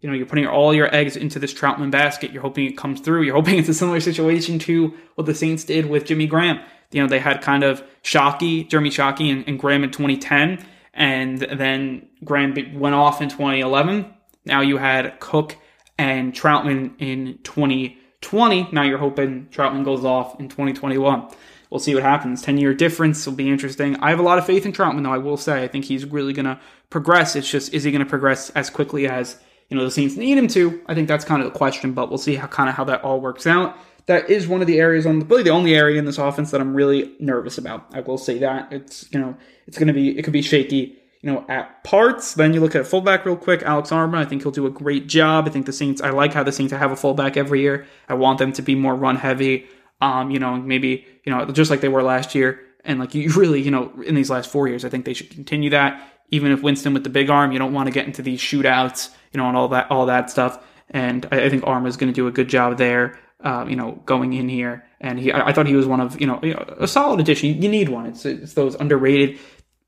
You 0.00 0.08
know, 0.08 0.16
you're 0.16 0.26
putting 0.26 0.46
all 0.46 0.72
your 0.72 0.94
eggs 0.94 1.16
into 1.16 1.38
this 1.38 1.52
Trautman 1.52 1.90
basket. 1.90 2.32
You're 2.32 2.42
hoping 2.42 2.66
it 2.66 2.76
comes 2.78 3.00
through. 3.00 3.22
You're 3.22 3.34
hoping 3.34 3.58
it's 3.58 3.68
a 3.68 3.74
similar 3.74 4.00
situation 4.00 4.58
to 4.60 4.94
what 5.14 5.26
the 5.26 5.34
Saints 5.34 5.64
did 5.64 5.86
with 5.86 6.06
Jimmy 6.06 6.26
Graham 6.26 6.60
you 6.94 7.02
know, 7.02 7.08
they 7.08 7.18
had 7.18 7.42
kind 7.42 7.64
of 7.64 7.82
Shockey, 8.04 8.68
Jeremy 8.68 8.90
Shockey, 8.90 9.32
and, 9.32 9.46
and 9.48 9.58
Graham 9.58 9.82
in 9.82 9.90
2010, 9.90 10.64
and 10.94 11.38
then 11.40 12.08
Graham 12.22 12.54
went 12.78 12.94
off 12.94 13.20
in 13.20 13.28
2011. 13.28 14.14
Now 14.44 14.60
you 14.60 14.76
had 14.76 15.18
Cook 15.18 15.56
and 15.98 16.32
Trautman 16.32 16.94
in 17.00 17.40
2020. 17.42 18.68
Now 18.70 18.82
you're 18.82 18.98
hoping 18.98 19.48
Trautman 19.50 19.84
goes 19.84 20.04
off 20.04 20.38
in 20.38 20.48
2021. 20.48 21.28
We'll 21.68 21.80
see 21.80 21.94
what 21.94 22.04
happens. 22.04 22.42
10 22.42 22.58
year 22.58 22.72
difference 22.72 23.26
will 23.26 23.34
be 23.34 23.50
interesting. 23.50 23.96
I 23.96 24.10
have 24.10 24.20
a 24.20 24.22
lot 24.22 24.38
of 24.38 24.46
faith 24.46 24.64
in 24.64 24.70
Trautman, 24.70 25.02
though, 25.02 25.12
I 25.12 25.18
will 25.18 25.36
say. 25.36 25.64
I 25.64 25.68
think 25.68 25.86
he's 25.86 26.04
really 26.04 26.32
going 26.32 26.46
to 26.46 26.60
progress. 26.90 27.34
It's 27.34 27.50
just, 27.50 27.74
is 27.74 27.82
he 27.82 27.90
going 27.90 28.04
to 28.04 28.08
progress 28.08 28.50
as 28.50 28.70
quickly 28.70 29.08
as, 29.08 29.36
you 29.68 29.76
know, 29.76 29.84
the 29.84 29.90
Saints 29.90 30.14
need 30.14 30.38
him 30.38 30.46
to? 30.48 30.80
I 30.86 30.94
think 30.94 31.08
that's 31.08 31.24
kind 31.24 31.42
of 31.42 31.52
the 31.52 31.58
question, 31.58 31.92
but 31.92 32.08
we'll 32.08 32.18
see 32.18 32.36
how 32.36 32.46
kind 32.46 32.68
of 32.68 32.76
how 32.76 32.84
that 32.84 33.02
all 33.02 33.20
works 33.20 33.48
out 33.48 33.76
that 34.06 34.28
is 34.28 34.46
one 34.46 34.60
of 34.60 34.66
the 34.66 34.78
areas 34.78 35.06
on 35.06 35.18
the 35.18 35.24
really 35.24 35.42
the 35.42 35.50
only 35.50 35.74
area 35.74 35.98
in 35.98 36.04
this 36.04 36.18
offense 36.18 36.50
that 36.50 36.60
I'm 36.60 36.74
really 36.74 37.14
nervous 37.18 37.58
about. 37.58 37.86
I 37.92 38.00
will 38.00 38.18
say 38.18 38.38
that 38.38 38.72
it's 38.72 39.10
you 39.12 39.18
know 39.18 39.36
it's 39.66 39.78
going 39.78 39.88
to 39.88 39.94
be 39.94 40.18
it 40.18 40.22
could 40.22 40.32
be 40.32 40.42
shaky 40.42 40.98
you 41.24 41.32
know 41.32 41.44
at 41.48 41.82
parts. 41.84 42.34
Then 42.34 42.52
you 42.52 42.60
look 42.60 42.76
at 42.76 42.86
fullback 42.86 43.24
real 43.24 43.36
quick. 43.36 43.62
Alex 43.62 43.90
Armah, 43.90 44.18
I 44.18 44.26
think 44.26 44.42
he'll 44.42 44.52
do 44.52 44.66
a 44.66 44.70
great 44.70 45.06
job. 45.06 45.46
I 45.46 45.50
think 45.50 45.64
the 45.64 45.72
Saints. 45.72 46.02
I 46.02 46.10
like 46.10 46.34
how 46.34 46.42
the 46.42 46.52
Saints 46.52 46.72
have 46.72 46.92
a 46.92 46.96
fullback 46.96 47.38
every 47.38 47.62
year. 47.62 47.86
I 48.08 48.14
want 48.14 48.38
them 48.38 48.52
to 48.52 48.62
be 48.62 48.74
more 48.74 48.94
run 48.94 49.16
heavy. 49.16 49.66
Um, 50.02 50.30
you 50.30 50.38
know, 50.38 50.56
maybe 50.56 51.06
you 51.24 51.32
know 51.32 51.46
just 51.46 51.70
like 51.70 51.80
they 51.80 51.88
were 51.88 52.02
last 52.02 52.34
year. 52.34 52.60
And 52.84 53.00
like 53.00 53.14
you 53.14 53.30
really, 53.36 53.62
you 53.62 53.70
know, 53.70 53.90
in 54.04 54.14
these 54.14 54.28
last 54.28 54.50
four 54.50 54.68
years, 54.68 54.84
I 54.84 54.90
think 54.90 55.06
they 55.06 55.14
should 55.14 55.30
continue 55.30 55.70
that. 55.70 56.10
Even 56.30 56.52
if 56.52 56.62
Winston 56.62 56.92
with 56.92 57.04
the 57.04 57.10
big 57.10 57.30
arm, 57.30 57.52
you 57.52 57.58
don't 57.58 57.72
want 57.72 57.86
to 57.86 57.92
get 57.92 58.06
into 58.06 58.20
these 58.20 58.40
shootouts, 58.40 59.08
you 59.32 59.38
know, 59.38 59.48
and 59.48 59.56
all 59.56 59.68
that, 59.68 59.90
all 59.90 60.06
that 60.06 60.30
stuff. 60.30 60.62
And 60.90 61.26
I, 61.30 61.48
think 61.48 61.64
Armah 61.64 61.86
is 61.86 61.96
going 61.96 62.12
to 62.12 62.14
do 62.14 62.26
a 62.26 62.30
good 62.30 62.48
job 62.48 62.76
there 62.78 63.18
uh, 63.44 63.66
you 63.68 63.76
know, 63.76 63.92
going 64.06 64.32
in 64.32 64.48
here. 64.48 64.84
And 65.00 65.18
he, 65.18 65.30
I, 65.30 65.48
I, 65.48 65.52
thought 65.52 65.66
he 65.66 65.76
was 65.76 65.86
one 65.86 66.00
of, 66.00 66.18
you 66.20 66.26
know, 66.26 66.40
a 66.78 66.88
solid 66.88 67.20
addition. 67.20 67.62
You 67.62 67.68
need 67.68 67.90
one. 67.90 68.06
It's, 68.06 68.24
it's 68.24 68.54
those 68.54 68.74
underrated. 68.74 69.38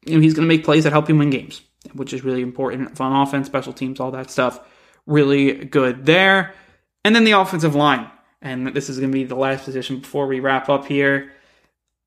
You 0.05 0.16
know, 0.16 0.21
he's 0.21 0.35
going 0.35 0.47
to 0.47 0.55
make 0.55 0.64
plays 0.64 0.85
that 0.85 0.92
help 0.92 1.09
you 1.09 1.16
win 1.16 1.31
games, 1.31 1.62
which 1.95 2.12
is 2.12 2.23
really 2.23 2.42
important 2.42 3.01
on 3.01 3.27
offense, 3.27 3.47
special 3.47 3.73
teams, 3.73 3.99
all 3.99 4.11
that 4.11 4.31
stuff. 4.31 4.61
Really 5.07 5.64
good 5.64 6.05
there. 6.05 6.55
And 7.03 7.16
then 7.16 7.25
the 7.25 7.33
offensive 7.33 7.75
line. 7.75 8.11
And 8.42 8.69
this 8.69 8.90
is 8.90 8.99
going 8.99 9.11
to 9.11 9.16
be 9.16 9.25
the 9.25 9.35
last 9.35 9.64
position 9.64 10.01
before 10.01 10.27
we 10.27 10.40
wrap 10.40 10.69
up 10.69 10.85
here. 10.85 11.33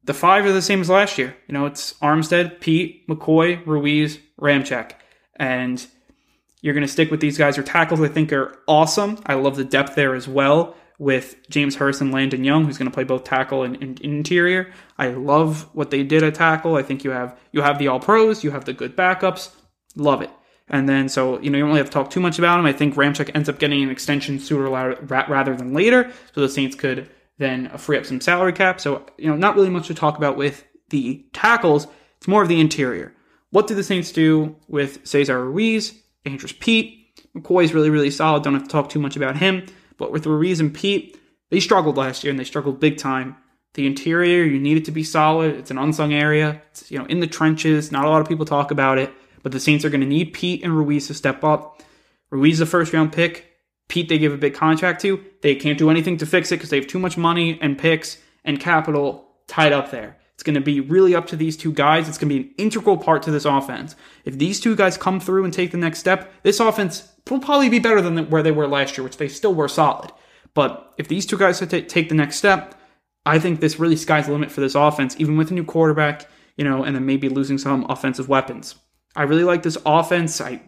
The 0.03 0.13
five 0.13 0.45
are 0.45 0.51
the 0.51 0.61
same 0.61 0.81
as 0.81 0.89
last 0.89 1.17
year. 1.17 1.35
You 1.47 1.53
know, 1.53 1.65
it's 1.65 1.93
Armstead, 1.95 2.61
Peat, 2.61 3.07
McCoy, 3.07 3.65
Ruiz, 3.65 4.19
Ramczyk. 4.39 4.91
And 5.35 5.85
you're 6.61 6.75
going 6.75 6.85
to 6.85 6.91
stick 6.91 7.09
with 7.09 7.21
these 7.21 7.37
guys. 7.37 7.57
Your 7.57 7.65
tackles, 7.65 8.01
I 8.01 8.07
think, 8.07 8.31
are 8.31 8.59
awesome. 8.67 9.19
I 9.25 9.33
love 9.33 9.55
the 9.55 9.65
depth 9.65 9.95
there 9.95 10.13
as 10.13 10.27
well 10.27 10.75
with 10.99 11.37
James 11.49 11.77
Hurst 11.77 12.01
and 12.01 12.11
Landon 12.11 12.43
Young, 12.43 12.65
who's 12.65 12.77
going 12.77 12.91
to 12.91 12.93
play 12.93 13.05
both 13.05 13.23
tackle 13.23 13.63
and, 13.63 13.81
and, 13.81 13.99
interior. 14.01 14.71
I 14.97 15.07
love 15.07 15.69
what 15.73 15.91
they 15.91 16.03
did 16.03 16.23
at 16.23 16.35
tackle. 16.35 16.75
I 16.75 16.83
think 16.83 17.05
you 17.05 17.11
have 17.11 17.39
you 17.53 17.61
have 17.61 17.79
the 17.79 17.87
all 17.87 18.01
pros, 18.01 18.43
you 18.43 18.51
have 18.51 18.65
the 18.65 18.73
good 18.73 18.95
backups. 18.95 19.55
Love 19.95 20.21
it. 20.21 20.29
And 20.67 20.87
then 20.87 21.09
so 21.09 21.39
you 21.39 21.49
know 21.49 21.57
you 21.57 21.63
don't 21.63 21.69
really 21.69 21.79
have 21.79 21.89
to 21.89 21.93
talk 21.93 22.09
too 22.11 22.19
much 22.19 22.37
about 22.37 22.59
him. 22.59 22.65
I 22.65 22.73
think 22.73 22.95
Ramczyk 22.95 23.31
ends 23.33 23.49
up 23.49 23.59
getting 23.59 23.81
an 23.81 23.89
extension 23.89 24.39
sooner 24.39 24.69
rather 24.69 25.55
than 25.55 25.73
later, 25.73 26.11
so 26.33 26.41
the 26.41 26.49
Saints 26.49 26.75
could 26.75 27.09
then 27.37 27.67
uh, 27.67 27.77
free 27.77 27.97
up 27.97 28.05
some 28.05 28.19
salary 28.19 28.53
cap. 28.53 28.81
So 28.81 29.05
you 29.17 29.27
know 29.27 29.37
not 29.37 29.55
really 29.55 29.69
much 29.69 29.87
to 29.87 29.95
talk 29.95 30.17
about 30.17 30.37
with 30.37 30.65
the 30.89 31.25
tackles. 31.31 31.87
It's 32.17 32.27
more 32.27 32.43
of 32.43 32.49
the 32.49 32.59
interior. 32.59 33.15
What 33.51 33.67
do 33.67 33.73
the 33.73 33.83
Saints 33.83 34.11
do 34.11 34.57
with 34.67 35.07
Cesar 35.07 35.43
Ruiz, 35.45 35.97
Andrus 36.25 36.51
Peat? 36.51 36.97
McCoy 37.35 37.63
is 37.63 37.73
really 37.73 37.89
really 37.89 38.11
solid. 38.11 38.43
Don't 38.43 38.53
have 38.53 38.63
to 38.63 38.69
talk 38.69 38.89
too 38.89 38.99
much 38.99 39.15
about 39.15 39.37
him. 39.37 39.65
But 39.99 40.11
with 40.11 40.25
Ruiz 40.25 40.59
and 40.59 40.73
Peat, 40.73 41.19
they 41.51 41.59
struggled 41.59 41.97
last 41.97 42.23
year 42.23 42.31
and 42.31 42.39
they 42.39 42.43
struggled 42.43 42.79
big 42.79 42.97
time. 42.97 43.35
The 43.75 43.85
interior, 43.85 44.43
you 44.43 44.59
need 44.59 44.77
it 44.77 44.85
to 44.85 44.91
be 44.91 45.03
solid. 45.03 45.55
It's 45.55 45.69
an 45.69 45.77
unsung 45.77 46.11
area. 46.13 46.59
It's, 46.71 46.89
you 46.89 46.97
know, 46.97 47.05
in 47.05 47.19
the 47.19 47.27
trenches. 47.27 47.91
Not 47.91 48.05
a 48.05 48.09
lot 48.09 48.21
of 48.21 48.27
people 48.27 48.45
talk 48.45 48.71
about 48.71 48.97
it, 48.97 49.13
but 49.43 49.51
the 49.51 49.59
Saints 49.59 49.85
are 49.85 49.89
going 49.89 50.01
to 50.01 50.07
need 50.07 50.33
Peat 50.33 50.63
and 50.63 50.75
Ruiz 50.75 51.05
to 51.07 51.13
step 51.13 51.43
up. 51.43 51.83
Ruiz 52.31 52.55
is 52.55 52.61
a 52.61 52.65
first 52.65 52.93
round 52.93 53.13
pick. 53.13 53.45
Peat, 53.89 54.09
they 54.09 54.17
give 54.17 54.33
a 54.33 54.37
big 54.37 54.55
contract 54.55 55.01
to. 55.01 55.23
They 55.41 55.55
can't 55.55 55.77
do 55.77 55.89
anything 55.89 56.17
to 56.17 56.25
fix 56.25 56.51
it 56.51 56.55
because 56.55 56.69
they 56.69 56.77
have 56.77 56.87
too 56.87 56.99
much 56.99 57.17
money 57.17 57.59
and 57.61 57.77
picks 57.77 58.17
and 58.45 58.59
capital 58.59 59.27
tied 59.47 59.73
up 59.73 59.91
there. 59.91 60.17
It's 60.33 60.43
going 60.43 60.55
to 60.55 60.61
be 60.61 60.79
really 60.79 61.15
up 61.15 61.27
to 61.27 61.35
these 61.35 61.57
two 61.57 61.73
guys. 61.73 62.07
It's 62.07 62.17
going 62.17 62.29
to 62.29 62.35
be 62.35 62.47
an 62.47 62.55
integral 62.57 62.97
part 62.97 63.23
to 63.23 63.31
this 63.31 63.43
offense. 63.43 63.95
If 64.23 64.37
these 64.37 64.61
two 64.61 64.75
guys 64.75 64.95
come 64.95 65.19
through 65.19 65.43
and 65.43 65.53
take 65.53 65.71
the 65.71 65.77
next 65.77 65.99
step, 65.99 66.31
this 66.43 66.61
offense 66.61 67.11
will 67.31 67.39
probably 67.39 67.69
be 67.69 67.79
better 67.79 68.01
than 68.01 68.29
where 68.29 68.43
they 68.43 68.51
were 68.51 68.67
last 68.67 68.97
year, 68.97 69.03
which 69.03 69.17
they 69.17 69.27
still 69.27 69.53
were 69.53 69.67
solid. 69.67 70.11
But 70.53 70.93
if 70.97 71.07
these 71.07 71.25
two 71.25 71.37
guys 71.37 71.59
take 71.59 72.09
the 72.09 72.15
next 72.15 72.37
step, 72.37 72.75
I 73.25 73.39
think 73.39 73.59
this 73.59 73.79
really 73.79 73.95
sky's 73.95 74.25
the 74.25 74.31
limit 74.31 74.51
for 74.51 74.61
this 74.61 74.75
offense, 74.75 75.15
even 75.19 75.37
with 75.37 75.51
a 75.51 75.53
new 75.53 75.63
quarterback, 75.63 76.27
you 76.57 76.63
know, 76.63 76.83
and 76.83 76.95
then 76.95 77.05
maybe 77.05 77.29
losing 77.29 77.57
some 77.57 77.85
offensive 77.89 78.29
weapons. 78.29 78.75
I 79.15 79.23
really 79.23 79.43
like 79.43 79.63
this 79.63 79.77
offense. 79.85 80.41
I 80.41 80.61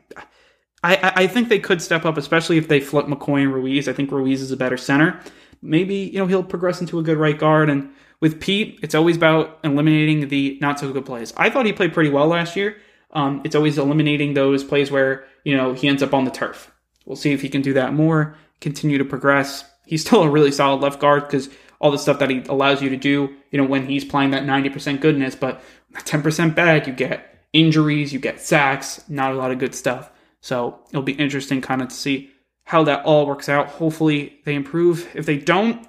I, 0.83 1.13
I, 1.15 1.27
think 1.27 1.49
they 1.49 1.59
could 1.59 1.79
step 1.79 2.05
up, 2.05 2.17
especially 2.17 2.57
if 2.57 2.67
they 2.67 2.79
flip 2.79 3.05
McCoy 3.05 3.43
and 3.43 3.53
Ruiz. 3.53 3.87
I 3.87 3.93
think 3.93 4.11
Ruiz 4.11 4.41
is 4.41 4.51
a 4.51 4.57
better 4.57 4.77
center. 4.77 5.19
Maybe 5.61 5.95
you 5.95 6.17
know 6.17 6.25
he'll 6.25 6.43
progress 6.43 6.81
into 6.81 6.97
a 6.97 7.03
good 7.03 7.17
right 7.17 7.37
guard. 7.37 7.69
And 7.69 7.91
with 8.19 8.39
Peat, 8.39 8.79
it's 8.81 8.95
always 8.95 9.15
about 9.15 9.59
eliminating 9.63 10.27
the 10.27 10.57
not 10.59 10.79
so 10.79 10.91
good 10.91 11.05
plays. 11.05 11.33
I 11.37 11.51
thought 11.51 11.67
he 11.67 11.73
played 11.73 11.93
pretty 11.93 12.09
well 12.09 12.27
last 12.27 12.55
year. 12.55 12.77
Um, 13.11 13.41
it's 13.43 13.55
always 13.55 13.77
eliminating 13.77 14.33
those 14.33 14.63
plays 14.63 14.89
where 14.89 15.25
you 15.43 15.55
know 15.55 15.73
he 15.73 15.87
ends 15.87 16.03
up 16.03 16.13
on 16.13 16.25
the 16.25 16.31
turf. 16.31 16.71
We'll 17.05 17.15
see 17.15 17.31
if 17.31 17.41
he 17.41 17.49
can 17.49 17.61
do 17.61 17.73
that 17.73 17.93
more. 17.93 18.35
Continue 18.59 18.97
to 18.97 19.05
progress. 19.05 19.65
He's 19.85 20.05
still 20.05 20.23
a 20.23 20.29
really 20.29 20.51
solid 20.51 20.81
left 20.81 20.99
guard 20.99 21.25
because 21.25 21.49
all 21.79 21.91
the 21.91 21.97
stuff 21.97 22.19
that 22.19 22.29
he 22.29 22.43
allows 22.47 22.81
you 22.81 22.89
to 22.89 22.97
do, 22.97 23.35
you 23.49 23.57
know, 23.57 23.65
when 23.65 23.87
he's 23.87 24.05
playing 24.05 24.31
that 24.31 24.43
90% 24.43 25.01
goodness, 25.01 25.35
but 25.35 25.63
10% 25.93 26.53
bad, 26.53 26.85
you 26.85 26.93
get 26.93 27.39
injuries, 27.53 28.13
you 28.13 28.19
get 28.19 28.39
sacks, 28.39 29.03
not 29.09 29.31
a 29.31 29.35
lot 29.35 29.51
of 29.51 29.57
good 29.57 29.73
stuff. 29.73 30.11
So 30.41 30.79
it'll 30.89 31.01
be 31.01 31.13
interesting 31.13 31.59
kind 31.59 31.81
of 31.81 31.89
to 31.89 31.95
see 31.95 32.29
how 32.65 32.83
that 32.83 33.03
all 33.03 33.25
works 33.25 33.49
out. 33.49 33.67
Hopefully 33.67 34.39
they 34.45 34.53
improve. 34.53 35.09
If 35.15 35.25
they 35.25 35.37
don't, 35.37 35.85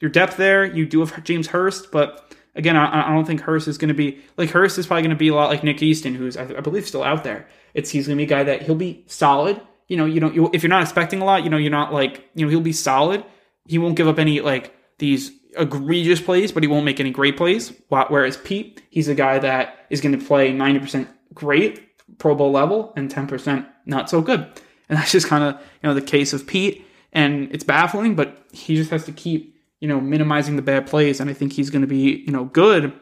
your 0.00 0.10
depth 0.10 0.36
there, 0.36 0.64
you 0.64 0.86
do 0.86 1.00
have 1.00 1.24
James 1.24 1.48
Hurst, 1.48 1.90
but 1.90 2.34
again, 2.54 2.76
I, 2.76 3.08
I 3.08 3.14
don't 3.14 3.26
think 3.26 3.40
Hurst 3.40 3.68
is 3.68 3.78
going 3.78 3.88
to 3.88 3.94
be 3.94 4.18
like 4.36 4.50
Hurst 4.50 4.78
is 4.78 4.86
probably 4.86 5.02
going 5.02 5.10
to 5.10 5.16
be 5.16 5.28
a 5.28 5.34
lot 5.34 5.50
like 5.50 5.64
Nick 5.64 5.82
Easton, 5.82 6.14
who's 6.14 6.36
I, 6.36 6.44
I 6.44 6.60
believe 6.60 6.86
still 6.86 7.02
out 7.02 7.24
there. 7.24 7.48
It's 7.74 7.90
he's 7.90 8.06
to 8.06 8.16
be 8.16 8.22
a 8.24 8.26
guy 8.26 8.42
that 8.44 8.62
he'll 8.62 8.74
be 8.74 9.04
solid. 9.06 9.60
You 9.88 9.96
know, 9.96 10.06
you 10.06 10.20
don't 10.20 10.34
you, 10.34 10.50
if 10.52 10.62
you're 10.62 10.70
not 10.70 10.82
expecting 10.82 11.20
a 11.20 11.24
lot, 11.24 11.44
you 11.44 11.50
know, 11.50 11.56
you're 11.56 11.70
not 11.70 11.92
like 11.92 12.28
you 12.34 12.44
know 12.44 12.50
he'll 12.50 12.60
be 12.60 12.72
solid. 12.72 13.24
He 13.66 13.78
won't 13.78 13.96
give 13.96 14.08
up 14.08 14.18
any 14.18 14.40
like 14.40 14.74
these 14.98 15.32
egregious 15.56 16.20
plays, 16.20 16.52
but 16.52 16.62
he 16.62 16.68
won't 16.68 16.84
make 16.84 17.00
any 17.00 17.10
great 17.10 17.36
plays. 17.36 17.72
Whereas 17.88 18.36
Peat, 18.36 18.82
he's 18.90 19.08
a 19.08 19.14
guy 19.14 19.38
that 19.38 19.86
is 19.90 20.00
going 20.00 20.18
to 20.18 20.24
play 20.24 20.52
90% 20.52 21.08
great, 21.34 21.80
Pro 22.18 22.34
Bowl 22.34 22.50
level, 22.50 22.92
and 22.96 23.10
10% 23.10 23.66
not 23.86 24.10
so 24.10 24.20
good. 24.20 24.40
And 24.88 24.98
that's 24.98 25.12
just 25.12 25.26
kind 25.26 25.44
of, 25.44 25.54
you 25.54 25.88
know, 25.88 25.94
the 25.94 26.02
case 26.02 26.32
of 26.32 26.46
Peat. 26.46 26.86
And 27.12 27.52
it's 27.52 27.64
baffling, 27.64 28.14
but 28.14 28.46
he 28.52 28.76
just 28.76 28.90
has 28.90 29.04
to 29.06 29.12
keep, 29.12 29.56
you 29.80 29.88
know, 29.88 30.00
minimizing 30.00 30.56
the 30.56 30.62
bad 30.62 30.86
plays. 30.86 31.20
And 31.20 31.28
I 31.28 31.32
think 31.32 31.52
he's 31.52 31.70
going 31.70 31.82
to 31.82 31.88
be, 31.88 32.22
you 32.24 32.30
know, 32.30 32.44
good. 32.44 32.92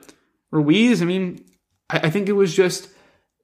Ruiz, 0.50 1.02
I 1.02 1.04
mean, 1.04 1.44
I, 1.90 1.98
I 2.04 2.11
think 2.11 2.28
it 2.28 2.33
was 2.33 2.54
just 2.54 2.88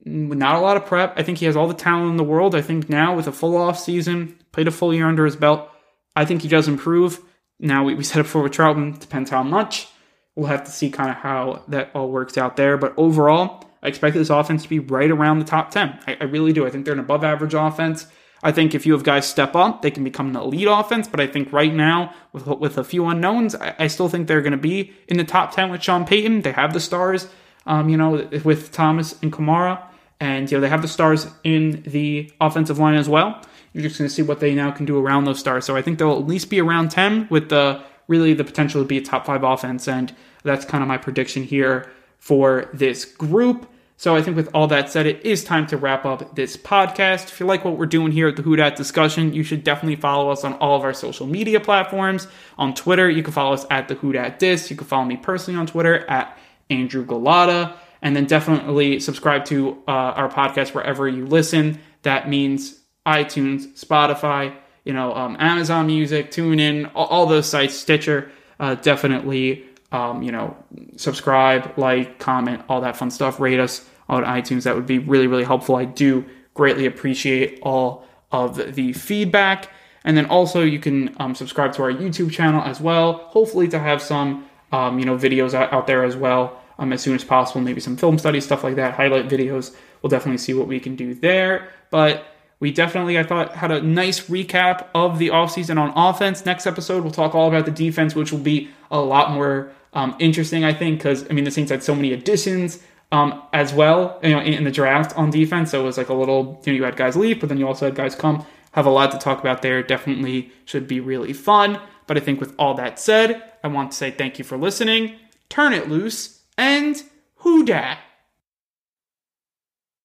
not 0.05 0.57
a 0.57 0.61
lot 0.61 0.77
of 0.77 0.87
prep. 0.87 1.15
I 1.19 1.23
think 1.23 1.39
he 1.39 1.47
has 1.47 1.57
all 1.57 1.69
the 1.69 1.75
talent 1.75 2.11
in 2.11 2.17
the 2.17 2.25
world. 2.25 2.55
I 2.55 2.63
think 2.63 2.89
now 2.89 3.15
with 3.17 3.27
a 3.27 3.33
full 3.33 3.57
off 3.57 3.79
season, 3.79 4.39
played 4.53 4.69
a 4.69 4.73
full 4.73 4.93
year 4.95 5.07
under 5.07 5.25
his 5.25 5.37
belt, 5.37 5.69
I 6.15 6.25
think 6.25 6.43
he 6.43 6.49
does 6.49 6.69
improve. 6.69 7.21
Now 7.59 7.85
we, 7.85 7.95
we 7.95 8.05
said 8.05 8.21
it 8.21 8.25
before 8.25 8.43
with 8.43 8.53
Trautman, 8.53 8.99
depends 8.99 9.31
how 9.31 9.43
much. 9.43 9.89
We'll 10.37 10.49
have 10.49 10.65
to 10.65 10.71
see 10.71 10.91
kind 10.91 11.11
of 11.11 11.17
how 11.17 11.63
that 11.69 11.91
all 11.95 12.11
works 12.11 12.37
out 12.37 12.57
there. 12.57 12.77
But 12.77 12.95
overall, 12.97 13.65
I 13.83 13.89
expect 13.89 14.17
this 14.17 14.31
offense 14.31 14.65
to 14.65 14.69
be 14.69 14.79
right 14.79 15.11
around 15.11 15.39
the 15.39 15.45
top 15.45 15.71
10. 15.71 16.01
I, 16.07 16.17
I 16.21 16.25
really 16.25 16.53
do. 16.53 16.67
I 16.67 16.71
think 16.71 16.85
they're 16.85 16.95
an 16.95 17.01
above 17.01 17.25
average 17.25 17.55
offense. 17.55 18.07
I 18.43 18.53
think 18.53 18.75
if 18.75 18.85
you 18.85 18.93
have 18.93 19.05
guys 19.05 19.27
step 19.27 19.57
up, 19.57 19.81
they 19.81 19.91
can 19.91 20.05
become 20.05 20.29
an 20.29 20.37
elite 20.37 20.69
offense. 20.69 21.09
But 21.09 21.21
I 21.21 21.27
think 21.27 21.51
right 21.53 21.73
now, 21.73 22.15
with 22.33 22.47
with 22.47 22.77
a 22.77 22.85
few 22.85 23.07
unknowns, 23.07 23.55
I, 23.55 23.75
I 23.79 23.87
still 23.87 24.09
think 24.09 24.29
they're 24.29 24.43
going 24.43 24.53
to 24.53 24.59
be 24.59 24.93
in 25.09 25.17
the 25.17 25.25
top 25.25 25.55
10 25.55 25.71
with 25.71 25.83
Sean 25.83 26.05
Payton. 26.05 26.43
They 26.43 26.53
have 26.53 26.75
the 26.75 26.81
stars, 26.81 27.27
um, 27.65 27.89
you 27.89 27.97
know, 27.97 28.29
with 28.45 28.71
Thomas 28.71 29.21
and 29.23 29.33
Kamara. 29.33 29.83
And, 30.21 30.51
you 30.51 30.57
know, 30.57 30.61
they 30.61 30.69
have 30.69 30.83
the 30.83 30.89
stars 30.89 31.27
in 31.43 31.83
the 31.87 32.33
offensive 32.41 32.79
line 32.79 32.95
as 32.95 33.09
well. 33.09 33.43
You're 33.73 33.83
just 33.83 33.99
going 33.99 34.09
to 34.09 34.15
see 34.15 34.23
what 34.23 34.41
they 34.41 34.55
now 34.55 34.71
can 34.71 34.87
do 34.87 34.99
around 34.99 35.25
those 35.25 35.41
stars. 35.41 35.65
So 35.65 35.77
I 35.77 35.83
think 35.83 35.99
they'll 35.99 36.13
at 36.13 36.27
least 36.27 36.49
be 36.51 36.61
around 36.61 36.91
10 36.91 37.29
with 37.31 37.49
the 37.49 37.83
really 38.07 38.35
the 38.35 38.45
potential 38.45 38.83
to 38.83 38.87
be 38.87 38.99
a 38.99 39.03
top 39.03 39.27
five 39.27 39.43
offense. 39.43 39.89
And 39.89 40.15
that's 40.45 40.65
kind 40.65 40.83
of 40.83 40.89
my 40.89 40.99
prediction 40.99 41.43
here 41.43 41.91
for 42.19 42.71
this 42.73 43.05
group. 43.05 43.69
So 43.97 44.17
I 44.17 44.23
think 44.23 44.37
with 44.37 44.49
all 44.53 44.67
that 44.69 44.91
said, 44.91 45.07
it 45.07 45.25
is 45.25 45.45
time 45.45 45.67
to 45.69 45.77
wrap 45.77 46.05
up 46.05 46.35
this 46.35 46.57
podcast. 46.57 47.29
If 47.29 47.39
you 47.39 47.47
like 47.47 47.65
what 47.65 47.79
we're 47.79 47.87
doing 47.87 48.11
here 48.11 48.29
at 48.29 48.37
the 48.37 48.43
Who 48.43 48.57
Dat 48.57 48.77
discussion, 48.77 49.33
you 49.33 49.45
should 49.45 49.63
definitely 49.63 49.97
follow 49.97 50.31
us 50.31 50.45
on 50.45 50.55
all 50.55 50.77
of 50.77 50.83
our 50.83 50.93
social 50.93 51.27
media 51.27 51.61
platforms. 51.61 52.27
On 52.59 52.75
Twitter, 52.75 53.09
you 53.09 53.23
can 53.23 53.33
follow 53.33 53.55
us 53.55 53.65
at 53.71 53.89
the 53.89 53.95
Who 53.95 54.13
Dat 54.13 54.39
Dis. 54.39 54.69
You 54.69 54.77
can 54.77 54.87
follow 54.87 55.05
me 55.05 55.17
personally 55.17 55.59
on 55.59 55.67
Twitter 55.67 56.05
at 56.11 56.37
Andrew 56.71 57.05
Galata. 57.05 57.77
And 58.05 58.15
then 58.15 58.27
definitely 58.27 59.01
subscribe 59.01 59.47
to 59.47 59.83
uh, 59.89 59.91
our 59.91 60.29
podcast 60.29 60.75
wherever 60.75 61.09
you 61.09 61.27
listen. 61.27 61.81
That 62.03 62.29
means 62.29 62.79
iTunes, 63.07 63.67
Spotify, 63.83 64.55
you 64.85 64.93
know, 64.93 65.15
um, 65.15 65.39
Amazon 65.41 65.87
Music, 65.87 66.31
TuneIn, 66.31 66.91
all, 66.95 67.07
all 67.07 67.27
those 67.27 67.49
sites, 67.49 67.75
Stitcher. 67.75 68.31
Uh, 68.61 68.75
definitely, 68.75 69.65
um, 69.91 70.23
you 70.23 70.31
know, 70.31 70.55
subscribe, 70.97 71.79
like, 71.79 72.19
comment, 72.19 72.63
all 72.69 72.83
that 72.83 72.95
fun 72.95 73.11
stuff. 73.11 73.41
Rate 73.41 73.59
us 73.59 73.89
on 74.07 74.23
iTunes. 74.23 74.65
That 74.65 74.77
would 74.77 74.87
be 74.87 74.99
really, 74.99 75.27
really 75.27 75.45
helpful. 75.45 75.75
I 75.75 75.87
do 75.87 76.27
greatly 76.53 76.85
appreciate 76.85 77.59
all 77.63 78.07
of 78.31 78.75
the 78.75 78.93
feedback. 78.93 79.71
And 80.05 80.15
then 80.15 80.27
also, 80.27 80.63
you 80.63 80.79
can 80.79 81.17
um, 81.19 81.35
subscribe 81.35 81.73
to 81.73 81.83
our 81.83 81.91
YouTube 81.91 82.31
channel 82.31 82.61
as 82.63 82.83
well. 82.83 83.15
Hopefully, 83.29 83.67
to 83.69 83.79
have 83.79 84.03
some, 84.03 84.47
um, 84.73 84.99
you 84.99 85.07
know, 85.07 85.17
videos 85.17 85.55
out, 85.55 85.73
out 85.73 85.87
there 85.87 86.05
as 86.05 86.17
well 86.17 86.61
um, 86.79 86.93
as 86.93 87.03
soon 87.03 87.15
as 87.15 87.25
possible. 87.25 87.61
Maybe 87.61 87.81
some 87.81 87.97
film 87.97 88.19
study 88.19 88.41
stuff 88.41 88.65
like 88.65 88.77
that, 88.77 88.95
highlight 88.95 89.29
videos. 89.29 89.75
We'll 90.03 90.11
definitely 90.11 90.39
see 90.39 90.55
what 90.55 90.67
we 90.67 90.81
can 90.81 90.97
do 90.97 91.15
there. 91.15 91.69
But 91.91 92.25
we 92.61 92.73
definitely, 92.73 93.19
I 93.19 93.23
thought, 93.25 93.57
had 93.57 93.71
a 93.71 93.83
nice 93.83 94.29
recap 94.29 94.87
of 94.95 95.19
the 95.19 95.29
offseason 95.29 95.79
on 95.79 95.93
offense. 95.97 96.47
Next 96.47 96.67
episode, 96.67 97.03
we'll 97.03 97.13
talk 97.13 97.35
all 97.35 97.49
about 97.49 97.67
the 97.67 97.71
defense, 97.71 98.15
which 98.15 98.33
will 98.33 98.39
be 98.39 98.71
a 98.91 99.01
lot 99.01 99.33
more 99.33 99.73
um, 99.93 100.17
interesting, 100.19 100.65
I 100.65 100.73
think, 100.73 100.99
because, 100.99 101.29
I 101.31 101.35
mean, 101.35 101.45
the 101.45 101.51
Saints 101.51 101.71
had 101.71 101.83
so 101.83 101.95
many 101.95 102.13
additions 102.13 102.83
um, 103.13 103.43
as 103.53 103.73
well, 103.73 104.19
you 104.23 104.31
know, 104.31 104.41
in, 104.41 104.55
in, 104.55 104.65
the 104.65 104.71
draft 104.71 105.17
on 105.17 105.31
defense. 105.31 105.71
So 105.71 105.81
it 105.81 105.85
was 105.85 105.97
like 105.97 106.09
a 106.09 106.15
little, 106.15 106.61
you 106.65 106.73
know, 106.73 106.77
you 106.77 106.85
had 106.85 106.97
guys 106.97 107.17
leave, 107.17 107.39
but 107.39 107.49
then 107.49 107.59
you 107.59 107.67
also 107.67 107.87
had 107.87 107.95
guys 107.95 108.15
come. 108.15 108.45
Have 108.73 108.87
a 108.87 108.91
lot 108.91 109.13
to 109.13 109.19
talk 109.19 109.39
about 109.39 109.63
there. 109.63 109.85
Definitely 109.85 110.51
should 110.65 110.89
be 110.89 110.99
really 110.99 111.33
fun. 111.33 111.79
But 112.09 112.17
I 112.17 112.21
think 112.21 112.41
with 112.41 112.55
all 112.59 112.75
that 112.75 112.99
said, 112.99 113.41
I 113.63 113.69
want 113.69 113.93
to 113.93 113.97
say 113.97 114.11
thank 114.11 114.39
you 114.39 114.45
for 114.45 114.57
listening. 114.57 115.15
Turn 115.49 115.73
it 115.73 115.89
loose 115.89 116.34
and 116.57 117.03
who 117.37 117.65
dat? 117.65 117.99